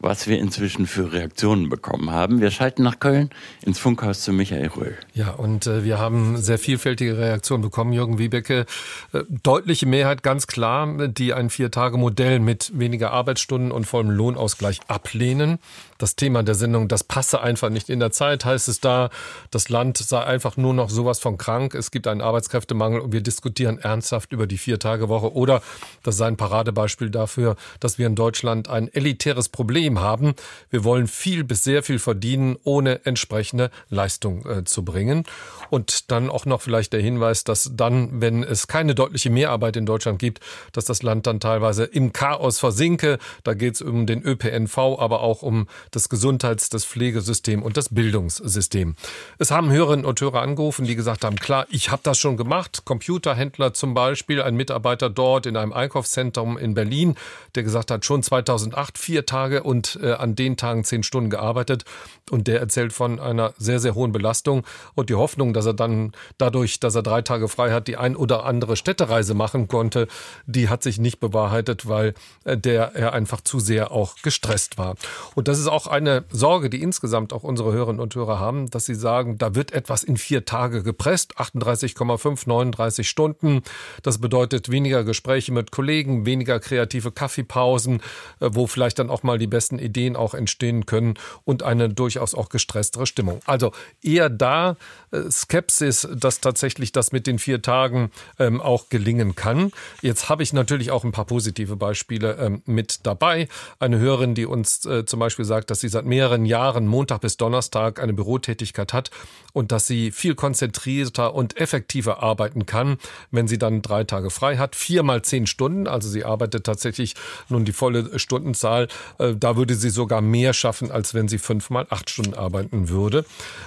was 0.00 0.28
wir 0.28 0.38
inzwischen 0.38 0.86
für 0.86 1.12
Reaktionen 1.12 1.68
bekommen 1.68 2.10
haben. 2.10 2.40
Wir 2.40 2.50
schalten 2.50 2.82
nach 2.82 3.00
Köln 3.00 3.30
ins 3.64 3.78
Funkhaus 3.78 4.22
zu 4.22 4.32
Michael 4.32 4.68
Röhl. 4.68 4.96
Ja, 5.14 5.30
und 5.30 5.66
äh, 5.66 5.84
wir 5.84 5.98
haben 5.98 6.36
sehr 6.36 6.58
vielfältige 6.58 7.18
Reaktionen 7.18 7.62
bekommen. 7.62 7.92
Jürgen 7.92 8.18
Wiebecke, 8.18 8.66
äh, 9.12 9.22
deutliche 9.42 9.86
Mehrheit 9.86 10.22
ganz 10.22 10.46
klar, 10.46 11.08
die 11.08 11.34
ein 11.34 11.50
Vier-Tage-Modell 11.50 12.38
mit 12.38 12.78
weniger 12.78 13.10
Arbeitsstunden 13.10 13.72
und 13.72 13.86
vollem 13.86 14.10
Lohnausgleich 14.10 14.80
ablehnen. 14.86 15.58
Das 15.98 16.14
Thema 16.14 16.44
der 16.44 16.54
Sendung, 16.54 16.86
das 16.86 17.02
passe 17.02 17.40
einfach 17.40 17.70
nicht 17.70 17.88
in 17.88 17.98
der 17.98 18.12
Zeit, 18.12 18.44
heißt 18.44 18.68
es 18.68 18.80
da, 18.80 19.10
das 19.50 19.68
Land 19.68 19.98
sei 19.98 20.22
einfach 20.22 20.56
nur 20.56 20.72
noch 20.72 20.90
sowas 20.90 21.18
von 21.18 21.38
krank. 21.38 21.74
Es 21.74 21.90
gibt 21.90 22.06
einen 22.06 22.20
Arbeitskräftemangel 22.20 23.00
und 23.00 23.12
wir 23.12 23.20
diskutieren 23.20 23.78
ernsthaft 23.78 24.32
über 24.32 24.46
die 24.46 24.58
Vier-Tage-Woche. 24.58 25.32
Oder 25.34 25.60
das 26.04 26.16
sei 26.16 26.28
ein 26.28 26.36
Paradebeispiel 26.36 27.10
dafür, 27.10 27.56
dass 27.80 27.98
wir 27.98 28.06
in 28.06 28.14
Deutschland 28.14 28.68
ein 28.68 28.86
elitäres 28.92 29.48
Problem 29.48 29.87
Problem 29.88 30.00
haben. 30.00 30.34
Wir 30.70 30.84
wollen 30.84 31.06
viel 31.06 31.44
bis 31.44 31.64
sehr 31.64 31.82
viel 31.82 31.98
verdienen, 31.98 32.56
ohne 32.64 33.04
entsprechende 33.06 33.70
Leistung 33.88 34.44
äh, 34.46 34.64
zu 34.64 34.84
bringen. 34.84 35.24
Und 35.70 36.10
dann 36.10 36.30
auch 36.30 36.46
noch 36.46 36.60
vielleicht 36.60 36.92
der 36.92 37.00
Hinweis, 37.00 37.44
dass 37.44 37.70
dann, 37.74 38.20
wenn 38.20 38.42
es 38.42 38.66
keine 38.66 38.94
deutliche 38.94 39.30
Mehrarbeit 39.30 39.76
in 39.76 39.86
Deutschland 39.86 40.18
gibt, 40.18 40.40
dass 40.72 40.84
das 40.84 41.02
Land 41.02 41.26
dann 41.26 41.40
teilweise 41.40 41.84
im 41.84 42.12
Chaos 42.12 42.58
versinke. 42.58 43.18
Da 43.44 43.54
geht 43.54 43.74
es 43.74 43.82
um 43.82 44.06
den 44.06 44.22
ÖPNV, 44.22 44.78
aber 44.98 45.20
auch 45.20 45.42
um 45.42 45.68
das 45.90 46.08
Gesundheits-, 46.08 46.68
das 46.68 46.84
Pflegesystem 46.84 47.62
und 47.62 47.76
das 47.76 47.90
Bildungssystem. 47.90 48.96
Es 49.38 49.50
haben 49.50 49.70
Hörerinnen 49.70 50.04
und 50.04 50.20
Hörer 50.20 50.42
angerufen, 50.42 50.84
die 50.84 50.96
gesagt 50.96 51.24
haben, 51.24 51.36
klar, 51.36 51.66
ich 51.70 51.90
habe 51.90 52.02
das 52.02 52.18
schon 52.18 52.36
gemacht. 52.36 52.82
Computerhändler 52.84 53.74
zum 53.74 53.94
Beispiel, 53.94 54.42
ein 54.42 54.56
Mitarbeiter 54.56 55.10
dort 55.10 55.46
in 55.46 55.56
einem 55.56 55.72
Einkaufszentrum 55.72 56.58
in 56.58 56.74
Berlin, 56.74 57.14
der 57.54 57.62
gesagt 57.62 57.90
hat, 57.90 58.04
schon 58.04 58.22
2008 58.22 58.98
vier 58.98 59.26
Tage 59.26 59.62
und 59.62 59.98
äh, 60.02 60.12
an 60.12 60.34
den 60.34 60.56
Tagen 60.56 60.84
zehn 60.84 61.02
Stunden 61.02 61.30
gearbeitet. 61.30 61.84
Und 62.30 62.46
der 62.46 62.60
erzählt 62.60 62.92
von 62.92 63.20
einer 63.20 63.54
sehr, 63.58 63.80
sehr 63.80 63.94
hohen 63.94 64.12
Belastung 64.12 64.64
und 64.94 65.10
die 65.10 65.14
Hoffnung, 65.14 65.52
dass 65.58 65.66
er 65.66 65.74
dann 65.74 66.12
dadurch, 66.38 66.78
dass 66.78 66.94
er 66.94 67.02
drei 67.02 67.20
Tage 67.20 67.48
frei 67.48 67.72
hat, 67.72 67.88
die 67.88 67.96
ein 67.96 68.14
oder 68.14 68.44
andere 68.44 68.76
Städtereise 68.76 69.34
machen 69.34 69.66
konnte, 69.66 70.06
die 70.46 70.68
hat 70.68 70.84
sich 70.84 71.00
nicht 71.00 71.18
bewahrheitet, 71.18 71.88
weil 71.88 72.14
äh, 72.44 72.56
der 72.56 72.94
er 72.94 73.12
einfach 73.12 73.40
zu 73.40 73.58
sehr 73.58 73.90
auch 73.90 74.14
gestresst 74.22 74.78
war. 74.78 74.94
Und 75.34 75.48
das 75.48 75.58
ist 75.58 75.66
auch 75.66 75.88
eine 75.88 76.24
Sorge, 76.30 76.70
die 76.70 76.80
insgesamt 76.80 77.32
auch 77.32 77.42
unsere 77.42 77.72
Hörerinnen 77.72 78.00
und 78.00 78.14
Hörer 78.14 78.38
haben, 78.38 78.70
dass 78.70 78.86
sie 78.86 78.94
sagen, 78.94 79.36
da 79.36 79.56
wird 79.56 79.72
etwas 79.72 80.04
in 80.04 80.16
vier 80.16 80.44
Tage 80.44 80.84
gepresst, 80.84 81.36
38,5, 81.38 82.44
39 82.46 83.08
Stunden. 83.08 83.62
Das 84.04 84.18
bedeutet 84.18 84.70
weniger 84.70 85.02
Gespräche 85.02 85.50
mit 85.50 85.72
Kollegen, 85.72 86.24
weniger 86.24 86.60
kreative 86.60 87.10
Kaffeepausen, 87.10 87.96
äh, 88.38 88.50
wo 88.52 88.68
vielleicht 88.68 89.00
dann 89.00 89.10
auch 89.10 89.24
mal 89.24 89.38
die 89.38 89.48
besten 89.48 89.80
Ideen 89.80 90.14
auch 90.14 90.34
entstehen 90.34 90.86
können 90.86 91.14
und 91.44 91.64
eine 91.64 91.88
durchaus 91.88 92.36
auch 92.36 92.48
gestresstere 92.48 93.06
Stimmung. 93.06 93.40
Also 93.44 93.72
eher 94.02 94.30
da 94.30 94.76
äh, 95.10 95.22
Skepsis, 95.48 96.06
dass 96.14 96.40
tatsächlich 96.40 96.92
das 96.92 97.10
mit 97.10 97.26
den 97.26 97.38
vier 97.38 97.62
Tagen 97.62 98.10
ähm, 98.38 98.60
auch 98.60 98.90
gelingen 98.90 99.34
kann. 99.34 99.72
Jetzt 100.02 100.28
habe 100.28 100.42
ich 100.42 100.52
natürlich 100.52 100.90
auch 100.90 101.04
ein 101.04 101.12
paar 101.12 101.24
positive 101.24 101.76
Beispiele 101.76 102.36
ähm, 102.38 102.62
mit 102.66 103.06
dabei. 103.06 103.48
Eine 103.78 103.98
Hörerin, 103.98 104.34
die 104.34 104.44
uns 104.44 104.84
äh, 104.84 105.06
zum 105.06 105.20
Beispiel 105.20 105.46
sagt, 105.46 105.70
dass 105.70 105.80
sie 105.80 105.88
seit 105.88 106.04
mehreren 106.04 106.44
Jahren 106.44 106.86
Montag 106.86 107.22
bis 107.22 107.38
Donnerstag 107.38 107.98
eine 107.98 108.12
Bürotätigkeit 108.12 108.92
hat 108.92 109.10
und 109.54 109.72
dass 109.72 109.86
sie 109.86 110.10
viel 110.10 110.34
konzentrierter 110.34 111.34
und 111.34 111.56
effektiver 111.56 112.22
arbeiten 112.22 112.66
kann, 112.66 112.98
wenn 113.30 113.48
sie 113.48 113.58
dann 113.58 113.80
drei 113.80 114.04
Tage 114.04 114.28
frei 114.28 114.58
hat. 114.58 114.76
Viermal 114.76 115.22
zehn 115.22 115.46
Stunden, 115.46 115.86
also 115.86 116.10
sie 116.10 116.26
arbeitet 116.26 116.64
tatsächlich 116.64 117.14
nun 117.48 117.64
die 117.64 117.72
volle 117.72 118.18
Stundenzahl. 118.18 118.88
Äh, 119.18 119.34
da 119.34 119.56
würde 119.56 119.74
sie 119.74 119.90
sogar 119.90 120.20
mehr 120.20 120.52
schaffen, 120.52 120.90
als 120.90 121.14
wenn 121.14 121.26
sie 121.26 121.38
fünfmal 121.38 121.86
acht 121.88 122.10
Stunden 122.10 122.34
arbeiten 122.34 122.90
würde. 122.90 123.24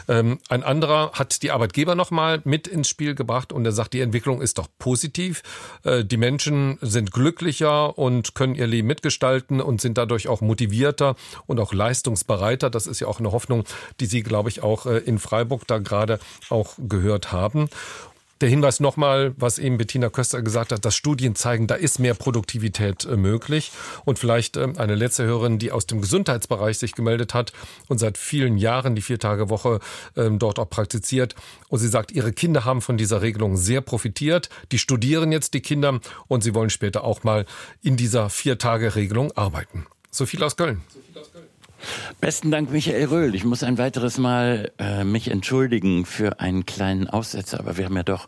Ähm, 0.07 0.37
ein 0.47 0.61
anderer 0.61 1.13
hat 1.13 1.41
die 1.41 1.49
Arbeitgeber 1.71 1.95
nochmal 1.95 2.41
mit 2.43 2.67
ins 2.67 2.89
Spiel 2.89 3.15
gebracht 3.15 3.53
und 3.53 3.65
er 3.65 3.71
sagt, 3.71 3.93
die 3.93 4.01
Entwicklung 4.01 4.41
ist 4.41 4.57
doch 4.57 4.67
positiv. 4.77 5.41
Äh, 5.83 6.03
die 6.03 6.17
Menschen 6.17 6.77
sind 6.81 7.13
glücklicher 7.13 7.97
und 7.97 8.35
können 8.35 8.55
ihr 8.55 8.67
Leben 8.67 8.89
mitgestalten 8.89 9.61
und 9.61 9.79
sind 9.79 9.97
dadurch 9.97 10.27
auch 10.27 10.41
motivierter 10.41 11.15
und 11.47 11.61
auch 11.61 11.71
leistungsbereiter. 11.71 12.69
Das 12.69 12.87
ist 12.87 12.99
ja 12.99 13.07
auch 13.07 13.19
eine 13.19 13.31
Hoffnung, 13.31 13.63
die 14.01 14.05
Sie, 14.05 14.21
glaube 14.21 14.49
ich, 14.49 14.61
auch 14.61 14.85
äh, 14.85 14.97
in 14.97 15.17
Freiburg 15.17 15.65
da 15.65 15.77
gerade 15.77 16.19
auch 16.49 16.73
gehört 16.77 17.31
haben. 17.31 17.69
Der 18.41 18.49
Hinweis 18.49 18.79
nochmal, 18.79 19.35
was 19.37 19.59
eben 19.59 19.77
Bettina 19.77 20.09
Köster 20.09 20.41
gesagt 20.41 20.71
hat, 20.71 20.83
dass 20.83 20.95
Studien 20.95 21.35
zeigen, 21.35 21.67
da 21.67 21.75
ist 21.75 21.99
mehr 21.99 22.15
Produktivität 22.15 23.05
äh, 23.05 23.15
möglich. 23.15 23.71
Und 24.03 24.17
vielleicht 24.17 24.57
äh, 24.57 24.67
eine 24.77 24.95
letzte 24.95 25.25
Hörerin, 25.25 25.59
die 25.59 25.71
aus 25.71 25.85
dem 25.85 26.01
Gesundheitsbereich 26.01 26.79
sich 26.79 26.93
gemeldet 26.95 27.35
hat 27.35 27.53
und 27.87 27.99
seit 27.99 28.17
vielen 28.17 28.57
Jahren 28.57 28.95
die 28.95 29.03
Viertagewoche 29.03 29.79
äh, 30.15 30.27
dort 30.31 30.57
auch 30.57 30.69
praktiziert. 30.69 31.35
Und 31.69 31.77
sie 31.77 31.87
sagt, 31.87 32.11
ihre 32.11 32.33
Kinder 32.33 32.65
haben 32.65 32.81
von 32.81 32.97
dieser 32.97 33.21
Regelung 33.21 33.57
sehr 33.57 33.81
profitiert. 33.81 34.49
Die 34.71 34.79
studieren 34.79 35.31
jetzt 35.31 35.53
die 35.53 35.61
Kinder 35.61 35.99
und 36.27 36.41
sie 36.41 36.55
wollen 36.55 36.71
später 36.71 37.03
auch 37.03 37.23
mal 37.23 37.45
in 37.83 37.95
dieser 37.95 38.31
Vier-Tage-Regelung 38.31 39.31
arbeiten. 39.33 39.85
So 40.09 40.25
viel 40.25 40.43
aus 40.43 40.57
Köln. 40.57 40.81
So 40.91 40.99
viel 40.99 41.21
aus 41.21 41.31
Köln. 41.31 41.50
Besten 42.19 42.51
Dank, 42.51 42.71
Michael 42.71 43.05
Röhl. 43.05 43.35
Ich 43.35 43.43
muss 43.43 43.63
ein 43.63 43.77
weiteres 43.77 44.17
Mal 44.17 44.71
äh, 44.77 45.03
mich 45.03 45.29
entschuldigen 45.29 46.05
für 46.05 46.39
einen 46.39 46.65
kleinen 46.65 47.07
Aussetzer, 47.07 47.59
aber 47.59 47.77
wir 47.77 47.85
haben 47.85 47.95
ja 47.95 48.03
doch 48.03 48.27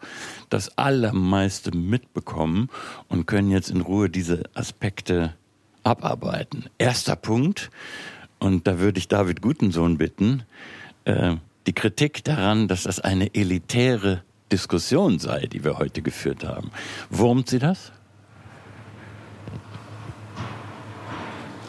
das 0.49 0.77
Allermeiste 0.77 1.75
mitbekommen 1.75 2.69
und 3.07 3.25
können 3.25 3.51
jetzt 3.51 3.69
in 3.69 3.81
Ruhe 3.81 4.09
diese 4.09 4.43
Aspekte 4.53 5.33
abarbeiten. 5.83 6.65
Erster 6.77 7.15
Punkt, 7.15 7.69
und 8.39 8.67
da 8.67 8.79
würde 8.79 8.99
ich 8.99 9.07
David 9.07 9.41
Gutensohn 9.41 9.97
bitten, 9.97 10.43
äh, 11.05 11.35
die 11.67 11.73
Kritik 11.73 12.23
daran, 12.23 12.67
dass 12.67 12.83
das 12.83 12.99
eine 12.99 13.33
elitäre 13.33 14.23
Diskussion 14.51 15.19
sei, 15.19 15.47
die 15.47 15.63
wir 15.63 15.77
heute 15.77 16.01
geführt 16.01 16.43
haben. 16.43 16.71
Wurmt 17.09 17.49
Sie 17.49 17.59
das? 17.59 17.91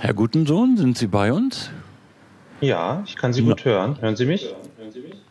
Herr 0.04 0.12
Gutensohn, 0.12 0.76
sind 0.76 0.98
Sie 0.98 1.06
bei 1.06 1.32
uns? 1.32 1.70
Ja, 2.60 3.02
ich 3.06 3.16
kann 3.16 3.32
Sie 3.32 3.40
gut 3.40 3.64
hören. 3.64 3.96
Hören 4.02 4.16
Sie 4.16 4.26
mich? 4.26 4.54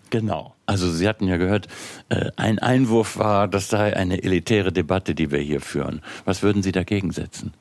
Genau. 0.10 0.56
Also 0.66 0.90
Sie 0.90 1.08
hatten 1.08 1.28
ja 1.28 1.38
gehört, 1.38 1.68
äh, 2.10 2.32
ein 2.38 2.58
Einwurf 2.58 3.20
war, 3.20 3.48
das 3.48 3.70
sei 3.70 3.96
eine 3.96 4.24
elitäre 4.24 4.72
Debatte, 4.72 5.14
die 5.14 5.30
wir 5.30 5.38
hier 5.38 5.62
führen. 5.62 6.02
Was 6.26 6.42
würden 6.42 6.64
Sie 6.64 6.72
dagegen 6.72 7.12
setzen? 7.12 7.54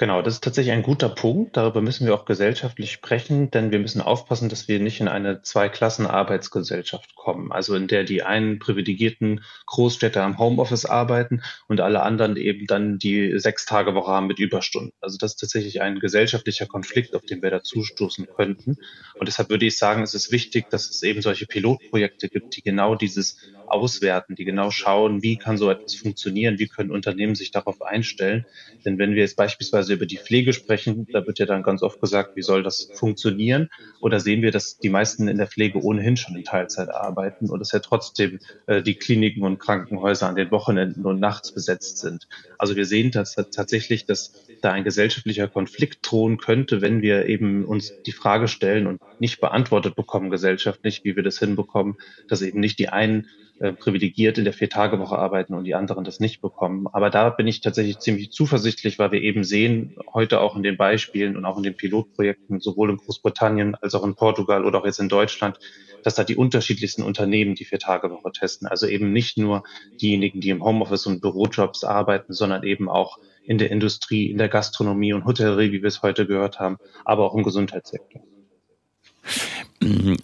Genau, 0.00 0.22
das 0.22 0.32
ist 0.36 0.44
tatsächlich 0.44 0.72
ein 0.72 0.82
guter 0.82 1.10
Punkt. 1.10 1.58
Darüber 1.58 1.82
müssen 1.82 2.06
wir 2.06 2.14
auch 2.14 2.24
gesellschaftlich 2.24 2.90
sprechen, 2.90 3.50
denn 3.50 3.70
wir 3.70 3.78
müssen 3.78 4.00
aufpassen, 4.00 4.48
dass 4.48 4.66
wir 4.66 4.80
nicht 4.80 4.98
in 5.02 5.08
eine 5.08 5.42
Zweiklassen-Arbeitsgesellschaft 5.42 7.14
kommen, 7.16 7.52
also 7.52 7.74
in 7.74 7.86
der 7.86 8.04
die 8.04 8.22
einen 8.22 8.58
privilegierten 8.58 9.44
Großstädter 9.66 10.22
am 10.22 10.38
Homeoffice 10.38 10.86
arbeiten 10.86 11.42
und 11.68 11.82
alle 11.82 12.00
anderen 12.02 12.38
eben 12.38 12.66
dann 12.66 12.98
die 12.98 13.38
Sechs-Tage-Woche 13.38 14.10
haben 14.10 14.26
mit 14.26 14.38
Überstunden. 14.38 14.94
Also 15.02 15.18
das 15.18 15.32
ist 15.32 15.40
tatsächlich 15.40 15.82
ein 15.82 15.98
gesellschaftlicher 15.98 16.64
Konflikt, 16.66 17.14
auf 17.14 17.26
den 17.26 17.42
wir 17.42 17.50
da 17.50 17.62
zustoßen 17.62 18.26
könnten. 18.34 18.78
Und 19.18 19.28
deshalb 19.28 19.50
würde 19.50 19.66
ich 19.66 19.76
sagen, 19.76 20.02
es 20.02 20.14
ist 20.14 20.32
wichtig, 20.32 20.70
dass 20.70 20.88
es 20.88 21.02
eben 21.02 21.20
solche 21.20 21.44
Pilotprojekte 21.46 22.30
gibt, 22.30 22.56
die 22.56 22.62
genau 22.62 22.94
dieses 22.94 23.36
auswerten, 23.66 24.34
die 24.34 24.44
genau 24.44 24.70
schauen, 24.70 25.22
wie 25.22 25.36
kann 25.36 25.58
so 25.58 25.70
etwas 25.70 25.94
funktionieren, 25.94 26.58
wie 26.58 26.68
können 26.68 26.90
Unternehmen 26.90 27.34
sich 27.34 27.50
darauf 27.50 27.82
einstellen. 27.82 28.46
Denn 28.84 28.98
wenn 28.98 29.14
wir 29.14 29.22
jetzt 29.22 29.36
beispielsweise 29.36 29.89
über 29.94 30.06
die 30.06 30.18
Pflege 30.18 30.52
sprechen, 30.52 31.06
da 31.12 31.26
wird 31.26 31.38
ja 31.38 31.46
dann 31.46 31.62
ganz 31.62 31.82
oft 31.82 32.00
gesagt, 32.00 32.36
wie 32.36 32.42
soll 32.42 32.62
das 32.62 32.90
funktionieren? 32.94 33.70
Oder 34.00 34.20
sehen 34.20 34.42
wir, 34.42 34.50
dass 34.50 34.78
die 34.78 34.88
meisten 34.88 35.28
in 35.28 35.38
der 35.38 35.46
Pflege 35.46 35.82
ohnehin 35.82 36.16
schon 36.16 36.36
in 36.36 36.44
Teilzeit 36.44 36.88
arbeiten 36.90 37.50
und 37.50 37.60
dass 37.60 37.72
ja 37.72 37.80
trotzdem 37.80 38.38
äh, 38.66 38.82
die 38.82 38.94
Kliniken 38.94 39.42
und 39.42 39.58
Krankenhäuser 39.58 40.28
an 40.28 40.36
den 40.36 40.50
Wochenenden 40.50 41.04
und 41.04 41.20
nachts 41.20 41.52
besetzt 41.52 41.98
sind. 41.98 42.28
Also 42.58 42.76
wir 42.76 42.86
sehen 42.86 43.10
dass, 43.10 43.34
tatsächlich, 43.34 44.06
dass 44.06 44.32
da 44.60 44.72
ein 44.72 44.84
gesellschaftlicher 44.84 45.48
Konflikt 45.48 45.98
drohen 46.02 46.38
könnte, 46.38 46.80
wenn 46.80 47.02
wir 47.02 47.26
eben 47.26 47.64
uns 47.64 47.92
die 48.06 48.12
Frage 48.12 48.48
stellen 48.48 48.86
und 48.86 49.00
nicht 49.18 49.40
beantwortet 49.40 49.96
bekommen 49.96 50.30
gesellschaftlich, 50.30 51.04
wie 51.04 51.16
wir 51.16 51.22
das 51.22 51.38
hinbekommen, 51.38 51.96
dass 52.28 52.42
eben 52.42 52.60
nicht 52.60 52.78
die 52.78 52.88
einen 52.88 53.28
äh, 53.60 53.74
privilegiert 53.74 54.38
in 54.38 54.44
der 54.44 54.54
Vier-Tage-Woche 54.54 55.18
arbeiten 55.18 55.52
und 55.52 55.64
die 55.64 55.74
anderen 55.74 56.02
das 56.02 56.18
nicht 56.18 56.40
bekommen. 56.40 56.86
Aber 56.90 57.10
da 57.10 57.28
bin 57.28 57.46
ich 57.46 57.60
tatsächlich 57.60 57.98
ziemlich 57.98 58.32
zuversichtlich, 58.32 58.98
weil 58.98 59.12
wir 59.12 59.20
eben 59.20 59.44
sehen, 59.44 59.96
heute 60.14 60.40
auch 60.40 60.56
in 60.56 60.62
den 60.62 60.78
Beispielen 60.78 61.36
und 61.36 61.44
auch 61.44 61.58
in 61.58 61.62
den 61.62 61.76
Pilotprojekten, 61.76 62.60
sowohl 62.60 62.88
in 62.88 62.96
Großbritannien 62.96 63.74
als 63.74 63.94
auch 63.94 64.02
in 64.02 64.14
Portugal 64.14 64.64
oder 64.64 64.78
auch 64.80 64.86
jetzt 64.86 64.98
in 64.98 65.10
Deutschland, 65.10 65.58
dass 66.02 66.14
da 66.14 66.24
die 66.24 66.36
unterschiedlichsten 66.36 67.02
Unternehmen 67.02 67.54
die 67.54 67.66
Vier-Tage-Woche 67.66 68.32
testen. 68.32 68.66
Also 68.66 68.86
eben 68.86 69.12
nicht 69.12 69.36
nur 69.36 69.62
diejenigen, 70.00 70.40
die 70.40 70.48
im 70.48 70.64
Homeoffice 70.64 71.06
und 71.06 71.20
Bürojobs 71.20 71.84
arbeiten, 71.84 72.32
sondern 72.32 72.62
eben 72.62 72.88
auch 72.88 73.18
in 73.44 73.58
der 73.58 73.70
Industrie, 73.70 74.30
in 74.30 74.38
der 74.38 74.48
Gastronomie 74.48 75.12
und 75.12 75.26
Hotellerie, 75.26 75.70
wie 75.70 75.82
wir 75.82 75.88
es 75.88 76.00
heute 76.00 76.26
gehört 76.26 76.60
haben, 76.60 76.78
aber 77.04 77.26
auch 77.26 77.34
im 77.34 77.42
Gesundheitssektor. 77.42 78.22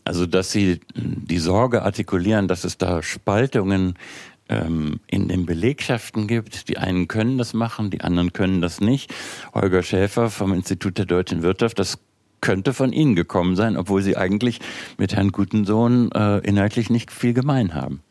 Also, 0.05 0.27
dass 0.27 0.53
Sie 0.53 0.81
die 0.95 1.39
Sorge 1.39 1.83
artikulieren, 1.83 2.47
dass 2.47 2.65
es 2.65 2.77
da 2.77 3.03
Spaltungen 3.03 3.95
ähm, 4.49 5.01
in 5.07 5.29
den 5.29 5.47
Belegschaften 5.47 6.27
gibt. 6.27 6.69
Die 6.69 6.79
einen 6.79 7.09
können 7.09 7.39
das 7.39 7.55
machen, 7.55 7.91
die 7.91 8.03
anderen 8.03 8.33
können 8.33 8.61
das 8.61 8.81
nicht. 8.81 9.13
Holger 9.55 9.83
Schäfer 9.83 10.31
vom 10.31 10.53
Institut 10.53 10.99
der 10.99 11.07
deutschen 11.07 11.43
Wirtschaft, 11.43 11.79
das 11.79 11.99
könnte 12.41 12.75
von 12.75 12.93
Ihnen 12.93 13.17
gekommen 13.17 13.57
sein, 13.57 13.77
obwohl 13.77 14.03
Sie 14.03 14.17
eigentlich 14.17 14.61
mit 14.99 15.17
Herrn 15.17 15.33
Gutensohn 15.33 16.13
äh, 16.13 16.39
inhaltlich 16.39 16.91
nicht 16.91 17.11
viel 17.11 17.33
gemein 17.33 17.75
haben. 17.75 18.03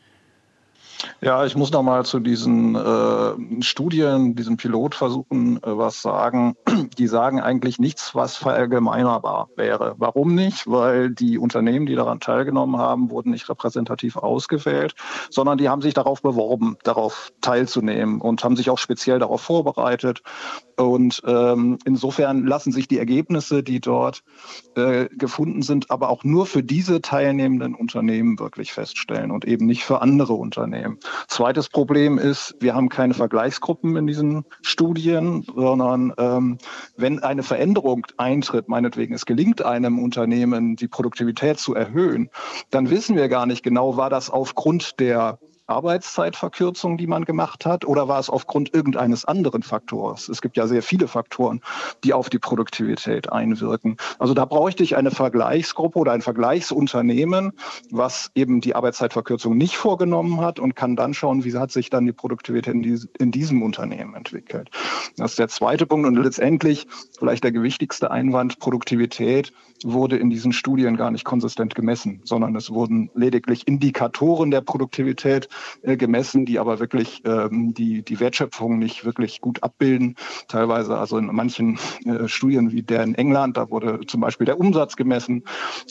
Ja, 1.21 1.45
ich 1.45 1.55
muss 1.55 1.71
noch 1.71 1.83
mal 1.83 2.05
zu 2.05 2.19
diesen 2.19 2.75
äh, 2.75 3.61
Studien, 3.61 4.35
diesen 4.35 4.57
Pilotversuchen 4.57 5.57
äh, 5.57 5.77
was 5.77 6.01
sagen. 6.01 6.55
Die 6.97 7.07
sagen 7.07 7.41
eigentlich 7.41 7.79
nichts, 7.79 8.15
was 8.15 8.35
verallgemeinerbar 8.35 9.49
wäre. 9.55 9.95
Warum 9.97 10.35
nicht? 10.35 10.67
Weil 10.67 11.09
die 11.09 11.37
Unternehmen, 11.37 11.85
die 11.85 11.95
daran 11.95 12.19
teilgenommen 12.19 12.77
haben, 12.77 13.09
wurden 13.09 13.31
nicht 13.31 13.49
repräsentativ 13.49 14.17
ausgewählt, 14.17 14.95
sondern 15.29 15.57
die 15.57 15.69
haben 15.69 15.81
sich 15.81 15.93
darauf 15.93 16.21
beworben, 16.21 16.77
darauf 16.83 17.31
teilzunehmen 17.41 18.21
und 18.21 18.43
haben 18.43 18.55
sich 18.55 18.69
auch 18.69 18.77
speziell 18.77 19.19
darauf 19.19 19.41
vorbereitet. 19.41 20.21
Und 20.77 21.21
ähm, 21.25 21.77
insofern 21.85 22.45
lassen 22.45 22.71
sich 22.71 22.87
die 22.87 22.99
Ergebnisse, 22.99 23.63
die 23.63 23.79
dort 23.79 24.23
äh, 24.75 25.07
gefunden 25.09 25.61
sind, 25.61 25.89
aber 25.91 26.09
auch 26.09 26.23
nur 26.23 26.45
für 26.45 26.63
diese 26.63 27.01
teilnehmenden 27.01 27.75
Unternehmen 27.75 28.39
wirklich 28.39 28.73
feststellen 28.73 29.31
und 29.31 29.45
eben 29.45 29.65
nicht 29.65 29.83
für 29.83 30.01
andere 30.01 30.33
Unternehmen. 30.33 30.84
Zweites 31.27 31.69
Problem 31.69 32.17
ist, 32.17 32.55
wir 32.59 32.75
haben 32.75 32.89
keine 32.89 33.13
Vergleichsgruppen 33.13 33.95
in 33.97 34.07
diesen 34.07 34.45
Studien, 34.61 35.45
sondern 35.55 36.13
ähm, 36.17 36.57
wenn 36.97 37.23
eine 37.23 37.43
Veränderung 37.43 38.05
eintritt, 38.17 38.67
meinetwegen 38.67 39.13
es 39.13 39.25
gelingt 39.25 39.63
einem 39.63 39.99
Unternehmen, 39.99 40.75
die 40.75 40.87
Produktivität 40.87 41.59
zu 41.59 41.75
erhöhen, 41.75 42.29
dann 42.69 42.89
wissen 42.89 43.15
wir 43.15 43.29
gar 43.29 43.45
nicht 43.45 43.63
genau, 43.63 43.97
war 43.97 44.09
das 44.09 44.29
aufgrund 44.29 44.99
der 44.99 45.39
Arbeitszeitverkürzung, 45.67 46.97
die 46.97 47.07
man 47.07 47.25
gemacht 47.25 47.65
hat, 47.65 47.85
oder 47.85 48.07
war 48.07 48.19
es 48.19 48.29
aufgrund 48.29 48.73
irgendeines 48.73 49.25
anderen 49.25 49.63
Faktors? 49.63 50.29
Es 50.29 50.41
gibt 50.41 50.57
ja 50.57 50.67
sehr 50.67 50.83
viele 50.83 51.07
Faktoren, 51.07 51.61
die 52.03 52.13
auf 52.13 52.29
die 52.29 52.37
Produktivität 52.37 53.31
einwirken. 53.31 53.97
Also 54.19 54.33
da 54.33 54.45
bräuchte 54.45 54.83
ich 54.83 54.95
eine 54.95 55.11
Vergleichsgruppe 55.11 55.97
oder 55.97 56.11
ein 56.11 56.21
Vergleichsunternehmen, 56.21 57.53
was 57.89 58.31
eben 58.35 58.61
die 58.61 58.75
Arbeitszeitverkürzung 58.75 59.57
nicht 59.57 59.77
vorgenommen 59.77 60.41
hat 60.41 60.59
und 60.59 60.75
kann 60.75 60.95
dann 60.95 61.13
schauen, 61.13 61.43
wie 61.43 61.55
hat 61.55 61.71
sich 61.71 61.89
dann 61.89 62.05
die 62.05 62.13
Produktivität 62.13 62.73
in, 62.73 63.31
diesem 63.31 63.63
Unternehmen 63.63 64.13
entwickelt. 64.15 64.69
Das 65.17 65.31
ist 65.31 65.39
der 65.39 65.47
zweite 65.47 65.85
Punkt 65.85 66.07
und 66.07 66.15
letztendlich 66.15 66.87
vielleicht 67.17 67.43
der 67.43 67.51
gewichtigste 67.51 68.11
Einwand, 68.11 68.59
Produktivität 68.59 69.53
wurde 69.83 70.17
in 70.17 70.29
diesen 70.29 70.51
Studien 70.51 70.97
gar 70.97 71.11
nicht 71.11 71.25
konsistent 71.25 71.75
gemessen, 71.75 72.21
sondern 72.23 72.55
es 72.55 72.71
wurden 72.71 73.09
lediglich 73.13 73.67
Indikatoren 73.67 74.51
der 74.51 74.61
Produktivität 74.61 75.49
äh, 75.81 75.97
gemessen, 75.97 76.45
die 76.45 76.59
aber 76.59 76.79
wirklich 76.79 77.21
ähm, 77.25 77.73
die, 77.73 78.03
die 78.03 78.19
Wertschöpfung 78.19 78.77
nicht 78.77 79.05
wirklich 79.05 79.41
gut 79.41 79.63
abbilden. 79.63 80.15
Teilweise 80.47 80.97
also 80.97 81.17
in 81.17 81.27
manchen 81.27 81.77
äh, 82.05 82.27
Studien 82.27 82.71
wie 82.71 82.83
der 82.83 83.03
in 83.03 83.15
England, 83.15 83.57
da 83.57 83.69
wurde 83.69 84.01
zum 84.07 84.21
Beispiel 84.21 84.45
der 84.45 84.59
Umsatz 84.59 84.95
gemessen, 84.95 85.43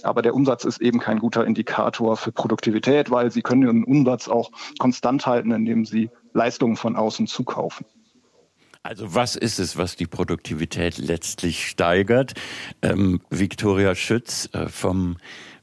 aber 0.02 0.22
der 0.22 0.34
Umsatz 0.34 0.64
ist 0.64 0.80
eben 0.80 1.00
kein 1.00 1.18
guter 1.18 1.46
Indikator 1.46 2.16
für 2.16 2.32
Produktivität, 2.32 3.10
weil 3.10 3.30
Sie 3.30 3.42
können 3.42 3.62
den 3.62 3.84
Umsatz 3.84 4.28
auch 4.28 4.50
konstant 4.78 5.26
halten, 5.26 5.50
indem 5.52 5.84
Sie 5.84 6.10
Leistungen 6.32 6.76
von 6.76 6.96
außen 6.96 7.26
zukaufen. 7.26 7.86
Also 8.82 9.14
was 9.14 9.34
ist 9.34 9.58
es, 9.58 9.78
was 9.78 9.96
die 9.96 10.06
Produktivität 10.06 10.98
letztlich 10.98 11.66
steigert? 11.66 12.34
Ähm, 12.82 13.22
Viktoria 13.30 13.94
Schütz 13.94 14.50
äh, 14.52 14.68
vom 14.68 15.16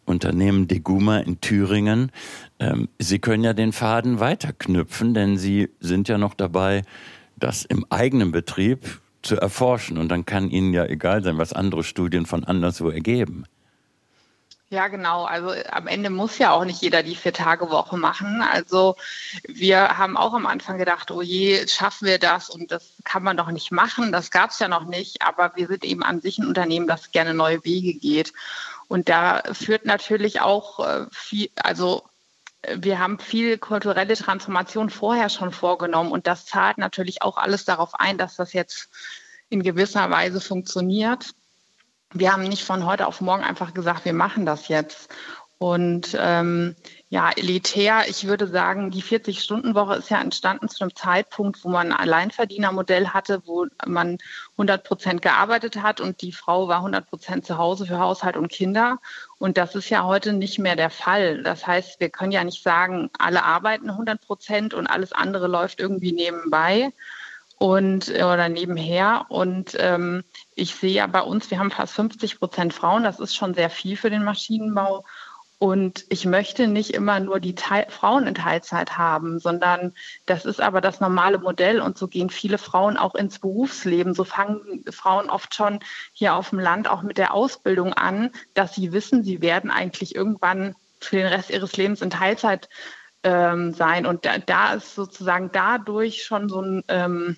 Unternehmen 0.06 0.68
Deguma 0.68 1.20
in 1.20 1.42
Thüringen. 1.42 2.12
Ähm, 2.60 2.90
Sie 3.00 3.20
können 3.20 3.44
ja 3.44 3.54
den 3.54 3.74
Faden 3.74 4.20
weiterknüpfen, 4.20 5.14
denn 5.14 5.38
Sie 5.38 5.70
sind 5.80 6.08
ja 6.08 6.18
noch 6.18 6.34
dabei, 6.34 6.84
das 7.38 7.66
im 7.66 7.86
eigenen 7.90 8.32
Betrieb 8.32 9.02
zu 9.22 9.38
erforschen. 9.38 9.98
Und 9.98 10.10
dann 10.10 10.26
kann 10.26 10.50
Ihnen 10.50 10.74
ja 10.74 10.86
egal 10.86 11.24
sein, 11.24 11.38
was 11.38 11.54
andere 11.54 11.84
Studien 11.84 12.26
von 12.26 12.44
anderswo 12.44 12.90
ergeben. 12.90 13.46
Ja, 14.72 14.88
genau. 14.88 15.26
Also 15.26 15.52
äh, 15.52 15.66
am 15.70 15.86
Ende 15.88 16.10
muss 16.10 16.38
ja 16.38 16.52
auch 16.52 16.64
nicht 16.64 16.82
jeder 16.82 17.04
die 17.04 17.16
Vier-Tage-Woche 17.18 17.98
machen. 17.98 18.42
Also 18.42 18.96
wir 19.46 19.98
haben 19.98 20.16
auch 20.16 20.34
am 20.34 20.46
Anfang 20.46 20.78
gedacht, 20.78 21.12
oh 21.12 21.22
je, 21.22 21.68
schaffen 21.68 22.08
wir 22.08 22.20
das 22.20 22.50
und 22.50 22.72
das 22.72 22.94
kann 23.04 23.22
man 23.22 23.36
doch 23.36 23.52
nicht 23.52 23.74
machen. 23.74 24.14
Das 24.14 24.32
gab 24.32 24.52
es 24.52 24.60
ja 24.60 24.70
noch 24.70 24.86
nicht. 24.86 25.22
Aber 25.24 25.52
wir 25.56 25.68
sind 25.68 25.84
eben 25.84 26.04
an 26.04 26.22
sich 26.22 26.38
ein 26.38 26.48
Unternehmen, 26.48 26.88
das 26.88 27.12
gerne 27.12 27.34
neue 27.34 27.66
Wege 27.66 27.96
geht. 27.96 28.32
Und 28.92 29.08
da 29.08 29.42
führt 29.54 29.86
natürlich 29.86 30.42
auch 30.42 30.86
äh, 30.86 31.06
viel, 31.14 31.50
also 31.56 32.04
wir 32.76 33.00
haben 33.00 33.20
viel 33.20 33.58
kulturelle 33.58 34.18
Transformation 34.18 34.90
vorher 34.90 35.30
schon 35.30 35.54
vorgenommen 35.54 36.12
und 36.12 36.28
das 36.28 36.46
zahlt 36.46 36.78
natürlich 36.78 37.22
auch 37.22 37.38
alles 37.38 37.64
darauf 37.64 37.96
ein, 37.96 38.18
dass 38.18 38.36
das 38.36 38.52
jetzt 38.52 38.90
in 39.48 39.64
gewisser 39.64 40.10
Weise 40.10 40.42
funktioniert. 40.42 41.30
Wir 42.12 42.34
haben 42.34 42.44
nicht 42.44 42.66
von 42.66 42.86
heute 42.86 43.08
auf 43.08 43.22
morgen 43.22 43.46
einfach 43.46 43.74
gesagt, 43.74 44.04
wir 44.04 44.12
machen 44.12 44.46
das 44.46 44.68
jetzt. 44.68 45.08
Und 45.58 46.14
ähm, 46.20 46.76
ja, 47.12 47.30
elitär, 47.30 48.06
ich 48.08 48.26
würde 48.26 48.48
sagen, 48.48 48.90
die 48.90 49.04
40-Stunden-Woche 49.04 49.96
ist 49.96 50.10
ja 50.10 50.22
entstanden 50.22 50.70
zu 50.70 50.82
einem 50.82 50.96
Zeitpunkt, 50.96 51.62
wo 51.66 51.68
man 51.68 51.92
ein 51.92 52.00
Alleinverdienermodell 52.00 53.10
hatte, 53.10 53.42
wo 53.46 53.68
man 53.86 54.18
100 54.54 54.86
Prozent 54.86 55.22
gearbeitet 55.22 55.82
hat 55.82 56.00
und 56.00 56.22
die 56.22 56.32
Frau 56.32 56.70
war 56.70 56.78
100 56.78 57.06
Prozent 57.10 57.46
zu 57.46 57.58
Hause 57.58 57.86
für 57.86 58.00
Haushalt 58.00 58.38
und 58.38 58.50
Kinder. 58.50 58.98
Und 59.40 59.58
das 59.58 59.76
ist 59.76 59.90
ja 59.90 60.06
heute 60.06 60.32
nicht 60.32 60.58
mehr 60.58 60.78
der 60.78 60.90
Fall. 60.90 61.44
Das 61.44 61.68
heißt, 61.68 62.00
wir 62.00 62.10
können 62.10 62.32
ja 62.32 62.46
nicht 62.46 62.64
sagen, 62.64 63.10
alle 63.20 63.44
arbeiten 63.44 63.90
100 63.90 64.22
Prozent 64.22 64.74
und 64.74 64.88
alles 64.88 65.12
andere 65.12 65.48
läuft 65.48 65.82
irgendwie 65.82 66.14
nebenbei 66.14 66.94
und 67.62 68.10
oder 68.10 68.48
nebenher. 68.48 69.26
Und 69.28 69.76
ähm, 69.78 70.24
ich 70.56 70.76
sehe 70.76 70.94
ja 70.94 71.08
bei 71.08 71.22
uns, 71.22 71.52
wir 71.52 71.60
haben 71.60 71.72
fast 71.72 71.94
50 71.94 72.40
Prozent 72.40 72.74
Frauen. 72.74 73.04
Das 73.04 73.20
ist 73.20 73.36
schon 73.36 73.54
sehr 73.54 73.70
viel 73.70 73.98
für 73.98 74.10
den 74.10 74.24
Maschinenbau. 74.24 75.04
Und 75.62 76.06
ich 76.10 76.26
möchte 76.26 76.68
nicht 76.68 76.90
immer 76.96 77.20
nur 77.20 77.40
die 77.40 77.54
Teil 77.54 77.86
Frauen 77.88 78.26
in 78.26 78.34
Teilzeit 78.34 78.98
haben, 78.98 79.38
sondern 79.40 79.94
das 80.26 80.44
ist 80.46 80.60
aber 80.60 80.82
das 80.82 81.02
normale 81.02 81.38
Modell. 81.38 81.82
Und 81.82 82.00
so 82.00 82.08
gehen 82.08 82.32
viele 82.32 82.58
Frauen 82.58 82.98
auch 82.98 83.14
ins 83.14 83.38
Berufsleben. 83.38 84.16
So 84.16 84.24
fangen 84.24 84.84
Frauen 84.90 85.30
oft 85.30 85.54
schon 85.54 85.80
hier 86.14 86.34
auf 86.34 86.50
dem 86.50 86.58
Land 86.58 86.90
auch 86.90 87.04
mit 87.04 87.20
der 87.20 87.36
Ausbildung 87.36 87.94
an, 87.94 88.32
dass 88.56 88.74
sie 88.74 88.92
wissen, 88.92 89.24
sie 89.24 89.44
werden 89.44 89.70
eigentlich 89.70 90.16
irgendwann 90.16 90.74
für 91.00 91.18
den 91.18 91.28
Rest 91.28 91.52
ihres 91.52 91.78
Lebens 91.78 92.02
in 92.02 92.10
Teilzeit 92.10 92.68
ähm, 93.22 93.72
sein. 93.76 94.08
Und 94.08 94.26
da, 94.26 94.40
da, 94.40 94.74
ist 94.74 94.96
sozusagen 94.96 95.52
dadurch 95.54 96.24
schon 96.24 96.50
so 96.50 96.60
ein 96.60 96.84
ähm, 96.88 97.38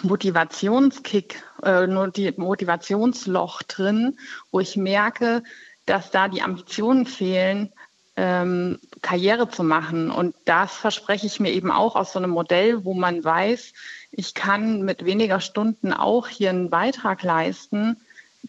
Motivationskick, 0.00 1.42
äh, 1.62 1.86
nur 1.86 2.08
die 2.08 2.32
Motivationsloch 2.34 3.62
drin, 3.62 4.18
wo 4.50 4.60
ich 4.60 4.78
merke, 4.78 5.42
dass 5.86 6.10
da 6.10 6.28
die 6.28 6.42
Ambitionen 6.42 7.06
fehlen, 7.06 7.72
ähm, 8.16 8.78
Karriere 9.02 9.48
zu 9.48 9.62
machen. 9.62 10.10
Und 10.10 10.34
das 10.44 10.74
verspreche 10.74 11.26
ich 11.26 11.38
mir 11.40 11.52
eben 11.52 11.70
auch 11.70 11.96
aus 11.96 12.12
so 12.12 12.18
einem 12.18 12.30
Modell, 12.30 12.84
wo 12.84 12.94
man 12.94 13.22
weiß, 13.22 13.72
ich 14.10 14.34
kann 14.34 14.82
mit 14.82 15.04
weniger 15.04 15.40
Stunden 15.40 15.92
auch 15.92 16.28
hier 16.28 16.50
einen 16.50 16.70
Beitrag 16.70 17.22
leisten, 17.22 17.96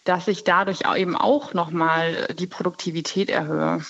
dass 0.04 0.28
ich 0.28 0.44
dadurch 0.44 0.82
eben 0.96 1.16
auch 1.16 1.54
nochmal 1.54 2.28
die 2.38 2.48
Produktivität 2.48 3.30
erhöhe. 3.30 3.82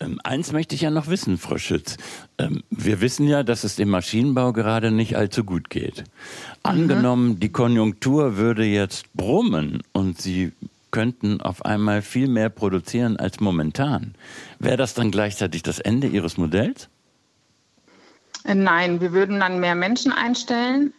Ähm, 0.00 0.20
eins 0.22 0.52
möchte 0.52 0.74
ich 0.74 0.82
ja 0.82 0.90
noch 0.90 1.08
wissen, 1.08 1.38
Frau 1.38 1.58
Schütz. 1.58 1.96
Ähm, 2.38 2.62
wir 2.70 3.00
wissen 3.00 3.26
ja, 3.26 3.42
dass 3.42 3.64
es 3.64 3.76
dem 3.76 3.90
Maschinenbau 3.90 4.52
gerade 4.52 4.90
nicht 4.90 5.16
allzu 5.16 5.44
gut 5.44 5.70
geht. 5.70 5.98
Mhm. 5.98 6.04
Angenommen, 6.62 7.40
die 7.40 7.50
Konjunktur 7.50 8.36
würde 8.36 8.64
jetzt 8.64 9.12
brummen 9.14 9.82
und 9.92 10.20
Sie 10.20 10.52
könnten 10.94 11.40
auf 11.40 11.64
einmal 11.64 12.02
viel 12.02 12.28
mehr 12.28 12.50
produzieren 12.50 13.16
als 13.16 13.40
momentan. 13.40 14.14
Wäre 14.60 14.76
das 14.76 14.94
dann 14.94 15.10
gleichzeitig 15.10 15.64
das 15.64 15.80
Ende 15.80 16.06
Ihres 16.06 16.36
Modells? 16.36 16.88
Äh, 18.44 18.54
nein, 18.54 19.00
wir 19.00 19.10
würden 19.12 19.40
dann 19.40 19.58
mehr 19.58 19.74
Menschen 19.74 20.12
einstellen. 20.12 20.94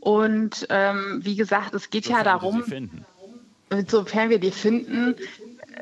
Und 0.00 0.66
ähm, 0.68 1.20
wie 1.22 1.36
gesagt, 1.36 1.74
es 1.74 1.90
geht 1.90 2.08
ja 2.08 2.24
darum, 2.24 2.64
sofern 3.86 4.30
wir 4.30 4.40
die 4.40 4.50
finden, 4.50 5.14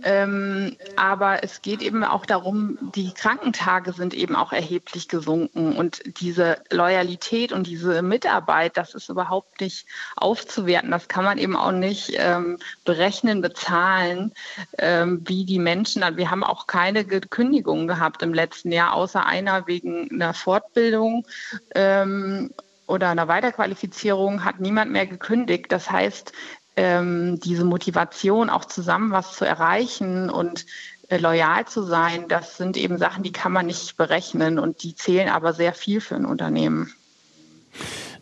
ähm, 0.03 0.77
aber 0.97 1.43
es 1.43 1.63
geht 1.63 1.83
eben 1.83 2.05
auch 2.05 2.27
darum, 2.27 2.79
die 2.95 3.13
Krankentage 3.13 3.93
sind 3.93 4.15
eben 4.15 4.37
auch 4.37 4.53
erheblich 4.53 5.09
gesunken 5.09 5.77
und 5.77 6.03
diese 6.21 6.59
Loyalität 6.71 7.53
und 7.53 7.67
diese 7.67 8.03
Mitarbeit, 8.03 8.77
das 8.77 8.95
ist 8.95 9.09
überhaupt 9.09 9.61
nicht 9.61 9.87
aufzuwerten. 10.17 10.91
Das 10.91 11.09
kann 11.09 11.25
man 11.25 11.39
eben 11.39 11.57
auch 11.57 11.73
nicht 11.73 12.13
ähm, 12.15 12.59
berechnen, 12.85 13.41
bezahlen, 13.41 14.33
ähm, 14.79 15.23
wie 15.27 15.45
die 15.45 15.59
Menschen. 15.59 16.03
Wir 16.17 16.31
haben 16.31 16.45
auch 16.45 16.67
keine 16.67 17.05
Kündigungen 17.05 17.89
gehabt 17.89 18.23
im 18.23 18.35
letzten 18.35 18.73
Jahr, 18.73 18.95
außer 18.95 19.25
einer 19.27 19.67
wegen 19.67 20.11
einer 20.11 20.35
Fortbildung 20.35 21.27
ähm, 21.75 22.51
oder 22.89 23.11
einer 23.11 23.29
Weiterqualifizierung 23.29 24.45
hat 24.45 24.61
niemand 24.61 24.91
mehr 24.91 25.07
gekündigt. 25.07 25.71
Das 25.71 25.91
heißt, 25.91 26.33
ähm, 26.79 27.41
diese 27.41 27.65
Motivation, 27.65 28.51
auch 28.51 28.65
zusammen 28.65 29.11
was 29.11 29.35
zu 29.35 29.45
erreichen 29.45 30.31
und 30.31 30.65
äh, 31.09 31.19
loyal 31.19 31.67
zu 31.67 31.83
sein, 31.83 32.27
das 32.29 32.57
sind 32.57 32.77
eben 32.77 32.99
Sachen, 32.99 33.25
die 33.25 33.33
kann 33.33 33.51
man 33.51 33.67
nicht 33.67 33.97
berechnen 33.97 34.61
und 34.61 34.85
die 34.85 34.95
zählen 34.95 35.29
aber 35.29 35.53
sehr 35.53 35.73
viel 35.73 36.01
für 36.01 36.15
ein 36.15 36.25
Unternehmen. 36.25 36.95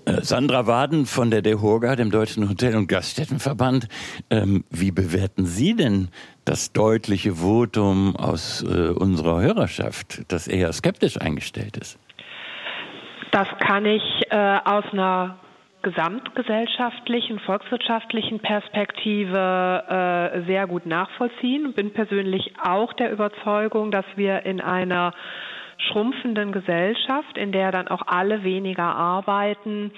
Äh, 0.06 0.22
Sandra 0.22 0.66
Waden 0.66 1.04
von 1.04 1.30
der 1.30 1.42
DEHOGA, 1.42 1.96
dem 1.96 2.10
Deutschen 2.10 2.48
Hotel- 2.48 2.76
und 2.76 2.86
Gaststättenverband. 2.86 3.88
Ähm, 4.30 4.64
wie 4.70 4.90
bewerten 4.90 5.44
Sie 5.44 5.76
denn 5.76 6.08
das 6.46 6.72
deutliche 6.72 7.34
Votum 7.34 8.16
aus 8.16 8.62
äh, 8.62 8.88
unserer 8.88 9.42
Hörerschaft, 9.42 10.22
das 10.28 10.48
eher 10.48 10.72
skeptisch 10.72 11.20
eingestellt 11.20 11.76
ist? 11.76 11.98
Das 13.32 13.48
kann 13.60 13.84
ich 13.84 14.02
äh, 14.30 14.58
aus 14.64 14.84
einer 14.92 15.36
gesamtgesellschaftlichen, 15.86 17.38
volkswirtschaftlichen 17.38 18.40
Perspektive 18.40 19.84
äh, 19.88 20.44
sehr 20.46 20.66
gut 20.66 20.84
nachvollziehen. 20.84 21.74
Bin 21.74 21.92
persönlich 21.92 22.54
auch 22.60 22.92
der 22.94 23.12
Überzeugung, 23.12 23.92
dass 23.92 24.04
wir 24.16 24.44
in 24.44 24.60
einer 24.60 25.12
schrumpfenden 25.78 26.50
Gesellschaft, 26.50 27.38
in 27.38 27.52
der 27.52 27.70
dann 27.70 27.86
auch 27.86 28.02
alle 28.04 28.42
weniger 28.42 28.96
arbeiten, 28.96 29.92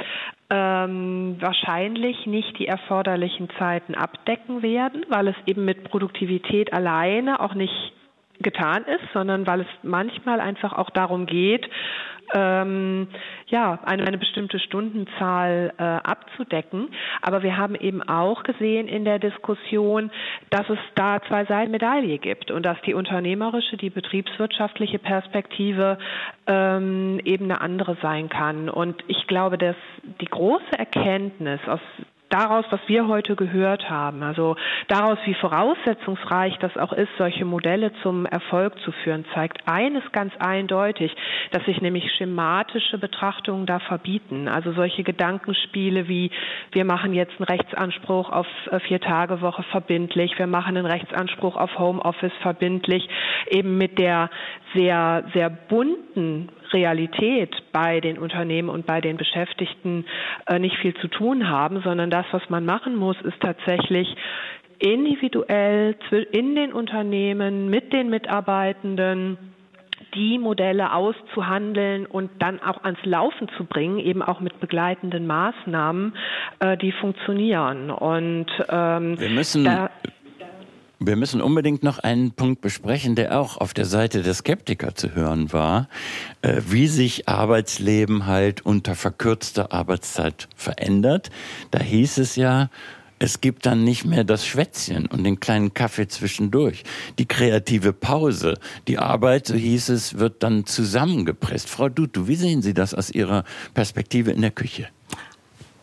ähm, 0.50 1.36
wahrscheinlich 1.40 2.26
nicht 2.26 2.58
die 2.58 2.66
erforderlichen 2.66 3.48
Zeiten 3.58 3.94
abdecken 3.94 4.60
werden, 4.60 5.06
weil 5.08 5.28
es 5.28 5.36
eben 5.46 5.64
mit 5.64 5.84
Produktivität 5.84 6.70
alleine 6.74 7.40
auch 7.40 7.54
nicht 7.54 7.94
getan 8.40 8.84
ist, 8.84 9.10
sondern 9.14 9.46
weil 9.46 9.62
es 9.62 9.66
manchmal 9.82 10.40
einfach 10.40 10.74
auch 10.74 10.90
darum 10.90 11.24
geht, 11.24 11.66
ähm, 12.34 13.08
ja, 13.46 13.78
eine, 13.84 14.06
eine 14.06 14.18
bestimmte 14.18 14.58
Stundenzahl 14.58 15.72
äh, 15.78 15.82
abzudecken. 15.82 16.88
Aber 17.22 17.42
wir 17.42 17.56
haben 17.56 17.74
eben 17.74 18.02
auch 18.02 18.42
gesehen 18.42 18.88
in 18.88 19.04
der 19.04 19.18
Diskussion, 19.18 20.10
dass 20.50 20.68
es 20.68 20.78
da 20.94 21.20
zwei 21.28 21.44
Seiten 21.44 21.70
Medaille 21.70 22.18
gibt 22.18 22.50
und 22.50 22.64
dass 22.64 22.80
die 22.82 22.94
unternehmerische, 22.94 23.76
die 23.76 23.90
betriebswirtschaftliche 23.90 24.98
Perspektive 24.98 25.98
ähm, 26.46 27.20
eben 27.24 27.44
eine 27.44 27.60
andere 27.60 27.96
sein 28.02 28.28
kann. 28.28 28.68
Und 28.68 29.02
ich 29.08 29.26
glaube, 29.26 29.58
dass 29.58 29.76
die 30.20 30.26
große 30.26 30.78
Erkenntnis 30.78 31.60
aus 31.66 31.80
daraus, 32.30 32.64
was 32.70 32.80
wir 32.86 33.08
heute 33.08 33.36
gehört 33.36 33.88
haben, 33.88 34.22
also 34.22 34.56
daraus, 34.88 35.18
wie 35.24 35.34
voraussetzungsreich 35.34 36.56
das 36.58 36.76
auch 36.76 36.92
ist, 36.92 37.10
solche 37.18 37.44
Modelle 37.44 37.92
zum 38.02 38.26
Erfolg 38.26 38.78
zu 38.80 38.92
führen, 38.92 39.24
zeigt 39.34 39.62
eines 39.66 40.02
ganz 40.12 40.32
eindeutig, 40.38 41.14
dass 41.52 41.64
sich 41.64 41.80
nämlich 41.80 42.10
schematische 42.16 42.98
Betrachtungen 42.98 43.66
da 43.66 43.78
verbieten. 43.78 44.48
Also 44.48 44.72
solche 44.72 45.02
Gedankenspiele 45.02 46.08
wie 46.08 46.30
wir 46.72 46.84
machen 46.84 47.14
jetzt 47.14 47.34
einen 47.38 47.46
Rechtsanspruch 47.46 48.30
auf 48.30 48.46
äh, 48.70 48.80
vier 48.80 49.00
Tage 49.00 49.40
Woche 49.40 49.62
verbindlich, 49.64 50.38
wir 50.38 50.46
machen 50.46 50.76
einen 50.76 50.86
Rechtsanspruch 50.86 51.56
auf 51.56 51.78
Homeoffice 51.78 52.32
verbindlich, 52.42 53.08
eben 53.50 53.78
mit 53.78 53.98
der 53.98 54.30
sehr, 54.74 55.24
sehr 55.32 55.50
bunten 55.50 56.50
Realität 56.72 57.54
bei 57.72 58.00
den 58.00 58.18
Unternehmen 58.18 58.68
und 58.68 58.86
bei 58.86 59.00
den 59.00 59.16
Beschäftigten 59.16 60.04
äh, 60.46 60.58
nicht 60.58 60.76
viel 60.78 60.94
zu 60.94 61.08
tun 61.08 61.48
haben, 61.48 61.80
sondern 61.82 62.10
das, 62.10 62.26
was 62.32 62.48
man 62.48 62.64
machen 62.64 62.96
muss, 62.96 63.16
ist 63.22 63.40
tatsächlich 63.40 64.08
individuell 64.78 65.96
in 66.30 66.54
den 66.54 66.72
Unternehmen 66.72 67.68
mit 67.68 67.92
den 67.92 68.10
Mitarbeitenden 68.10 69.36
die 70.14 70.38
Modelle 70.38 70.92
auszuhandeln 70.92 72.06
und 72.06 72.30
dann 72.38 72.60
auch 72.62 72.82
ans 72.84 72.98
Laufen 73.04 73.48
zu 73.56 73.64
bringen, 73.64 73.98
eben 73.98 74.22
auch 74.22 74.40
mit 74.40 74.58
begleitenden 74.60 75.26
Maßnahmen, 75.26 76.14
äh, 76.60 76.76
die 76.76 76.92
funktionieren. 76.92 77.90
Und 77.90 78.46
ähm, 78.68 79.20
wir 79.20 79.30
müssen 79.30 79.64
da, 79.64 79.90
wir 81.00 81.16
müssen 81.16 81.40
unbedingt 81.40 81.82
noch 81.82 81.98
einen 81.98 82.32
Punkt 82.32 82.60
besprechen, 82.60 83.14
der 83.14 83.38
auch 83.38 83.56
auf 83.56 83.72
der 83.72 83.84
Seite 83.84 84.22
der 84.22 84.34
Skeptiker 84.34 84.94
zu 84.94 85.14
hören 85.14 85.52
war, 85.52 85.88
äh, 86.42 86.60
wie 86.68 86.88
sich 86.88 87.28
Arbeitsleben 87.28 88.26
halt 88.26 88.66
unter 88.66 88.94
verkürzter 88.94 89.72
Arbeitszeit 89.72 90.48
verändert. 90.56 91.30
Da 91.70 91.80
hieß 91.80 92.18
es 92.18 92.36
ja, 92.36 92.70
es 93.20 93.40
gibt 93.40 93.66
dann 93.66 93.82
nicht 93.84 94.04
mehr 94.04 94.24
das 94.24 94.46
Schwätzchen 94.46 95.06
und 95.06 95.24
den 95.24 95.40
kleinen 95.40 95.74
Kaffee 95.74 96.06
zwischendurch. 96.06 96.84
Die 97.18 97.26
kreative 97.26 97.92
Pause, 97.92 98.58
die 98.86 98.98
Arbeit, 98.98 99.46
so 99.46 99.54
hieß 99.54 99.88
es, 99.88 100.18
wird 100.18 100.42
dann 100.42 100.66
zusammengepresst. 100.66 101.68
Frau 101.68 101.88
Dutu, 101.88 102.28
wie 102.28 102.36
sehen 102.36 102.62
Sie 102.62 102.74
das 102.74 102.94
aus 102.94 103.10
Ihrer 103.10 103.44
Perspektive 103.74 104.30
in 104.30 104.42
der 104.42 104.52
Küche? 104.52 104.88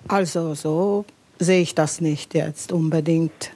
Also 0.07 0.53
so 0.53 1.05
sehe 1.39 1.61
ich 1.61 1.75
das 1.75 1.99
nicht 1.99 2.33
jetzt 2.33 2.71
unbedingt. 2.71 3.51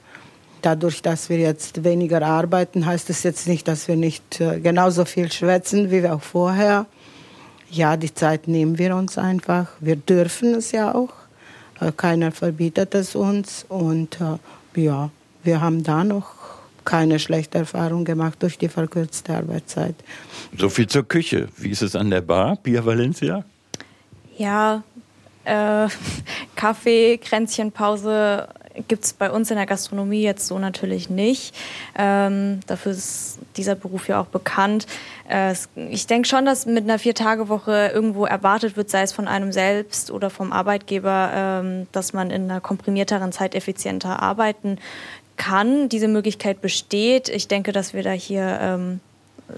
Dadurch, 0.62 1.02
dass 1.02 1.28
wir 1.28 1.38
jetzt 1.38 1.84
weniger 1.84 2.22
arbeiten, 2.22 2.86
heißt 2.86 3.10
es 3.10 3.22
jetzt 3.22 3.48
nicht, 3.48 3.68
dass 3.68 3.88
wir 3.88 3.96
nicht 3.96 4.40
äh, 4.40 4.60
genauso 4.60 5.04
viel 5.04 5.30
schwätzen 5.30 5.90
wie 5.90 6.02
wir 6.02 6.14
auch 6.14 6.22
vorher. 6.22 6.86
Ja, 7.70 7.96
die 7.96 8.12
Zeit 8.12 8.48
nehmen 8.48 8.78
wir 8.78 8.96
uns 8.96 9.16
einfach. 9.18 9.68
Wir 9.80 9.96
dürfen 9.96 10.54
es 10.54 10.72
ja 10.72 10.94
auch. 10.94 11.12
Äh, 11.80 11.92
keiner 11.96 12.32
verbietet 12.32 12.94
es 12.94 13.14
uns. 13.14 13.64
Und 13.68 14.18
äh, 14.20 14.80
ja, 14.80 15.10
wir 15.42 15.60
haben 15.60 15.82
da 15.82 16.04
noch 16.04 16.34
keine 16.84 17.18
schlechte 17.18 17.58
Erfahrung 17.58 18.04
gemacht 18.04 18.42
durch 18.42 18.58
die 18.58 18.68
verkürzte 18.68 19.34
Arbeitszeit. 19.34 19.94
So 20.56 20.68
viel 20.68 20.86
zur 20.86 21.06
Küche. 21.06 21.48
Wie 21.56 21.70
ist 21.70 21.82
es 21.82 21.94
an 21.94 22.10
der 22.10 22.22
Bar, 22.22 22.56
Pia 22.56 22.84
Valencia? 22.84 23.44
Ja, 24.36 24.82
äh, 25.44 25.88
Kaffee, 26.56 27.18
Kränzchenpause 27.18 28.48
gibt 28.88 29.04
es 29.04 29.12
bei 29.12 29.30
uns 29.30 29.50
in 29.50 29.56
der 29.56 29.66
Gastronomie 29.66 30.22
jetzt 30.22 30.46
so 30.46 30.58
natürlich 30.58 31.10
nicht. 31.10 31.54
Ähm, 31.98 32.60
dafür 32.66 32.92
ist 32.92 33.38
dieser 33.56 33.74
Beruf 33.74 34.08
ja 34.08 34.20
auch 34.20 34.26
bekannt. 34.26 34.86
Äh, 35.28 35.54
ich 35.90 36.06
denke 36.06 36.28
schon, 36.28 36.44
dass 36.44 36.66
mit 36.66 36.84
einer 36.84 36.98
Vier-Tage-Woche 36.98 37.90
irgendwo 37.92 38.26
erwartet 38.26 38.76
wird, 38.76 38.90
sei 38.90 39.02
es 39.02 39.12
von 39.12 39.28
einem 39.28 39.52
selbst 39.52 40.10
oder 40.10 40.30
vom 40.30 40.52
Arbeitgeber, 40.52 41.30
ähm, 41.34 41.86
dass 41.92 42.12
man 42.12 42.30
in 42.30 42.44
einer 42.44 42.60
komprimierteren 42.60 43.32
Zeit 43.32 43.54
effizienter 43.54 44.22
arbeiten 44.22 44.78
kann. 45.36 45.88
Diese 45.88 46.08
Möglichkeit 46.08 46.60
besteht. 46.60 47.28
Ich 47.28 47.48
denke, 47.48 47.72
dass 47.72 47.94
wir 47.94 48.02
da 48.02 48.12
hier 48.12 48.58
ähm, 48.60 49.00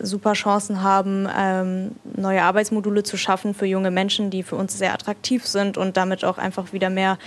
super 0.01 0.33
Chancen 0.35 0.83
haben, 0.83 1.29
ähm, 1.37 1.93
neue 2.17 2.43
Arbeitsmodule 2.43 3.03
zu 3.03 3.17
schaffen 3.17 3.55
für 3.55 3.67
junge 3.67 3.91
Menschen, 3.91 4.31
die 4.31 4.43
für 4.43 4.57
uns 4.57 4.79
sehr 4.79 4.95
attraktiv 4.95 5.47
sind 5.47 5.77
und 5.77 5.97
damit 5.97 6.25
auch 6.25 6.39
einfach 6.39 6.73
wieder 6.73 6.91
mehr 6.91 7.19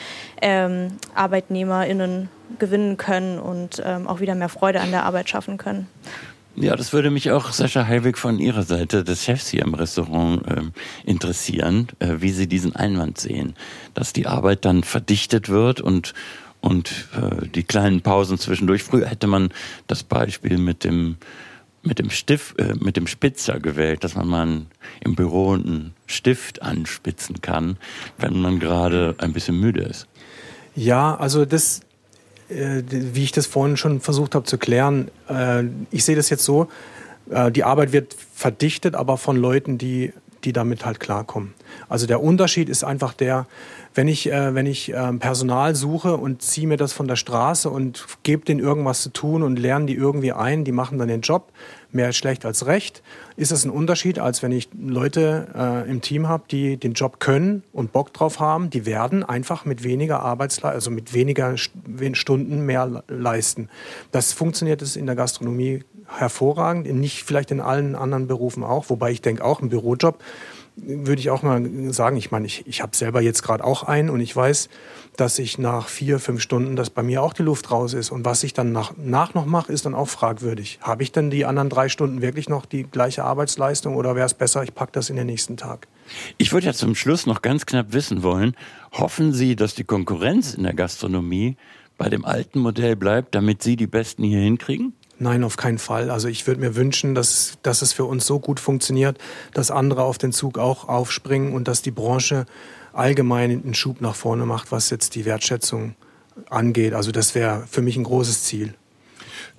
ähm, 0.42 0.94
ArbeitnehmerInnen 1.14 2.30
gewinnen 2.60 2.98
können 2.98 3.40
und 3.40 3.82
ähm, 3.84 4.08
auch 4.08 4.20
wieder 4.20 4.36
mehr 4.36 4.50
Freude 4.50 4.82
an 4.82 4.92
der 4.92 5.04
Arbeit 5.04 5.30
schaffen 5.30 5.58
können. 5.58 5.88
Ja, 6.58 6.78
das 6.78 6.94
würde 6.94 7.12
mich 7.12 7.32
auch, 7.32 7.52
Sascha 7.52 7.86
Heilwig, 7.86 8.18
von 8.18 8.40
Ihrer 8.40 8.64
Seite 8.64 9.04
des 9.04 9.26
Chefs 9.26 9.50
hier 9.50 9.64
im 9.64 9.74
Restaurant 9.74 10.42
ähm, 10.48 10.72
interessieren, 11.04 11.88
äh, 12.00 12.16
wie 12.20 12.32
Sie 12.32 12.48
diesen 12.48 12.76
Einwand 12.76 13.18
sehen, 13.18 13.56
dass 13.94 14.14
die 14.14 14.26
Arbeit 14.26 14.64
dann 14.64 14.84
verdichtet 14.84 15.50
wird 15.50 15.82
und 15.82 16.14
und 16.62 17.10
äh, 17.14 17.48
die 17.48 17.62
kleinen 17.62 18.02
Pausen 18.02 18.40
zwischendurch. 18.40 18.82
Früher 18.82 19.06
hätte 19.06 19.28
man 19.28 19.50
das 19.86 20.02
Beispiel 20.02 20.58
mit 20.58 20.84
dem 20.84 21.18
mit 21.86 22.00
dem 22.00 22.10
Stift, 22.10 22.60
äh, 22.60 22.74
mit 22.80 22.98
dem 22.98 23.08
Spitzer 23.08 23.60
gewählt, 23.60 24.04
dass 24.04 24.16
man 24.16 24.28
mal 24.28 24.62
im 25.02 25.16
Büro 25.16 25.54
einen 25.54 25.94
Stift 26.08 26.62
anspitzen 26.62 27.42
kann, 27.42 27.78
wenn 28.18 28.40
man 28.42 28.60
gerade 28.60 29.16
ein 29.20 29.34
bisschen 29.34 29.60
müde 29.60 29.82
ist. 29.82 30.08
Ja, 30.76 31.16
also 31.16 31.46
das, 31.46 31.82
äh, 32.50 32.82
wie 32.90 33.24
ich 33.24 33.32
das 33.32 33.46
vorhin 33.46 33.78
schon 33.78 34.02
versucht 34.02 34.36
habe 34.36 34.46
zu 34.46 34.58
klären, 34.58 35.10
äh, 35.30 35.64
ich 35.92 36.04
sehe 36.04 36.16
das 36.16 36.30
jetzt 36.30 36.44
so, 36.44 36.68
äh, 37.30 37.52
die 37.52 37.64
Arbeit 37.64 37.92
wird 37.92 38.16
verdichtet, 38.34 38.96
aber 38.96 39.18
von 39.18 39.38
Leuten, 39.38 39.78
die, 39.78 40.14
die 40.44 40.54
damit 40.54 40.86
halt 40.86 41.00
klarkommen. 41.00 41.54
Also 41.90 42.08
der 42.08 42.22
Unterschied 42.22 42.70
ist 42.70 42.84
einfach 42.84 43.14
der, 43.14 43.48
wenn 43.96 44.10
ich, 44.10 44.32
äh, 44.32 44.54
wenn 44.54 44.66
ich 44.66 44.94
äh, 44.94 45.14
Personal 45.14 45.74
suche 45.74 46.18
und 46.18 46.42
ziehe 46.42 46.68
mir 46.68 46.78
das 46.78 46.94
von 46.94 47.08
der 47.08 47.16
Straße 47.16 47.70
und 47.70 48.06
gebe 48.24 48.46
denen 48.46 48.60
irgendwas 48.60 49.02
zu 49.02 49.10
tun 49.10 49.42
und 49.42 49.58
lerne 49.58 49.86
die 49.86 49.96
irgendwie 49.96 50.34
ein, 50.34 50.66
die 50.66 50.74
machen 50.74 51.00
dann 51.00 51.08
den 51.08 51.22
Job, 51.22 51.52
mehr 51.92 52.12
schlecht 52.12 52.46
als 52.46 52.66
recht, 52.66 53.02
ist 53.38 53.54
es 53.54 53.64
ein 53.64 53.72
Unterschied, 53.72 54.20
als 54.20 54.44
wenn 54.44 54.52
ich 54.52 54.68
Leute 54.78 55.48
äh, 55.56 55.90
im 55.90 56.02
Team 56.02 56.28
habe, 56.28 56.44
die 56.52 56.76
den 56.76 56.94
Job 56.94 57.22
können 57.22 57.64
und 57.72 57.94
Bock 57.94 58.14
drauf 58.14 58.42
haben, 58.42 58.70
die 58.70 58.86
werden 58.86 59.24
einfach 59.24 59.64
mit 59.64 59.84
weniger 59.84 60.20
Arbeitsleistung, 60.20 60.76
also 60.76 60.92
mit 60.92 61.14
weniger 61.14 61.56
Stunden 61.58 62.66
mehr 62.66 63.04
leisten. 63.08 63.70
Das 64.12 64.34
funktioniert 64.34 64.82
es 64.82 64.98
in 64.98 65.06
der 65.06 65.16
Gastronomie 65.16 65.84
hervorragend, 66.08 66.94
nicht 66.94 67.24
vielleicht 67.24 67.52
in 67.52 67.62
allen 67.62 67.96
anderen 67.96 68.28
Berufen 68.28 68.64
auch, 68.64 68.90
wobei 68.90 69.12
ich 69.12 69.22
denke 69.22 69.44
auch, 69.44 69.62
ein 69.62 69.70
Bürojob 69.70 70.20
würde 70.76 71.20
ich 71.20 71.30
auch 71.30 71.42
mal 71.42 71.94
sagen, 71.94 72.18
ich 72.18 72.32
meine, 72.32 72.46
ich, 72.46 72.68
ich 72.68 72.82
habe 72.82 72.96
selber 72.96 73.22
jetzt 73.22 73.44
gerade 73.44 73.64
auch 73.64 73.84
einen 73.84 74.10
und 74.10 74.20
ich 74.20 74.36
weiß, 74.36 74.70
dass 75.16 75.40
ich 75.40 75.58
nach 75.58 75.88
vier, 75.88 76.20
fünf 76.20 76.42
Stunden, 76.42 76.76
dass 76.76 76.90
bei 76.90 77.02
mir 77.02 77.24
auch 77.24 77.34
die 77.34 77.44
Luft 77.44 77.72
raus 77.72 77.94
ist. 77.94 78.12
Und 78.12 78.26
was 78.26 78.44
ich 78.44 78.54
dann 78.54 78.72
nach, 78.72 78.94
nach 78.98 79.34
noch 79.34 79.46
mache, 79.46 79.72
ist 79.72 79.86
dann 79.86 79.96
auch 79.96 80.10
fragwürdig. 80.10 80.80
Habe 80.82 81.04
ich 81.04 81.12
denn 81.12 81.30
die 81.30 81.46
anderen 81.46 81.70
drei 81.70 81.88
Stunden 81.88 82.22
wirklich 82.22 82.50
noch 82.50 82.66
die 82.66 82.84
gleiche 82.84 83.24
Arbeitsleistung 83.24 83.96
oder 83.96 84.16
wäre 84.16 84.26
es 84.26 84.34
besser, 84.34 84.64
ich 84.64 84.76
packe 84.76 84.92
das 84.92 85.10
in 85.10 85.16
den 85.16 85.28
nächsten 85.28 85.56
Tag? 85.56 85.88
Ich 86.38 86.52
würde 86.52 86.68
ja 86.68 86.74
zum 86.74 86.96
Schluss 86.96 87.26
noch 87.26 87.42
ganz 87.42 87.66
knapp 87.66 87.94
wissen 87.94 88.24
wollen, 88.24 88.56
hoffen 88.92 89.34
Sie, 89.34 89.56
dass 89.56 89.76
die 89.76 89.86
Konkurrenz 89.86 90.54
in 90.54 90.64
der 90.64 90.74
Gastronomie 90.74 91.56
bei 91.98 92.10
dem 92.10 92.26
alten 92.26 92.60
Modell 92.60 92.96
bleibt, 92.96 93.36
damit 93.36 93.64
Sie 93.64 93.78
die 93.78 93.88
Besten 93.88 94.24
hier 94.24 94.42
hinkriegen? 94.42 94.94
Nein, 95.18 95.44
auf 95.44 95.56
keinen 95.56 95.78
Fall. 95.78 96.10
Also 96.10 96.28
ich 96.28 96.46
würde 96.46 96.60
mir 96.60 96.76
wünschen, 96.76 97.16
dass, 97.16 97.58
dass 97.64 97.82
es 97.82 97.94
für 97.94 98.04
uns 98.06 98.26
so 98.26 98.40
gut 98.40 98.60
funktioniert, 98.60 99.18
dass 99.54 99.72
andere 99.72 100.04
auf 100.04 100.18
den 100.18 100.34
Zug 100.34 100.58
auch 100.58 100.90
aufspringen 100.90 101.54
und 101.54 101.68
dass 101.68 101.82
die 101.82 101.92
Branche 101.92 102.46
allgemein 102.92 103.52
einen 103.52 103.74
Schub 103.74 104.02
nach 104.02 104.16
vorne 104.16 104.46
macht, 104.46 104.72
was 104.72 104.90
jetzt 104.90 105.16
die 105.16 105.26
Wertschätzung 105.26 105.96
angeht. 106.50 106.94
Also 106.94 107.12
das 107.12 107.34
wäre 107.34 107.66
für 107.70 107.82
mich 107.82 107.96
ein 107.96 108.04
großes 108.04 108.44
Ziel. 108.44 108.74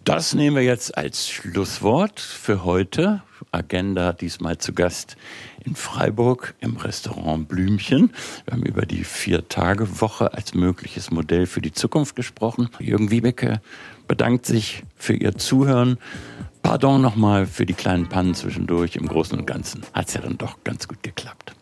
Das 0.04 0.34
nehmen 0.34 0.56
wir 0.56 0.62
jetzt 0.62 0.96
als 0.96 1.28
Schlusswort 1.28 2.20
für 2.20 2.64
heute. 2.64 3.22
Agenda 3.56 4.12
diesmal 4.12 4.58
zu 4.58 4.72
Gast 4.72 5.16
in 5.64 5.74
Freiburg 5.74 6.54
im 6.60 6.76
Restaurant 6.76 7.48
Blümchen. 7.48 8.12
Wir 8.44 8.54
haben 8.54 8.62
über 8.62 8.86
die 8.86 9.04
Vier-Tage-Woche 9.04 10.32
als 10.34 10.54
mögliches 10.54 11.10
Modell 11.10 11.46
für 11.46 11.60
die 11.60 11.72
Zukunft 11.72 12.16
gesprochen. 12.16 12.68
Jürgen 12.78 13.10
Wiebeke 13.10 13.60
bedankt 14.06 14.46
sich 14.46 14.84
für 14.96 15.14
Ihr 15.14 15.36
Zuhören. 15.36 15.98
Pardon 16.62 17.00
nochmal 17.00 17.46
für 17.46 17.66
die 17.66 17.74
kleinen 17.74 18.08
Pannen 18.08 18.34
zwischendurch. 18.34 18.96
Im 18.96 19.08
Großen 19.08 19.38
und 19.38 19.46
Ganzen 19.46 19.82
hat 19.92 20.08
es 20.08 20.14
ja 20.14 20.20
dann 20.20 20.38
doch 20.38 20.62
ganz 20.64 20.88
gut 20.88 21.02
geklappt. 21.02 21.54